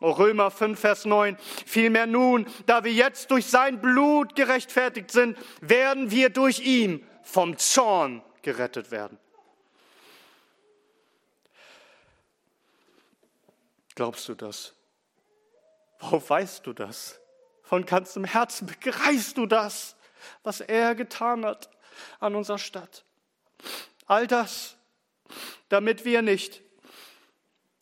O 0.00 0.12
Römer 0.12 0.50
5, 0.50 0.80
Vers 0.80 1.04
9. 1.04 1.36
Vielmehr 1.66 2.06
nun, 2.06 2.46
da 2.66 2.84
wir 2.84 2.92
jetzt 2.92 3.30
durch 3.30 3.46
sein 3.46 3.80
Blut 3.80 4.34
gerechtfertigt 4.34 5.10
sind, 5.10 5.36
werden 5.60 6.10
wir 6.10 6.30
durch 6.30 6.60
ihn 6.60 7.06
vom 7.22 7.58
Zorn 7.58 8.22
gerettet 8.42 8.90
werden. 8.90 9.18
Glaubst 13.94 14.26
du 14.30 14.34
das? 14.34 14.74
Wo 16.00 16.22
weißt 16.26 16.66
du 16.66 16.72
das? 16.72 17.20
Von 17.62 17.86
ganzem 17.86 18.24
Herzen 18.24 18.66
begreifst 18.66 19.36
du 19.36 19.46
das, 19.46 19.96
was 20.42 20.60
er 20.60 20.94
getan 20.94 21.44
hat 21.44 21.70
an 22.18 22.34
unserer 22.34 22.58
Stadt. 22.58 23.04
All 24.06 24.26
das, 24.26 24.76
damit 25.68 26.04
wir 26.04 26.22
nicht 26.22 26.62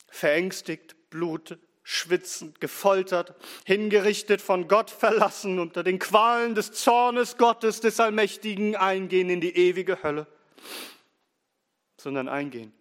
verängstigt, 0.07 0.95
blut, 1.09 1.57
schwitzend, 1.83 2.61
gefoltert, 2.61 3.33
hingerichtet, 3.65 4.41
von 4.41 4.67
Gott 4.67 4.91
verlassen, 4.91 5.57
unter 5.57 5.81
den 5.81 5.97
Qualen 5.97 6.53
des 6.53 6.71
Zornes 6.71 7.37
Gottes, 7.37 7.81
des 7.81 7.99
Allmächtigen 7.99 8.75
eingehen 8.75 9.29
in 9.29 9.41
die 9.41 9.55
ewige 9.55 10.03
Hölle, 10.03 10.27
sondern 11.97 12.27
eingehen 12.27 12.73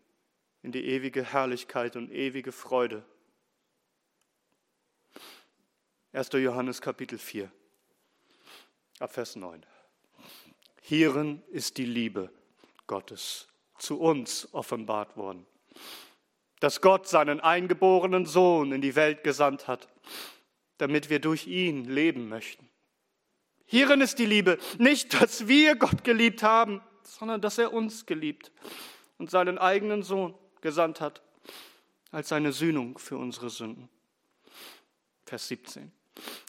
in 0.63 0.73
die 0.73 0.85
ewige 0.85 1.25
Herrlichkeit 1.25 1.97
und 1.97 2.13
ewige 2.13 2.53
Freude 2.53 3.03
1. 6.15 6.31
Johannes 6.33 6.81
Kapitel 6.81 7.19
4, 7.19 7.53
ab 8.99 9.13
Vers 9.13 9.37
9. 9.37 9.65
Hierin 10.81 11.43
ist 11.51 11.77
die 11.77 11.85
Liebe 11.85 12.31
Gottes 12.87 13.47
zu 13.79 14.01
uns 14.01 14.49
offenbart 14.55 15.19
worden, 15.19 15.45
dass 16.61 16.81
Gott 16.81 17.07
seinen 17.07 17.41
eingeborenen 17.41 18.25
Sohn 18.25 18.73
in 18.73 18.81
die 18.81 18.97
Welt 18.97 19.23
gesandt 19.23 19.69
hat, 19.69 19.87
damit 20.79 21.11
wir 21.11 21.19
durch 21.19 21.47
ihn 21.47 21.85
leben 21.85 22.31
möchten. 22.31 22.71
Hierin 23.67 24.01
ist 24.01 24.19
die 24.19 24.27
Liebe, 24.27 24.57
nicht, 24.79 25.21
dass 25.21 25.47
wir 25.47 25.77
Gott 25.77 26.05
geliebt 26.05 26.43
haben, 26.43 26.81
sondern 27.03 27.43
dass 27.43 27.59
er 27.59 27.75
uns 27.75 28.07
geliebt 28.07 28.51
und 29.19 29.31
seinen 29.31 29.59
eigenen 29.59 30.03
Sohn 30.03 30.35
gesandt 30.63 31.03
hat 31.03 31.21
als 32.13 32.29
seine 32.31 32.53
Sühnung 32.53 32.97
für 32.97 33.19
unsere 33.19 33.51
Sünden. 33.51 33.91
Vers 35.27 35.49
17. 35.49 35.93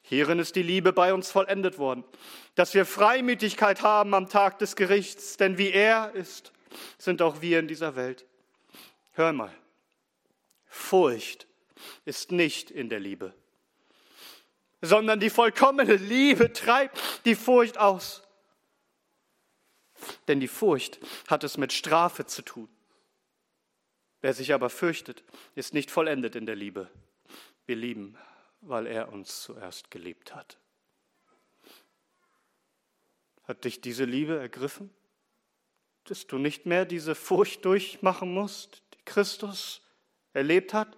Hierin 0.03 0.39
ist 0.39 0.55
die 0.55 0.63
Liebe 0.63 0.93
bei 0.93 1.13
uns 1.13 1.32
vollendet 1.32 1.78
worden, 1.78 2.03
dass 2.55 2.74
wir 2.74 2.86
Freimütigkeit 2.86 3.84
haben 3.84 4.13
am 4.13 4.30
Tag 4.30 4.59
des 4.59 4.76
Gerichts, 4.76 5.38
denn 5.38 5.57
wie 5.57 5.72
er 5.72 6.13
ist, 6.15 6.51
sind 6.97 7.22
auch 7.22 7.41
wir 7.41 7.59
in 7.59 7.67
dieser 7.67 7.95
Welt. 7.95 8.26
Hör 9.13 9.34
mal, 9.34 9.53
Furcht 10.65 11.47
ist 12.05 12.32
nicht 12.32 12.72
in 12.72 12.89
der 12.89 12.99
Liebe. 12.99 13.34
sondern 14.82 15.20
die 15.20 15.30
vollkommene 15.30 15.95
Liebe 15.95 16.53
treibt 16.53 17.26
die 17.26 17.36
Furcht 17.36 17.78
aus. 17.78 18.24
Denn 20.28 20.39
die 20.39 20.47
Furcht 20.47 20.99
hat 21.28 21.43
es 21.43 21.57
mit 21.57 21.74
Strafe 21.74 22.26
zu 22.26 22.41
tun. 22.41 22.70
Wer 24.22 24.34
sich 24.34 24.53
aber 24.53 24.70
fürchtet, 24.70 25.24
ist 25.55 25.74
nicht 25.74 25.91
vollendet 25.91 26.36
in 26.36 26.45
der 26.45 26.55
Liebe. 26.55 26.89
Wir 27.65 27.76
lieben, 27.76 28.17
weil 28.62 28.88
er 28.88 29.12
uns 29.12 29.41
zuerst 29.41 29.91
geliebt 29.91 30.36
hat. 30.36 30.57
Hat 33.43 33.66
dich 33.66 33.82
diese 33.82 34.05
Liebe 34.05 34.38
ergriffen, 34.38 34.89
dass 36.03 36.28
du 36.28 36.38
nicht 36.38 36.66
mehr 36.66 36.86
diese 36.86 37.16
Furcht 37.16 37.66
durchmachen 37.66 38.34
musst, 38.34 38.84
die 38.93 39.03
Christus 39.05 39.82
erlebt 40.34 40.74
hat? 40.74 40.97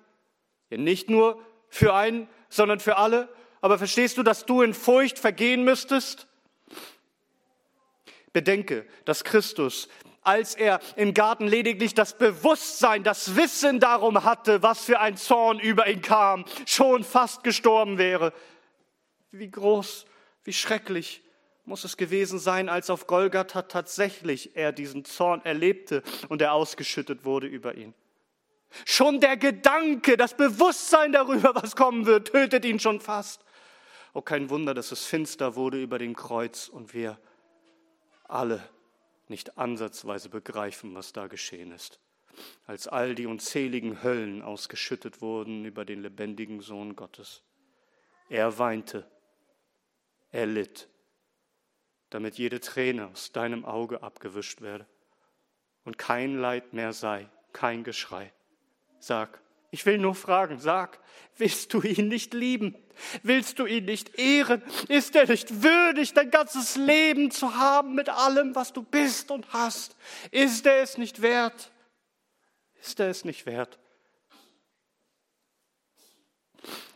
Ja, 0.70 0.78
nicht 0.78 1.09
nur 1.09 1.41
für 1.70 1.93
einen, 1.93 2.28
sondern 2.49 2.80
für 2.80 2.97
alle. 2.97 3.30
Aber 3.62 3.78
verstehst 3.78 4.18
du, 4.18 4.24
dass 4.24 4.45
du 4.45 4.62
in 4.62 4.74
Furcht 4.74 5.20
vergehen 5.20 5.64
müsstest? 5.64 6.28
Bedenke, 8.34 8.88
dass 9.05 9.24
Christus, 9.24 9.88
als 10.22 10.55
er 10.55 10.80
im 10.95 11.13
Garten 11.13 11.47
lediglich 11.47 11.93
das 11.93 12.17
Bewusstsein, 12.17 13.03
das 13.03 13.36
Wissen 13.36 13.80
darum 13.80 14.24
hatte, 14.24 14.61
was 14.61 14.86
für 14.86 14.99
ein 14.99 15.17
Zorn 15.17 15.59
über 15.59 15.88
ihn 15.88 16.01
kam, 16.01 16.45
schon 16.65 17.03
fast 17.03 17.43
gestorben 17.43 17.97
wäre. 17.97 18.34
Wie 19.32 19.49
groß, 19.49 20.05
wie 20.43 20.53
schrecklich 20.53 21.24
muss 21.65 21.84
es 21.84 21.97
gewesen 21.97 22.39
sein, 22.39 22.69
als 22.69 22.89
auf 22.89 23.07
Golgatha 23.07 23.63
tatsächlich 23.63 24.55
er 24.55 24.72
diesen 24.72 25.05
Zorn 25.05 25.41
erlebte 25.43 26.03
und 26.30 26.41
er 26.41 26.53
ausgeschüttet 26.53 27.24
wurde 27.24 27.47
über 27.47 27.76
ihn. 27.76 27.93
Schon 28.86 29.19
der 29.19 29.38
Gedanke, 29.38 30.17
das 30.17 30.36
Bewusstsein 30.36 31.11
darüber, 31.11 31.55
was 31.55 31.76
kommen 31.76 32.05
wird, 32.05 32.32
tötet 32.32 32.65
ihn 32.65 32.80
schon 32.80 32.99
fast. 32.99 33.43
Oh, 34.13 34.22
kein 34.22 34.49
Wunder, 34.49 34.74
dass 34.74 34.91
es 34.91 35.05
finster 35.05 35.55
wurde 35.55 35.82
über 35.82 35.97
dem 35.97 36.15
Kreuz 36.15 36.67
und 36.67 36.93
wir 36.93 37.17
alle 38.28 38.61
nicht 39.32 39.57
ansatzweise 39.57 40.29
begreifen, 40.29 40.93
was 40.93 41.13
da 41.13 41.25
geschehen 41.25 41.71
ist. 41.71 41.99
Als 42.67 42.88
all 42.88 43.15
die 43.15 43.25
unzähligen 43.25 44.03
Höllen 44.03 44.43
ausgeschüttet 44.43 45.21
wurden 45.21 45.65
über 45.65 45.84
den 45.84 46.01
lebendigen 46.01 46.61
Sohn 46.61 46.95
Gottes. 46.95 47.41
Er 48.29 48.59
weinte, 48.59 49.09
er 50.32 50.45
litt, 50.45 50.88
damit 52.09 52.38
jede 52.38 52.59
Träne 52.59 53.07
aus 53.07 53.32
deinem 53.32 53.65
Auge 53.65 54.03
abgewischt 54.03 54.61
werde 54.61 54.86
und 55.84 55.97
kein 55.97 56.38
Leid 56.38 56.73
mehr 56.73 56.93
sei, 56.93 57.27
kein 57.51 57.84
Geschrei. 57.84 58.32
Sag, 58.99 59.41
ich 59.71 59.86
will 59.86 59.97
nur 59.97 60.15
fragen, 60.15 60.59
sag, 60.59 60.99
willst 61.38 61.73
du 61.73 61.82
ihn 61.82 62.07
nicht 62.07 62.34
lieben? 62.34 62.75
Willst 63.24 63.60
du 63.60 63.66
ihn 63.66 63.86
nicht 63.86 64.18
ehren? 64.18 64.62
Ist 64.88 65.16
er 65.16 65.28
nicht 65.28 65.64
würdig, 65.64 66.14
dein 66.14 66.32
ganzes 66.32 66.76
Leben 66.76 67.32
zu 67.32 67.56
haben 67.56 67.95
mit 67.95 68.10
allem, 68.10 68.56
was 68.56 68.74
du 68.74 68.84
bist 68.84 69.32
und 69.32 69.52
hast? 69.54 69.95
Ist 70.32 70.66
er 70.66 70.82
es 70.82 70.97
nicht 70.97 71.22
wert? 71.22 71.72
Ist 72.82 72.99
er 72.99 73.10
es 73.10 73.26
nicht 73.26 73.45
wert? 73.45 73.78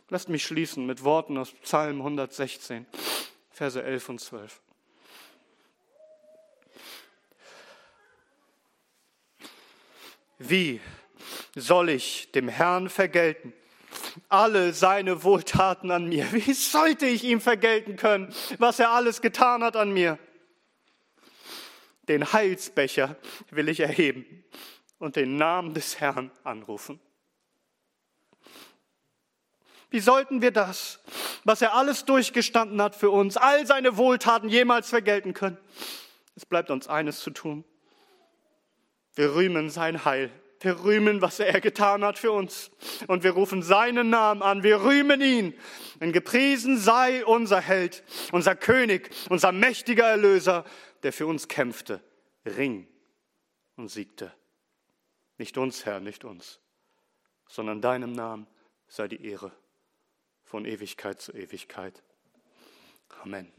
Lasst 0.10 0.30
mich 0.30 0.44
schließen 0.44 0.86
mit 0.86 1.04
Worten 1.04 1.38
aus 1.38 1.52
Psalm 1.52 1.98
116, 1.98 2.86
Verse 3.50 3.82
11 3.82 4.10
und 4.10 4.22
12. 4.22 4.62
Wie 10.38 10.82
soll 11.56 11.90
ich 11.90 12.32
dem 12.34 12.50
Herrn 12.50 12.90
vergelten? 12.90 13.54
Alle 14.30 14.74
seine 14.74 15.24
Wohltaten 15.24 15.92
an 15.92 16.06
mir. 16.06 16.32
Wie 16.32 16.54
sollte 16.54 17.06
ich 17.06 17.24
ihm 17.24 17.42
vergelten 17.42 17.96
können, 17.96 18.34
was 18.58 18.80
er 18.80 18.92
alles 18.92 19.22
getan 19.22 19.64
hat 19.64 19.76
an 19.76 19.92
mir? 19.92 20.18
Den 22.08 22.34
Heilsbecher 22.34 23.16
will 23.50 23.70
ich 23.70 23.80
erheben 23.80 24.44
und 25.00 25.16
den 25.16 25.38
Namen 25.38 25.74
des 25.74 26.00
Herrn 26.00 26.32
anrufen. 26.44 27.00
Wie 29.90 30.00
sollten 30.00 30.42
wir 30.42 30.52
das, 30.52 31.00
was 31.44 31.62
er 31.62 31.74
alles 31.74 32.06
durchgestanden 32.06 32.82
hat 32.82 32.96
für 32.96 33.10
uns, 33.10 33.38
all 33.38 33.66
seine 33.66 33.98
Wohltaten 33.98 34.50
jemals 34.50 34.90
vergelten 34.90 35.34
können? 35.34 35.58
Es 36.36 36.46
bleibt 36.46 36.70
uns 36.70 36.88
eines 36.88 37.22
zu 37.22 37.32
tun. 37.32 37.64
Wir 39.16 39.34
rühmen 39.36 39.70
sein 39.70 40.04
Heil 40.04 40.32
wir 40.62 40.84
rühmen, 40.84 41.22
was 41.22 41.40
er 41.40 41.62
getan 41.62 42.04
hat 42.04 42.18
für 42.18 42.32
uns. 42.32 42.72
Und 43.08 43.24
wir 43.24 43.32
rufen 43.32 43.62
seinen 43.62 44.10
Namen 44.10 44.42
an. 44.42 44.64
Wir 44.64 44.82
rühmen 44.82 45.22
ihn. 45.22 45.54
Denn 46.00 46.12
gepriesen 46.12 46.78
sei 46.78 47.26
unser 47.26 47.62
Held, 47.62 48.04
unser 48.32 48.56
König, 48.56 49.10
unser 49.30 49.52
mächtiger 49.52 50.06
Erlöser, 50.06 50.66
der 51.04 51.14
für 51.14 51.28
uns 51.28 51.48
kämpfte, 51.48 52.02
ring 52.46 52.88
und 53.76 53.90
siegte. 53.90 54.34
Nicht 55.38 55.58
uns, 55.58 55.86
Herr, 55.86 56.00
nicht 56.00 56.24
uns, 56.24 56.60
sondern 57.48 57.82
deinem 57.82 58.14
Namen 58.14 58.48
sei 58.88 59.08
die 59.08 59.26
Ehre 59.26 59.52
von 60.44 60.66
Ewigkeit 60.66 61.22
zu 61.22 61.34
Ewigkeit. 61.34 62.02
Amen. 63.22 63.52